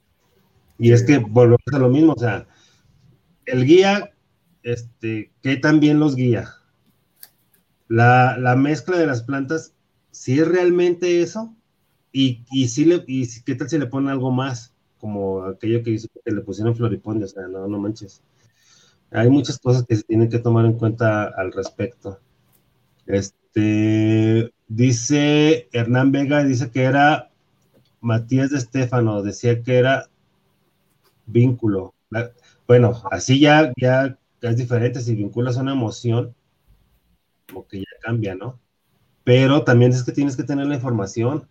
[0.78, 2.48] y es que volvemos a lo mismo, o sea,
[3.46, 4.12] el guía
[4.66, 6.50] este, ¿qué también los guía?
[7.88, 9.76] La, mezcla de las plantas,
[10.12, 11.56] si es realmente eso,
[12.12, 14.75] y, y, si le, y qué tal si le ponen algo más,
[15.06, 18.24] como aquello que hizo que le pusieron floripondio, o sea, no, no manches.
[19.12, 22.20] Hay muchas cosas que se tienen que tomar en cuenta al respecto.
[23.06, 27.30] Este, dice Hernán Vega, dice que era
[28.02, 30.10] Matías de Estefano, decía que era
[31.28, 31.94] vínculo.
[32.68, 36.34] bueno, así ya, ya es diferente, si vinculas una emoción,
[37.48, 38.60] como que ya cambia, ¿no?
[39.24, 41.48] Pero también es que tienes que tener la información,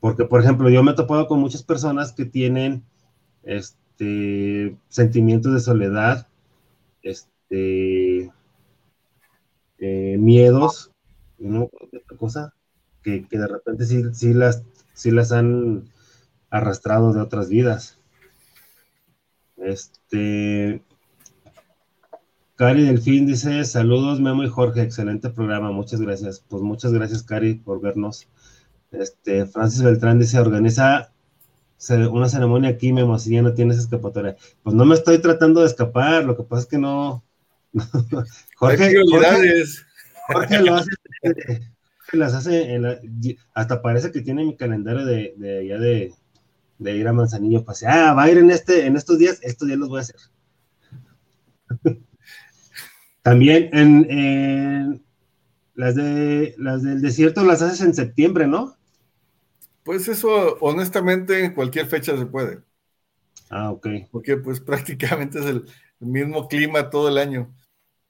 [0.00, 2.82] porque, por ejemplo, yo me he topado con muchas personas que tienen
[3.42, 6.26] este, sentimientos de soledad,
[7.02, 8.30] este,
[9.78, 10.90] eh, miedos,
[11.38, 11.64] ¿no?
[11.64, 12.54] Otra cosa,
[13.02, 14.62] que, de repente sí, sí, las,
[14.94, 15.84] sí las han
[16.50, 17.98] arrastrado de otras vidas.
[19.56, 20.82] Este,
[22.56, 26.44] Cari Delfín dice, saludos Memo y Jorge, excelente programa, muchas gracias.
[26.48, 28.26] Pues muchas gracias Cari por vernos.
[28.92, 31.12] Este, Francis Beltrán dice, organiza
[32.10, 34.36] una ceremonia aquí, Memo, si ya no tienes escapatoria.
[34.62, 37.24] Pues no me estoy tratando de escapar, lo que pasa es que no.
[38.56, 38.94] Jorge,
[40.28, 40.90] Jorge, lo hace,
[42.12, 42.80] las hace
[43.54, 46.12] hasta parece que tiene mi calendario de, de allá de,
[46.78, 49.68] de ir a Manzanillo, pues, ah, va a ir en este, en estos días, estos
[49.68, 50.16] días los voy a hacer.
[53.22, 55.02] También en,
[55.74, 58.76] las de las del desierto las haces en septiembre, ¿no?
[59.90, 62.60] Pues eso, honestamente, en cualquier fecha se puede.
[63.48, 63.88] Ah, ok.
[64.12, 65.64] Porque pues prácticamente es el,
[65.98, 67.52] mismo clima todo el año.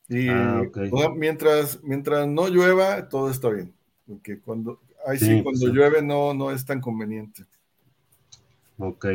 [0.06, 0.62] Y ah,
[1.16, 3.72] mientras, mientras no llueva, todo está bien.
[4.06, 7.46] Porque cuando, ahí sí, cuando llueve no, no es tan conveniente.
[8.76, 9.06] Ok.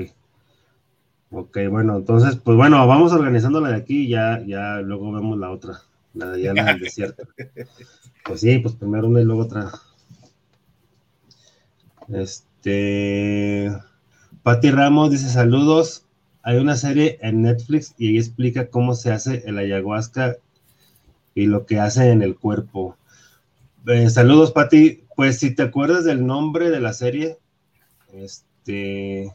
[1.29, 5.51] Ok, bueno, entonces, pues bueno, vamos organizándola de aquí y ya, ya luego vemos la
[5.51, 5.81] otra,
[6.15, 7.27] la de allá del desierto.
[8.23, 9.71] Pues sí, pues primero una y luego otra.
[12.07, 12.54] Este.
[14.43, 16.05] Patti Ramos dice saludos.
[16.41, 20.37] Hay una serie en Netflix y ahí explica cómo se hace el ayahuasca
[21.33, 22.97] y lo que hace en el cuerpo.
[23.87, 25.03] Eh, saludos, Patti.
[25.15, 27.37] Pues si te acuerdas del nombre de la serie,
[28.13, 29.33] este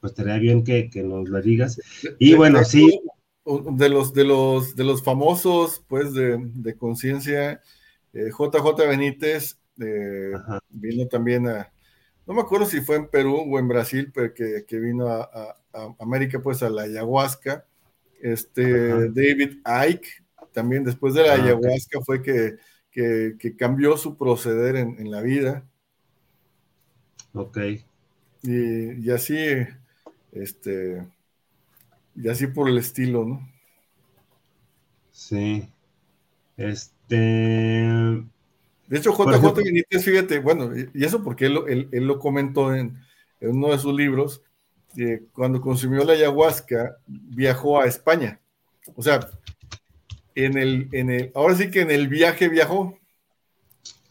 [0.00, 1.80] pues estaría bien que, nos lo digas.
[2.18, 3.00] Y bueno, sí.
[3.44, 7.60] De los, de los, de los famosos, pues, de, conciencia,
[8.12, 10.32] JJ eh, Benítez eh,
[10.68, 11.72] vino también a,
[12.30, 15.56] no me acuerdo si fue en Perú o en Brasil, pero que, vino a,
[15.98, 17.66] América, pues, a la ayahuasca.
[18.22, 19.58] Este, David
[19.88, 22.56] Icke, también después de la ah, ayahuasca fue que,
[23.58, 25.66] cambió su proceder en, la vida.
[27.34, 27.58] Ok.
[28.44, 29.36] Y, y así,
[30.30, 31.04] este,
[32.14, 33.48] y así por el estilo, ¿no?
[35.10, 35.68] Sí.
[36.56, 38.22] Este.
[38.90, 42.98] De hecho, JJ Benítez, fíjate, bueno, y eso porque él, lo comentó en,
[43.40, 44.42] uno de sus libros,
[44.94, 48.40] que cuando consumió la ayahuasca, viajó a España.
[48.96, 49.20] O sea,
[50.34, 52.98] en el, en el, ahora sí que en el viaje viajó.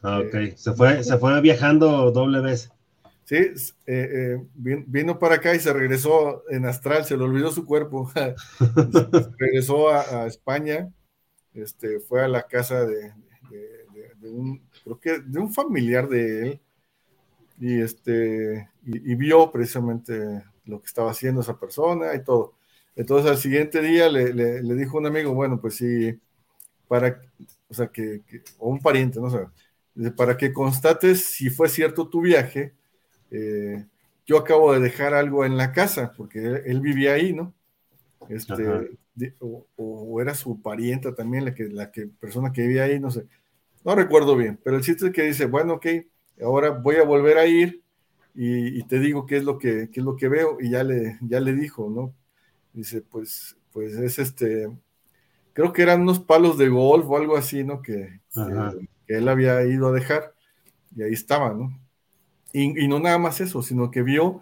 [0.01, 0.55] Ah, ok.
[0.55, 2.71] Se fue, se fue viajando doble vez.
[3.25, 3.51] Sí, eh,
[3.85, 8.09] eh, vino para acá y se regresó en astral, se le olvidó su cuerpo.
[9.37, 10.89] regresó a, España,
[11.53, 13.13] este, fue a la casa de,
[14.23, 14.67] un,
[14.97, 16.59] creo que de un familiar de él,
[17.59, 22.53] y este, y, vio precisamente lo que estaba haciendo esa persona y todo.
[22.95, 26.17] Entonces al siguiente día le, dijo un amigo, bueno, pues sí,
[26.87, 27.21] para,
[27.69, 28.21] o sea, que,
[28.57, 29.39] o un pariente, no sé,
[30.15, 32.73] para que constates si fue cierto tu viaje,
[33.31, 33.85] eh,
[34.25, 37.53] yo acabo de dejar algo en la casa, porque él, vivía ahí, ¿no?
[38.29, 38.65] Este,
[39.39, 43.25] o, era su parienta también, la que, la que persona que vivía ahí, no sé,
[43.83, 45.87] no recuerdo bien, pero el chiste es que dice, bueno, ok,
[46.41, 47.83] ahora voy a volver a ir
[48.35, 51.17] y, te digo qué es lo que, qué es lo que veo, y ya le,
[51.21, 52.13] ya le dijo, ¿no?
[52.73, 54.69] Dice, pues, pues es este,
[55.53, 57.81] creo que eran unos palos de golf o algo así, ¿no?
[57.81, 58.21] Que,
[59.07, 60.33] que él había ido a dejar,
[60.95, 61.77] y ahí estaba, ¿no?
[62.53, 64.41] Y, no nada más eso, sino que vio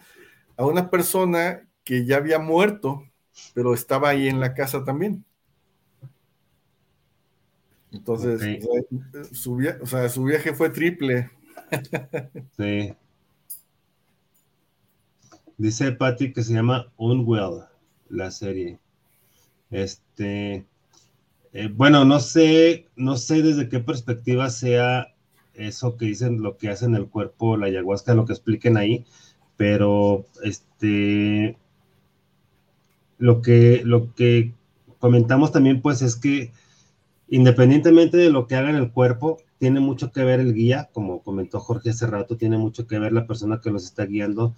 [0.55, 3.03] a una persona que ya había muerto,
[3.53, 5.25] pero estaba ahí en la casa también.
[7.91, 8.63] Entonces,
[9.31, 11.29] su, viaje fue triple.
[12.57, 12.93] Sí.
[15.57, 17.63] Dice Patty que se llama Unwell,
[18.09, 18.79] la serie.
[19.71, 20.65] Este,
[21.53, 25.13] eh, bueno, no sé, no sé desde qué perspectiva sea
[25.55, 29.05] eso que dicen, lo que hacen el cuerpo, la ayahuasca, lo que expliquen ahí,
[29.57, 31.57] pero este,
[33.17, 34.53] lo que, lo que
[34.99, 36.51] comentamos también, pues es que
[37.29, 41.23] independientemente de lo que haga en el cuerpo, tiene mucho que ver el guía, como
[41.23, 44.55] comentó Jorge hace rato, tiene mucho que ver la persona que los está guiando,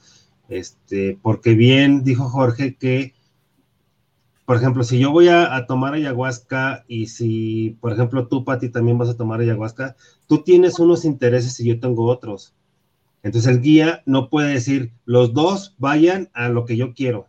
[0.49, 3.13] este, porque bien dijo Jorge que
[4.49, 8.97] por ejemplo, si yo voy a, tomar ayahuasca y si, por ejemplo, tú, Pati, también
[8.97, 12.55] vas a tomar ayahuasca, tú tienes unos intereses y yo tengo otros.
[13.21, 17.27] Entonces el guía no puede decir, los dos vayan a lo que yo quiero,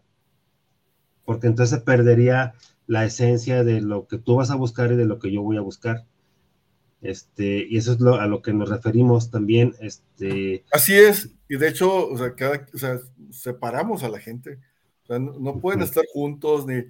[1.26, 2.54] porque entonces perdería
[2.90, 5.56] la esencia de lo que tú vas a buscar y de lo que yo voy
[5.56, 6.06] a buscar.
[7.00, 9.76] Este, y eso es a lo que nos referimos también.
[9.78, 10.64] Este...
[10.72, 12.98] Así es, y de hecho, o sea, cada, o sea,
[13.30, 14.58] separamos a la gente.
[15.04, 16.82] O sea, no, pueden estar juntos, ni,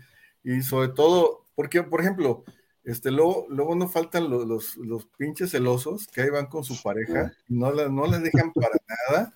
[0.43, 2.45] y sobre todo, porque, por ejemplo,
[2.83, 7.31] este, luego, luego no faltan los, los, pinches celosos que ahí van con su pareja,
[7.47, 8.75] no la, no les dejan para
[9.11, 9.35] nada,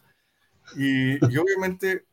[0.76, 2.06] y, y, obviamente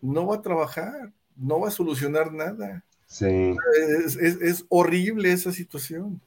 [0.00, 2.86] no va a trabajar, no va a solucionar nada.
[3.12, 3.54] Sí.
[4.06, 6.18] Es, es, es horrible esa situación.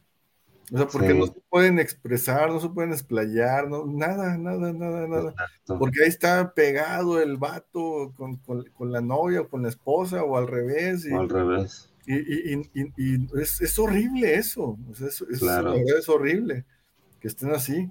[0.71, 5.07] O sea, porque no se pueden expresar, no se pueden explayar, no, nada, nada, nada,
[5.07, 5.33] nada.
[5.65, 10.37] Porque ahí está pegado el vato con, con, la novia o con la esposa o
[10.37, 11.05] al revés.
[11.05, 11.91] Y, o al revés.
[12.05, 12.61] Y, y,
[12.97, 14.77] y es, es, horrible eso.
[14.91, 15.73] Es, es, claro.
[15.73, 16.65] es, horrible
[17.19, 17.87] que estén así.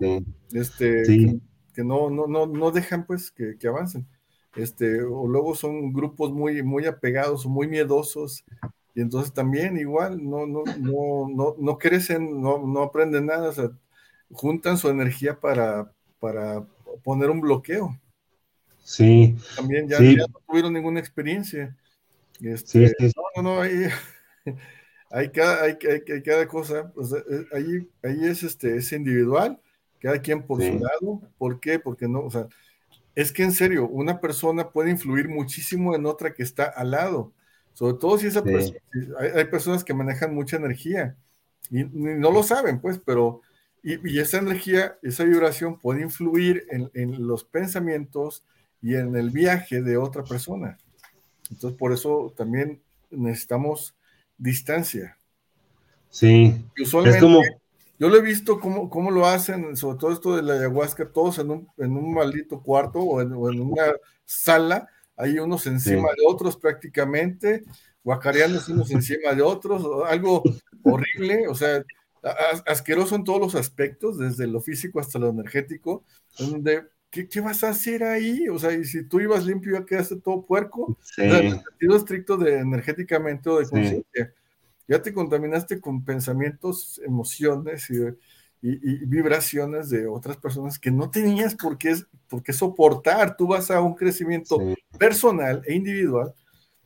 [0.52, 1.40] Este,
[1.74, 4.06] Que, no, no, no, no dejan pues que, que, avancen.
[4.54, 8.44] Este, o luego son grupos muy, muy apegados o muy miedosos
[8.94, 13.52] y entonces también igual no, no, no, no, no crecen, no, no aprenden nada, o
[13.52, 13.70] sea,
[14.30, 16.64] juntan su energía para, para
[17.02, 17.98] poner un bloqueo.
[18.84, 19.36] Sí.
[19.56, 21.76] También ya, no tuvieron ninguna experiencia.
[22.40, 23.88] Este, sí, No, no, no, ahí,
[25.10, 26.92] hay, cada, hay, hay, cada cosa,
[27.30, 29.60] eh, ahí, ahí es, este, es individual,
[29.98, 31.20] cada quien por su lado.
[31.36, 31.80] ¿Por qué?
[31.80, 32.46] Porque no, o sea,
[33.16, 37.32] es que en serio, una persona puede influir muchísimo en otra que está al lado.
[37.74, 38.78] Sobre todo si esa persona,
[39.34, 41.16] hay, personas que manejan mucha energía
[41.70, 43.42] y, no lo saben, pues, pero,
[43.82, 48.44] y, esa energía, esa vibración puede influir en, los pensamientos
[48.80, 50.78] y en el viaje de otra persona.
[51.50, 52.80] Entonces, por eso también
[53.10, 53.94] necesitamos
[54.38, 55.18] distancia.
[56.10, 56.64] Sí.
[56.76, 57.42] es como...
[57.96, 61.38] Yo lo he visto cómo, cómo, lo hacen, sobre todo esto de la ayahuasca, todos
[61.38, 63.84] en un, en un maldito cuarto o en, o en una
[64.24, 67.64] sala, hay unos encima de otros prácticamente,
[68.02, 70.42] guacareándose unos encima de otros, algo
[70.82, 71.84] horrible, o sea,
[72.66, 76.04] asqueroso en todos los aspectos, desde lo físico hasta lo energético,
[76.38, 78.48] donde, ¿qué, ¿qué, vas a hacer ahí?
[78.48, 81.22] O sea, y si tú ibas limpio ya quedaste todo puerco, sí.
[81.22, 84.32] o sea, en sentido estricto de energéticamente o de conciencia,
[84.88, 87.98] ya te contaminaste con pensamientos, emociones y
[88.66, 91.96] y, vibraciones de otras personas que no tenías por qué,
[92.26, 93.36] por qué soportar.
[93.36, 94.58] Tú vas a un crecimiento
[94.98, 96.32] personal e individual.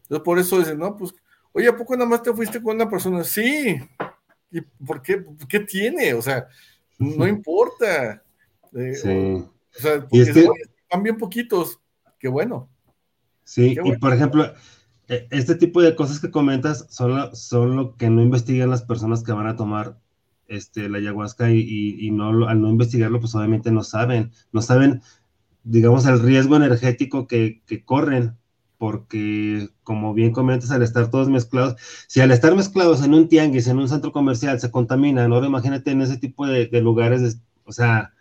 [0.03, 1.15] Entonces, por eso dicen, no, pues,
[1.53, 3.23] oye, ¿a poco nada más te fuiste con una persona?
[3.23, 3.81] Sí.
[4.51, 5.25] ¿Y por qué?
[5.49, 6.15] ¿Qué tiene?
[6.15, 6.49] O sea,
[6.99, 8.25] no importa.
[8.75, 9.09] Eh, sí.
[9.09, 10.49] O sea, porque este...
[10.91, 11.81] van bien poquitos.
[12.19, 12.69] Qué bueno.
[13.45, 14.53] Sí, y por ejemplo,
[15.07, 19.23] e, este tipo de cosas que comentas son son lo que no investigan las personas
[19.23, 19.97] que van a tomar
[20.49, 25.03] este, la ayahuasca y, no, al no investigarlo, pues obviamente no saben, no saben,
[25.62, 28.37] digamos, el riesgo energético que, corren,
[28.79, 31.77] porque como bien comentas, al estar todos mezclados,
[32.07, 35.91] si al estar mezclados en un tianguis, en un centro comercial, se contaminan, ahora imagínate
[35.91, 38.12] en ese tipo de, lugares, o sea,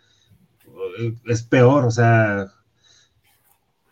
[1.26, 2.52] es peor, o sea,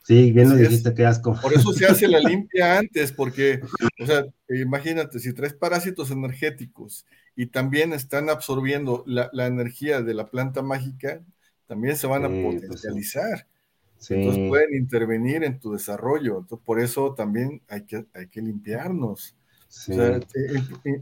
[0.07, 1.37] Sí, bien lo dijiste, qué asco.
[1.43, 3.61] Por eso se hace la limpia antes, porque,
[4.01, 7.05] o sea, imagínate, si traes parásitos energéticos
[7.35, 11.25] y también están absorbiendo la, energía de la planta mágica,
[11.67, 13.49] también se van a pues potencializar.
[14.09, 16.39] Entonces pueden intervenir en tu desarrollo.
[16.39, 19.35] Entonces, por eso también hay que, hay que limpiarnos.
[19.69, 20.21] O sea,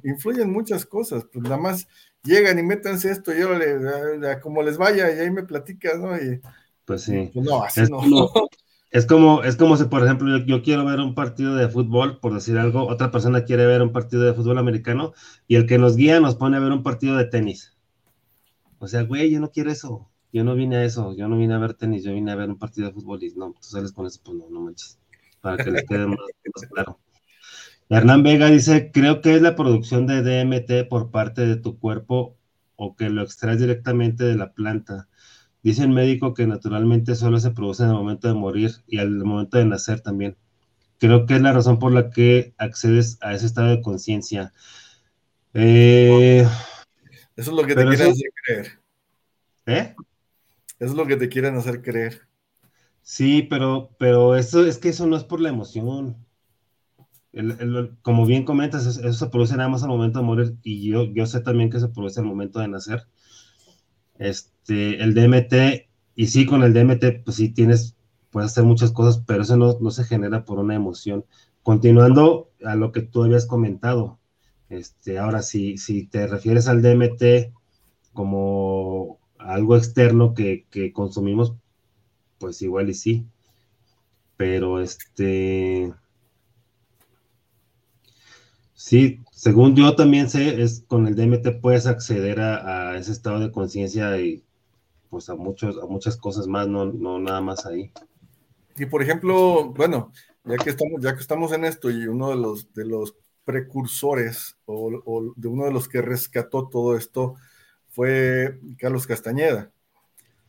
[0.02, 1.26] influyen muchas cosas.
[1.30, 1.86] Pues nada más
[2.22, 6.16] llegan y métanse esto y ahora como les vaya y ahí me platicas, ¿no?
[6.16, 6.40] Y,
[6.86, 7.30] pues sí.
[7.34, 8.00] Pues no, así no.
[8.94, 12.32] Es como, es como si, por ejemplo, yo, quiero ver un partido de fútbol, por
[12.32, 15.14] decir algo, otra persona quiere ver un partido de fútbol americano
[15.48, 17.76] y el que nos guía nos pone a ver un partido de tenis.
[18.78, 20.08] O sea, güey, yo no quiero eso.
[20.32, 21.12] Yo no vine a eso.
[21.16, 22.04] Yo no vine a ver tenis.
[22.04, 24.38] Yo vine a ver un partido de fútbol y no, tú sales con eso, pues
[24.38, 24.96] no, no manches.
[25.40, 26.18] Para que les quede más,
[26.54, 27.00] más claro.
[27.88, 32.36] Hernán Vega dice, creo que es la producción de DMT por parte de tu cuerpo
[32.76, 35.08] o que lo extraes directamente de la planta.
[35.64, 39.08] Dice el médico que naturalmente solo se produce en el momento de morir y al
[39.24, 40.36] momento de nacer también.
[40.98, 44.52] Creo que es la razón por la que accedes a ese estado de conciencia.
[45.54, 46.46] Eh,
[47.34, 48.78] eso es lo que te quieren hacer creer.
[49.64, 49.94] ¿Eh?
[50.78, 52.28] Eso es lo que te quieren hacer creer.
[53.00, 56.14] Sí, pero, pero eso es que eso no es por la emoción.
[58.02, 61.24] como bien comentas, eso, se produce nada más al momento de morir y yo, yo
[61.24, 63.06] sé también que se produce al momento de nacer.
[64.18, 67.96] Este, el DMT, y sí, con el DMT, pues sí tienes,
[68.30, 71.24] puedes hacer muchas cosas, pero eso no, no se genera por una emoción.
[71.62, 74.18] Continuando a lo que tú habías comentado,
[74.68, 77.52] este, ahora si, si te refieres al DMT
[78.12, 81.54] como algo externo que, que consumimos,
[82.38, 83.26] pues igual y sí.
[84.36, 85.92] Pero este.
[88.74, 93.50] Sí, según yo también sé, es con el DMT puedes acceder a, ese estado de
[93.52, 94.44] conciencia y
[95.14, 97.92] pues a muchos, a muchas cosas más, no, no nada más ahí.
[98.76, 100.10] Y por ejemplo, bueno,
[100.42, 103.14] ya que estamos, ya que estamos en esto, y uno de los de los
[103.44, 107.36] precursores o, de uno de los que rescató todo esto
[107.90, 109.70] fue Carlos Castañeda.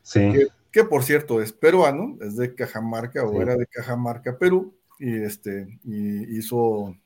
[0.02, 0.32] Sí.
[0.72, 5.80] Que, por cierto es peruano, es de Cajamarca o era de Cajamarca, Perú, y este,
[5.84, 6.98] y hizo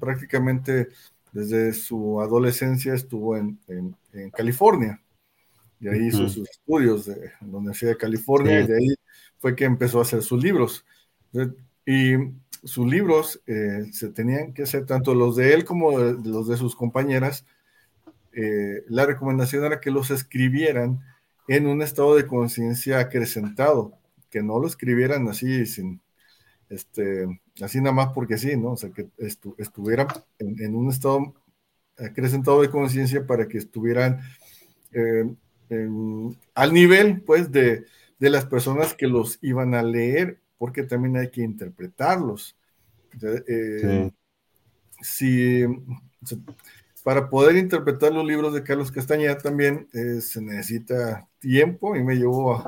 [0.00, 0.88] prácticamente
[1.30, 3.58] desde su adolescencia estuvo en,
[4.32, 4.98] California.
[5.82, 8.94] Y ahí hizo sus estudios en la Universidad de California y de ahí
[9.38, 10.86] fue que empezó a hacer sus libros.
[11.84, 12.14] Y
[12.62, 16.76] sus libros eh, se tenían que hacer, tanto los de él como los de sus
[16.76, 17.44] compañeras,
[18.32, 21.00] eh, la recomendación era que los escribieran
[21.48, 23.98] en un estado de conciencia acrecentado,
[24.30, 26.00] que no lo escribieran así sin,
[26.68, 27.26] este,
[27.60, 28.72] así nada más porque sí, ¿no?
[28.72, 29.08] O sea, que
[29.58, 30.06] estuviera
[30.38, 31.34] en, un estado
[31.98, 34.20] acrecentado de conciencia para que estuvieran
[34.92, 35.24] eh,
[36.54, 37.84] al nivel, pues, de,
[38.18, 42.56] de, las personas que los iban a leer, porque también hay que interpretarlos.
[43.20, 44.10] Eh,
[45.02, 45.64] si,
[47.04, 52.14] para poder interpretar los libros de Carlos Castañeda también eh, se necesita tiempo y me
[52.14, 52.64] llevó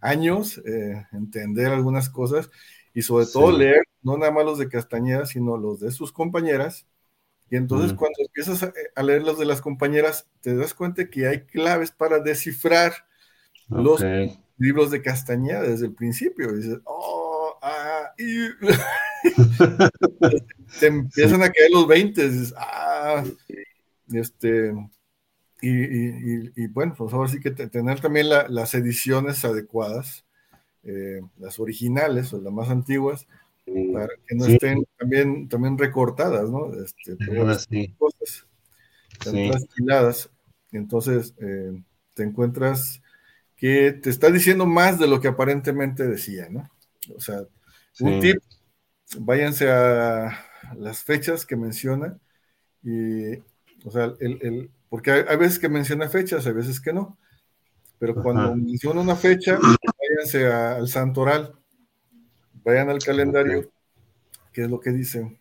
[0.00, 0.60] años
[1.12, 2.50] entender algunas cosas
[2.92, 6.86] y sobre todo leer no nada más los de Castañeda, sino los de sus compañeras.
[7.50, 11.42] Y entonces cuando empiezas a, leer los de las compañeras, te das cuenta que hay
[11.42, 12.92] claves para descifrar
[13.68, 14.04] los
[14.58, 16.50] libros de Castañeda desde el principio.
[16.52, 18.48] Y dices, oh, ah, y...
[20.80, 23.24] te empiezan a caer los 20, dices, ah,
[24.12, 24.72] este,
[25.60, 30.26] y, bueno, pues ahora sí que tener también las ediciones adecuadas
[30.88, 33.26] eh, las originales o las más antiguas,
[33.92, 36.72] para que no estén también, también recortadas, ¿no?
[36.74, 37.16] Este,
[37.68, 37.94] sí.
[37.98, 38.48] cosas
[40.72, 41.82] Entonces, eh,
[42.14, 43.02] te encuentras
[43.56, 46.70] que te está diciendo más de lo que aparentemente decía, ¿no?
[47.14, 47.42] O sea,
[48.00, 48.36] un tip,
[49.18, 50.44] váyanse a
[50.76, 52.18] las fechas que menciona
[52.82, 53.36] y,
[53.84, 57.18] o sea, el, porque hay, veces que menciona fechas, hay veces que no,
[57.98, 61.54] pero cuando menciona una fecha, váyanse al santoral,
[62.66, 63.70] vayan al calendario,
[64.52, 65.38] ¿qué es lo que dice?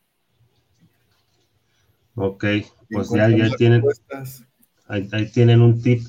[2.14, 2.46] Ok,
[2.92, 3.28] pues ya,
[3.58, 3.84] tienen,
[4.88, 6.04] ahí, tienen un tip.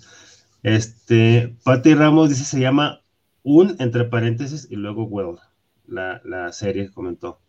[0.62, 3.00] Este, Patti Ramos dice, se llama
[3.42, 5.38] un, entre paréntesis, y luego Well,
[5.86, 7.40] la, la serie comentó.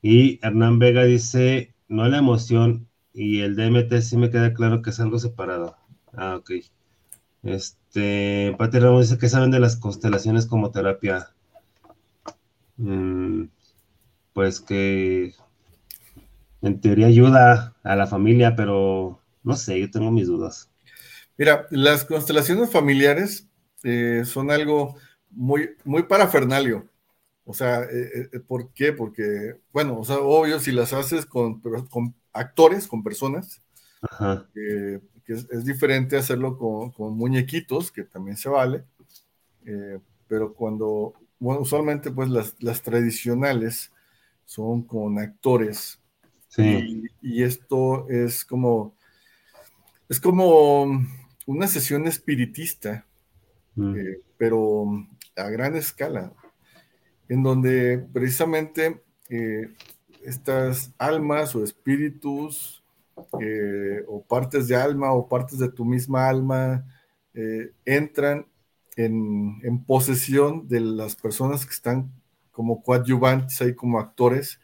[0.00, 4.90] Y Hernán Vega dice, no la emoción, y el DMT sí me queda claro que
[4.90, 5.76] es algo separado.
[6.12, 6.52] Ah, ok.
[7.42, 11.34] Este, Pati Ramos dice que saben de las constelaciones como terapia.
[12.80, 13.48] Mm,
[14.32, 15.34] pues que
[16.62, 20.70] en teoría ayuda a la familia, pero no sé, yo tengo mis dudas.
[21.36, 23.48] Mira, las constelaciones familiares
[23.82, 24.96] eh, son algo
[25.30, 26.86] muy, muy parafernalio.
[27.44, 28.92] O sea, eh, eh, ¿por qué?
[28.92, 33.62] Porque, bueno, o sea, obvio, si las haces con, con actores, con personas,
[34.02, 34.46] Ajá
[35.32, 38.84] es, diferente hacerlo con, muñequitos, que también se vale,
[40.28, 43.90] pero cuando, bueno, usualmente pues las, tradicionales
[44.44, 45.98] son con actores.
[46.48, 47.02] Sí.
[47.22, 48.94] Y, esto es como,
[50.08, 50.84] es como
[51.46, 53.06] una sesión espiritista,
[53.74, 53.96] mm.
[53.96, 54.84] eh, pero
[55.34, 56.32] a gran escala,
[57.28, 59.72] en donde precisamente eh,
[60.22, 62.82] estas almas o espíritus
[63.40, 66.84] eh, o partes de alma o partes de tu misma alma
[67.84, 68.44] entran
[69.04, 72.10] en, posesión de las personas que están
[72.50, 74.60] como coadyuvantes ahí como actores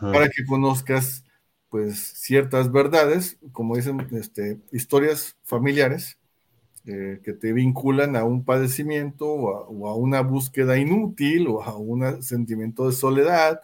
[0.00, 1.24] para que conozcas
[1.68, 6.18] pues ciertas verdades, como dicen, este, historias familiares
[6.86, 12.22] eh, que te vinculan a un padecimiento o a, una búsqueda inútil o a un
[12.22, 13.60] sentimiento de soledad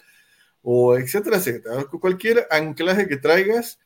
[0.60, 1.84] o etcétera, etcétera.
[1.84, 3.78] Cualquier anclaje que traigas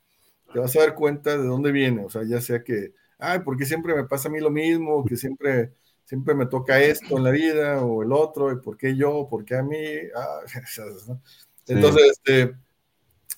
[0.53, 3.59] te vas a dar cuenta de dónde viene, o sea, ya sea que, ay, ¿por
[3.59, 5.05] qué siempre me pasa a mí lo mismo?
[5.05, 5.73] Que siempre,
[6.07, 9.45] siempre me toca esto en la vida o el otro, y por qué yo, por
[9.45, 9.77] qué a mí.
[10.17, 10.41] Ah,
[11.69, 12.57] Entonces, este,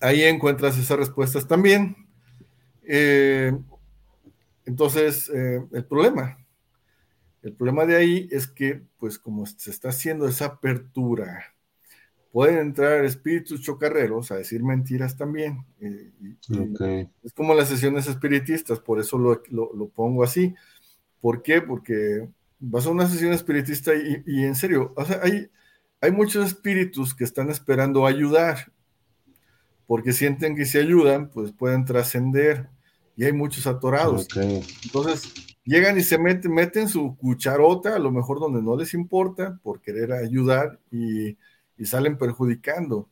[0.00, 1.96] ahí encuentras esas respuestas también.
[2.84, 3.52] Eh,
[4.66, 6.38] entonces, eh, el problema,
[7.42, 11.54] el problema de ahí es que, pues como se está haciendo esa apertura
[12.32, 15.64] pueden entrar espíritus chocarreros a decir mentiras también.
[17.22, 20.54] Es como las sesiones espiritistas, por eso lo, pongo así.
[21.20, 21.60] ¿Por qué?
[21.60, 22.28] Porque
[22.60, 25.50] vas a una sesión espiritista y, en serio, hay,
[26.00, 28.72] hay muchos espíritus que están esperando ayudar,
[29.86, 32.68] porque sienten que si ayudan, pues pueden trascender
[33.18, 34.28] y hay muchos atorados.
[34.84, 39.58] Entonces, llegan y se meten, meten su cucharota, a lo mejor donde no les importa,
[39.62, 41.36] por querer ayudar y,
[41.84, 43.08] salen perjudicando.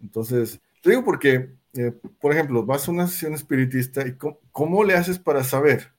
[0.00, 4.16] Entonces, te digo porque, eh, por ejemplo, vas a una sesión espiritista y
[4.50, 5.91] cómo, le haces para saber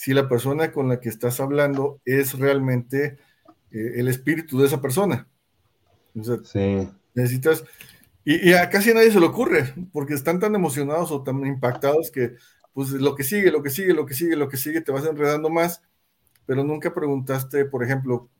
[0.00, 3.18] si la persona con la que estás hablando es realmente
[3.70, 5.28] eh, el espíritu de esa persona?
[6.44, 6.88] sí.
[7.12, 7.64] Necesitas,
[8.24, 12.10] y, y, a casi nadie se le ocurre, porque están tan emocionados o tan impactados
[12.10, 12.36] que
[12.72, 15.04] pues lo que sigue, lo que sigue, lo que sigue, lo que sigue, te vas
[15.04, 15.82] enredando más,
[16.46, 18.30] pero nunca preguntaste, por ejemplo,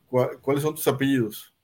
[0.40, 1.54] cuáles son tus apellidos.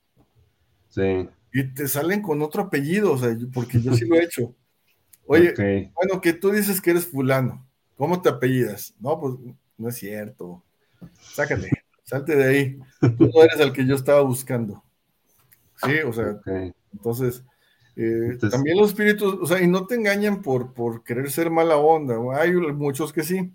[0.91, 1.27] Sí.
[1.55, 4.55] Y te salen con otro apellido, o sea, porque yo sí lo he hecho.
[5.27, 5.55] Oye,
[5.95, 7.67] bueno, que tú dices que eres fulano,
[7.97, 8.95] ¿cómo te apellidas?
[9.01, 9.37] No, pues
[9.79, 10.63] no es cierto.
[11.21, 11.71] Sácate,
[12.05, 12.79] salte de ahí.
[13.01, 14.83] Tú no eres el que yo estaba buscando.
[15.83, 16.41] Sí, o sea,
[16.93, 17.45] entonces
[17.97, 21.79] eh, también los espíritus, o sea, y no te engañan por, por querer ser mala
[21.79, 23.51] onda, hay muchos que sí.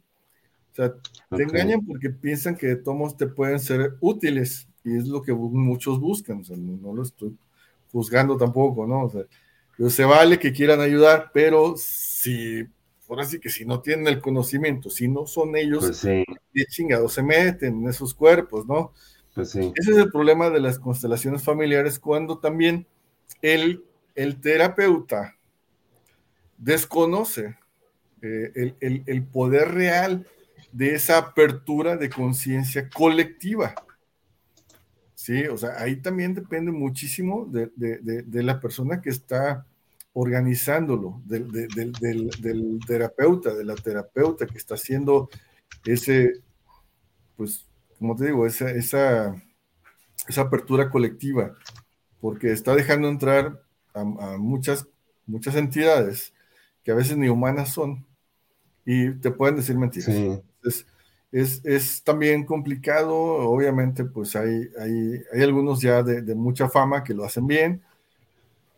[0.72, 0.94] O sea,
[1.30, 6.00] te engañan porque piensan que todos te pueden ser útiles y es lo que muchos
[6.00, 7.38] buscan, o sea, no, lo estoy
[7.92, 9.06] juzgando tampoco, ¿no?
[9.06, 9.24] O sea,
[9.90, 12.66] se vale que quieran ayudar, pero si,
[13.12, 16.26] ahora sí que si no tienen el conocimiento, si no son ellos, pues sí.
[16.70, 18.94] chingados se meten en esos cuerpos, ¿no?
[19.36, 19.72] Pues sí.
[19.76, 22.88] Ese es el problema de las constelaciones familiares cuando también
[23.42, 23.86] el
[24.16, 25.38] el terapeuta
[26.58, 27.58] desconoce
[28.22, 30.28] eh, el, poder real
[30.72, 33.74] de esa apertura de conciencia colectiva.
[35.16, 39.66] Sí, o sea, ahí también depende muchísimo de, la persona que está
[40.14, 45.30] organizándolo, del, del, terapeuta, de la terapeuta que está haciendo
[45.86, 46.42] ese,
[47.38, 47.66] pues,
[47.98, 49.42] como te digo, esa, esa,
[50.28, 51.56] esa apertura colectiva,
[52.20, 53.62] porque está dejando entrar
[53.94, 54.04] a,
[54.38, 54.88] muchas,
[55.26, 56.34] muchas entidades
[56.84, 58.06] que a veces ni humanas son
[58.86, 60.42] y te pueden decir mentiras.
[61.32, 67.06] Es, es, también complicado, obviamente, pues hay, hay, hay algunos ya de, de, mucha fama
[67.06, 67.82] que lo hacen bien.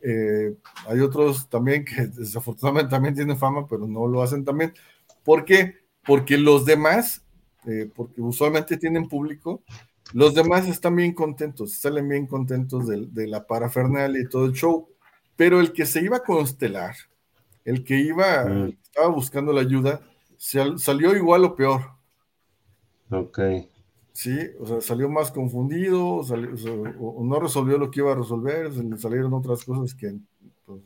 [0.04, 0.56] Eh,
[0.88, 4.74] hay otros también que desafortunadamente también tienen fama, pero no lo hacen también.
[5.24, 5.78] ¿Por qué?
[6.06, 7.24] Porque los demás,
[7.66, 9.64] eh, porque usualmente tienen público,
[10.14, 14.54] los demás están bien contentos, salen bien contentos de, de la parafernalia y todo el
[14.54, 14.90] show
[15.36, 16.96] pero el que se iba a constelar,
[17.66, 18.78] el que iba, mm.
[18.84, 20.02] estaba buscando la ayuda,
[20.38, 21.82] salió igual o peor.
[23.10, 23.40] Ok.
[24.14, 28.84] Sí, o sea, salió más confundido, o, no resolvió lo que iba a resolver, se
[28.84, 30.16] le salieron otras cosas que
[30.66, 30.82] pues,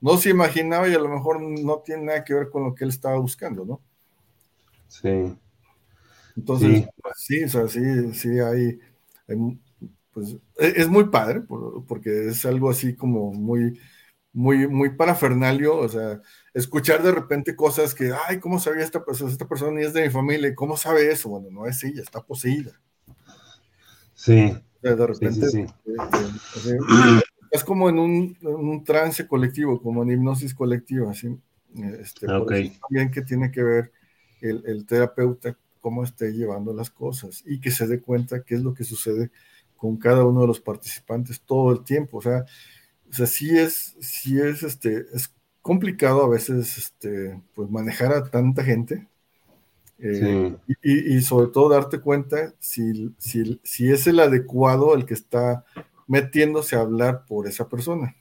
[0.00, 2.84] no se imaginaba y a lo mejor no tiene nada que ver con lo que
[2.84, 3.80] él estaba buscando, ¿no?
[4.86, 5.36] Sí.
[6.36, 8.78] Entonces, sí, o sea, sí, sí, hay
[10.12, 11.42] pues e, es muy padre,
[11.86, 13.78] porque es algo así como muy,
[14.32, 16.20] muy, muy parafernalio, o sea,
[16.54, 19.30] escuchar de repente cosas que, ay, ¿cómo sabía esta persona?
[19.30, 21.28] Esta persona ni es de mi familia, ¿cómo sabe eso?
[21.28, 22.72] Bueno, no es ella, está poseída.
[24.14, 24.54] Sí.
[24.82, 27.20] de repente, eh, eh,
[27.50, 31.38] es como en un, trance colectivo, como en hipnosis colectiva, así.
[32.00, 33.92] Este, también que tiene que ver
[34.40, 38.62] el, el terapeuta cómo esté llevando las cosas y que se dé cuenta qué es
[38.62, 39.30] lo que sucede
[39.76, 42.18] con cada uno de los participantes todo el tiempo.
[42.18, 42.44] O sea,
[43.08, 45.32] o sea sí es, sí es, este, es
[45.62, 49.06] complicado a veces este, pues manejar a tanta gente.
[50.02, 55.66] Eh, y, sobre todo darte cuenta si, si, si es el adecuado el que está
[56.06, 58.16] metiéndose a hablar por esa persona.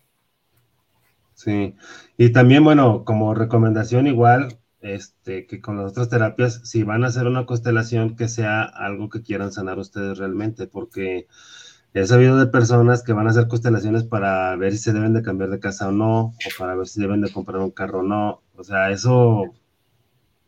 [1.36, 1.74] Sí,
[2.18, 7.08] y también, bueno, como recomendación igual, este, que con las otras terapias, si van a
[7.08, 11.28] hacer una constelación, que sea algo que quieran sanar ustedes realmente, porque
[11.94, 15.24] he sabido de personas que van a hacer constelaciones para ver si se deben de
[15.24, 18.04] cambiar de casa o no, o para ver si deben de comprar un carro o
[18.04, 18.42] no.
[18.56, 19.46] O sea, eso,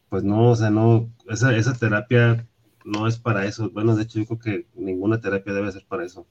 [0.09, 2.47] pues no, o sea, no, esa, terapia
[2.85, 3.69] no es para eso.
[3.71, 6.27] Bueno, de hecho, yo creo que ninguna terapia debe ser para eso.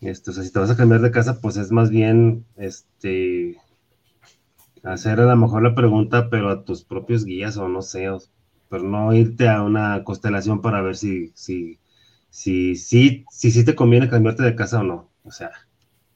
[0.00, 3.56] Este, o sea, si te vas a cambiar de casa, pues es más bien, este,
[4.84, 8.08] hacer a lo mejor la pregunta, pero a tus propios guías o no sé,
[8.68, 11.78] pero no irte a una constelación para ver si, si,
[12.30, 15.10] si, si, si, si te conviene cambiarte de casa o no.
[15.24, 15.50] O sea,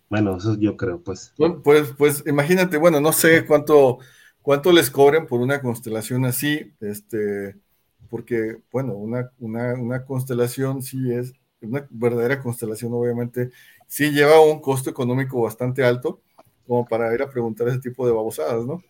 [0.09, 1.33] bueno, eso yo creo, pues.
[1.65, 3.99] Pues, pues imagínate, bueno, no sé cuánto,
[4.43, 7.57] cuánto les cobren por una constelación así, este,
[8.11, 11.33] porque, bueno, una, una, una constelación sí es,
[11.63, 13.51] una verdadera constelación obviamente,
[13.87, 16.21] sí lleva un costo económico bastante alto,
[16.67, 18.83] como para ir a preguntar ese tipo de babosadas, ¿no?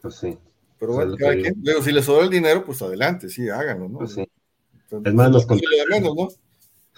[0.00, 0.38] Pues sí.
[0.78, 3.98] Pero bueno, cada quien, si les sobra el dinero, pues adelante, sí, háganlo, ¿no?
[3.98, 4.26] Pues sí.
[5.04, 5.46] es más, los
[5.90, 6.28] menos, ¿no?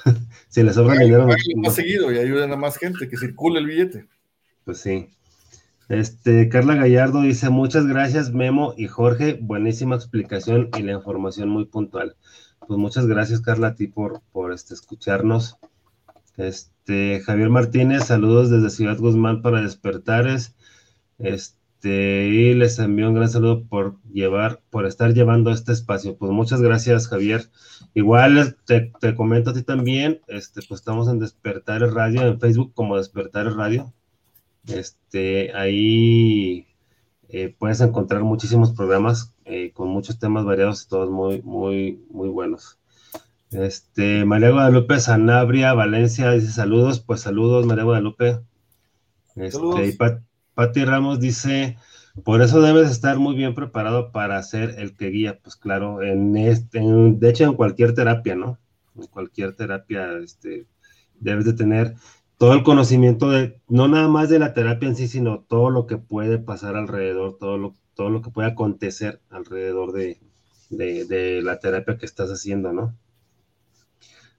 [0.49, 1.27] si les sobra dinero.
[1.57, 4.07] más seguido y ayuden a más gente, que circule el billete.
[4.65, 5.09] Pues sí.
[5.89, 11.66] Este, Carla Gallardo dice, muchas gracias Memo y Jorge, buenísima explicación y la información muy
[11.66, 12.16] puntual.
[12.66, 15.59] Pues muchas gracias Carla a ti por, por este, escucharnos.
[16.37, 20.55] Este, Javier Martínez, saludos desde Ciudad Guzmán para Despertares.
[21.19, 26.16] Este, y les envío un gran saludo por llevar, por estar llevando este espacio.
[26.16, 27.50] Pues muchas gracias, Javier.
[27.94, 32.72] Igual te, te comento a ti también, este, pues estamos en Despertares Radio, en Facebook
[32.74, 33.92] como Despertares Radio.
[34.66, 36.66] Este, ahí
[37.28, 42.28] eh, puedes encontrar muchísimos programas eh, con muchos temas variados y todos muy, muy, muy
[42.28, 42.78] buenos.
[43.50, 48.40] Este, María Guadalupe Sanabria, Valencia, dice saludos, pues saludos, María Guadalupe.
[49.34, 49.92] Este, y
[50.55, 51.77] Pati Ramos dice,
[52.24, 56.37] por eso debes estar muy bien preparado para ser el que guía, pues claro, en
[56.37, 58.59] este, de hecho en cualquier terapia, ¿no?
[58.97, 60.66] En cualquier terapia, este,
[61.20, 61.95] debes de tener
[62.37, 65.87] todo el conocimiento de, no nada más de la terapia en sí, sino todo lo
[65.87, 70.20] que puede pasar alrededor, todo lo, todo lo que puede acontecer alrededor de,
[70.70, 72.97] la terapia que estás haciendo, ¿no?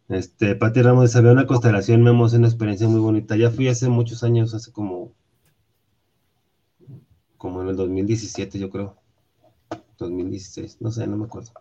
[0.10, 3.36] Este, Pati Ramos dice, había una constelación, me es una experiencia muy bonita.
[3.36, 5.14] Ya fui hace muchos años, hace como,
[7.44, 8.96] como en el 2017, yo creo.
[9.98, 11.52] 2016, no sé, no me acuerdo.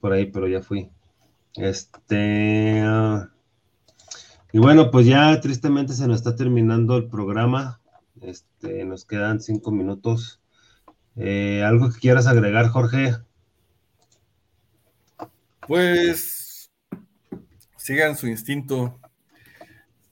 [0.00, 0.90] Por ahí, pero ya fui.
[1.54, 3.30] Este, ah,
[4.52, 7.80] y bueno, pues ya tristemente se nos está terminando el programa.
[8.20, 10.40] Este, nos quedan cinco minutos.
[11.14, 13.14] Eh, ¿Algo que quieras agregar, Jorge?
[15.68, 16.72] Pues
[17.76, 18.98] sigan su instinto.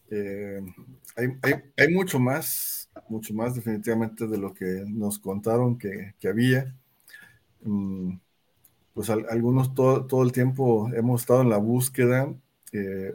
[0.09, 0.61] Eh,
[1.77, 2.80] hay, mucho más,
[3.11, 6.75] mucho más definitivamente de lo que nos contaron que, había.
[7.63, 8.15] Mm,
[8.95, 12.35] pues algunos todo, todo el tiempo hemos estado en la búsqueda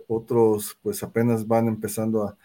[0.07, 2.37] otros pues apenas van empezando a,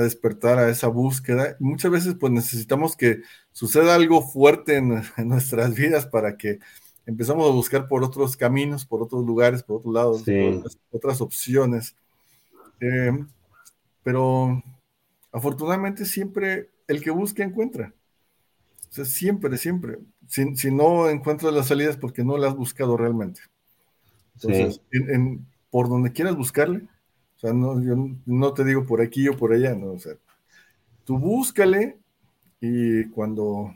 [0.00, 1.56] despertar a esa búsqueda.
[1.60, 3.22] Muchas veces pues necesitamos que
[3.52, 6.58] suceda algo fuerte en, nuestras vidas para que
[7.06, 10.24] empezamos a buscar por otros caminos, por otros lugares, por otros lados,
[10.90, 11.94] otras, opciones.
[12.80, 13.12] Eh,
[14.02, 14.62] pero
[15.32, 17.94] afortunadamente siempre el que busca encuentra.
[18.90, 19.98] O sea, siempre, siempre.
[20.26, 23.42] Si, si no encuentras las salidas porque no las has buscado realmente.
[24.34, 26.88] Entonces, en, por donde quieras buscarle.
[27.36, 27.94] O sea, no, yo
[28.26, 30.14] no te digo por aquí o por allá, no, o sea,
[31.04, 31.96] tú búscale
[32.60, 33.72] y cuando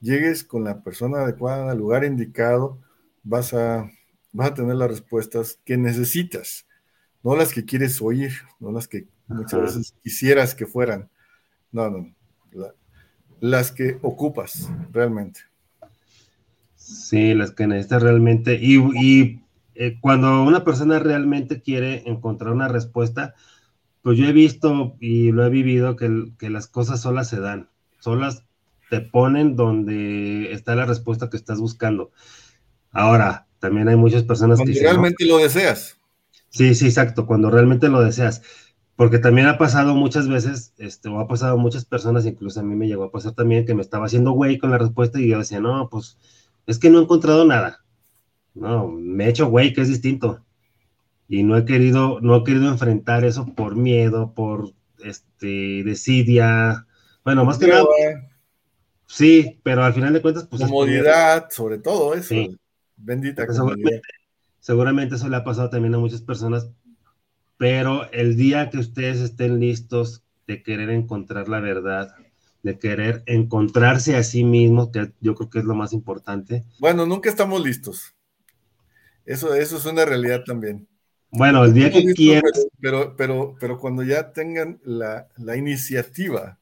[0.00, 2.78] llegues con la persona adecuada al lugar indicado,
[3.22, 3.90] vas a,
[4.32, 6.66] vas a tener las respuestas que necesitas,
[7.22, 11.08] no las que quieres oír, no las que muchas veces quisieras que fueran,
[11.72, 12.14] no, no,
[13.40, 15.40] las que ocupas realmente.
[16.74, 18.58] Sí, las que necesitas realmente.
[18.60, 19.42] Y, y
[19.74, 23.34] eh, cuando una persona realmente quiere encontrar una respuesta,
[24.02, 27.68] pues yo he visto y lo he vivido que, que las cosas solas se dan,
[28.00, 28.44] solas
[28.88, 32.10] te ponen donde está la respuesta que estás buscando.
[32.90, 34.72] Ahora, también hay muchas personas que...
[34.80, 35.98] realmente lo deseas.
[36.48, 38.42] Sí, sí, exacto, cuando realmente lo deseas.
[38.98, 42.74] Porque también ha pasado muchas veces, este, o ha pasado muchas personas, incluso a mí
[42.74, 45.38] me llegó a pasar también que me estaba haciendo güey con la respuesta y yo
[45.38, 46.18] decía, no, pues
[46.66, 47.84] es que no he encontrado nada.
[48.54, 50.44] No, me he hecho güey, que es distinto.
[51.28, 54.72] Y no he querido, no he querido enfrentar eso por miedo, por
[55.04, 56.84] este, desidia.
[57.24, 57.84] Bueno, más que nada.
[59.06, 60.60] Sí, pero al final de cuentas, pues.
[60.60, 62.34] Comodidad, sobre todo eso.
[62.96, 64.02] Bendita seguramente,
[64.58, 66.68] seguramente eso le ha pasado también a muchas personas.
[67.58, 72.14] Pero el día que ustedes estén listos de querer encontrar la verdad,
[72.62, 76.64] de querer encontrarse a sí mismos, que yo creo que es lo más importante.
[76.78, 78.14] Bueno, nunca estamos listos.
[79.26, 80.88] Eso, eso es una realidad también.
[81.30, 82.50] Bueno, el día que quieran.
[82.80, 86.58] Pero, pero, pero, cuando ya tengan la, iniciativa.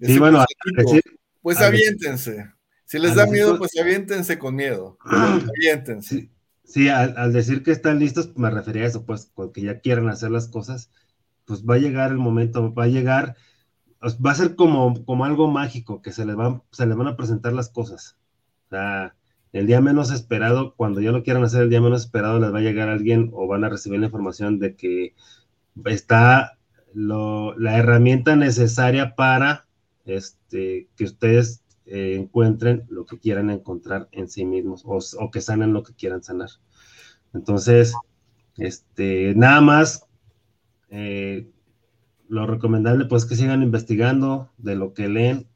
[0.00, 0.44] Sí, bueno,
[1.42, 2.50] pues aviéntense.
[2.84, 4.96] Si les da miedo, pues aviéntense con miedo.
[5.02, 6.14] aviéntense.
[6.20, 6.30] Sí,
[6.88, 10.48] al, decir que están listos, me refería a eso, pues, que ya quieran hacer las
[10.48, 10.90] cosas,
[11.44, 13.36] pues va a llegar el momento, va a llegar,
[14.02, 17.16] va a ser como, como algo mágico, que se les, van, se les van a
[17.16, 18.16] presentar las cosas.
[18.66, 19.14] O sea,
[19.52, 22.58] el día menos esperado, cuando ya lo quieran hacer el día menos esperado, les va
[22.58, 25.14] a llegar alguien o van a recibir la información de que
[25.84, 26.58] está
[26.92, 29.66] la herramienta necesaria para
[30.04, 35.72] este, que ustedes eh, encuentren lo que quieran encontrar en sí mismos o, que sanen
[35.72, 36.50] lo que quieran sanar.
[37.32, 37.94] Entonces,
[38.56, 40.06] este, nada más,
[40.88, 41.48] eh,
[42.28, 45.46] lo recomendable pues que sigan investigando de lo que leen,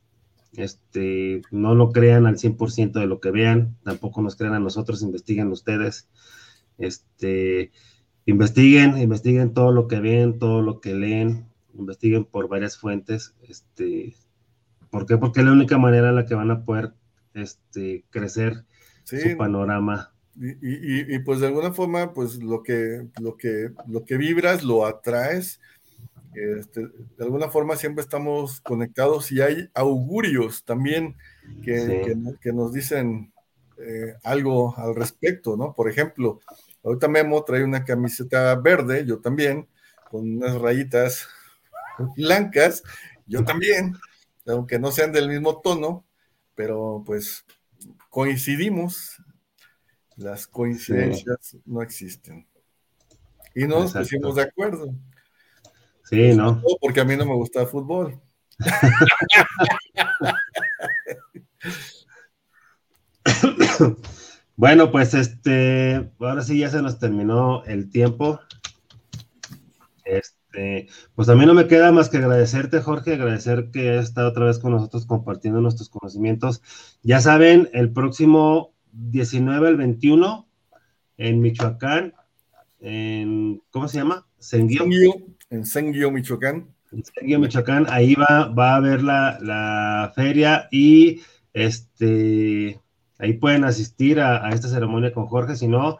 [0.52, 5.02] este, no lo crean al 100% de lo que vean, tampoco nos crean a nosotros,
[5.02, 6.08] investiguen ustedes.
[6.78, 7.72] Este,
[8.24, 14.14] investiguen, investiguen todo lo que ven, todo lo que leen, investiguen por varias fuentes, este,
[14.90, 15.16] ¿Por qué?
[15.16, 16.92] Porque es la única manera en la que van a poder
[17.34, 18.64] este, crecer
[19.04, 20.12] su panorama.
[20.36, 25.60] Y, pues de alguna forma, pues lo que, lo que, lo que vibras lo atraes.
[26.34, 31.16] Este, de alguna forma siempre estamos conectados y hay augurios también
[31.64, 33.32] que, que, nos dicen
[33.78, 35.74] eh, algo al respecto, ¿no?
[35.74, 36.38] Por ejemplo,
[36.84, 39.66] ahorita Memo trae una camiseta verde, yo también,
[40.10, 41.28] con unas rayitas
[42.16, 42.82] blancas,
[43.26, 43.96] yo también,
[44.50, 46.04] aunque no sean del mismo tono,
[46.54, 47.44] pero pues
[48.08, 49.22] coincidimos,
[50.16, 52.46] las coincidencias no existen.
[53.54, 54.94] Y nos pusimos de acuerdo.
[56.04, 56.62] Sí, ¿no?
[56.80, 58.20] Porque a mí no me gusta el fútbol.
[64.56, 68.40] bueno, pues este, ahora sí ya se nos terminó el tiempo.
[70.04, 70.39] Este,
[71.14, 74.46] pues a mí no me queda más que agradecerte, Jorge, agradecer que hayas estado otra
[74.46, 76.62] vez con nosotros compartiendo nuestros conocimientos.
[77.02, 80.48] Ya saben, el próximo 19 al 21
[81.16, 82.14] en Michoacán,
[82.80, 84.26] en, ¿cómo se llama?
[84.38, 84.84] Senguio.
[85.50, 86.68] En Senguio, Michoacán.
[86.92, 91.20] En Senguio, Michoacán, ahí va, va a haber la, la feria y
[91.52, 92.80] este,
[93.18, 95.98] ahí pueden asistir a, a esta ceremonia con Jorge, si no,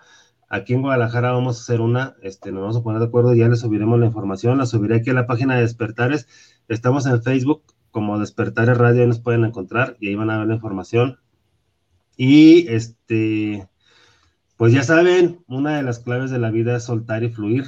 [0.52, 3.48] Aquí en Guadalajara vamos a hacer una, este, nos vamos a poner de acuerdo, ya
[3.48, 6.27] les subiremos la información, la subiré aquí a la página de Despertares.
[6.66, 7.62] Estamos en Facebook
[7.93, 11.20] como Despertares Radio, ahí nos pueden encontrar y ahí van a ver la información.
[12.16, 13.68] Y este,
[14.56, 17.66] pues ya saben, una de las claves de la vida es soltar y fluir.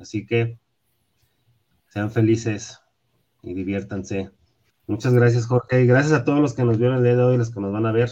[0.00, 0.58] Así que
[1.86, 2.80] sean felices
[3.40, 4.32] y diviértanse.
[4.88, 7.36] Muchas gracias, Jorge, y gracias a todos los que nos vieron el día de hoy
[7.36, 8.10] los que nos van a ver.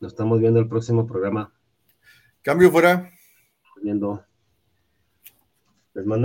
[0.00, 1.50] Nos estamos viendo el próximo programa.
[2.42, 3.11] Cambio fuera
[3.82, 4.24] viendo.
[5.94, 6.20] Les mando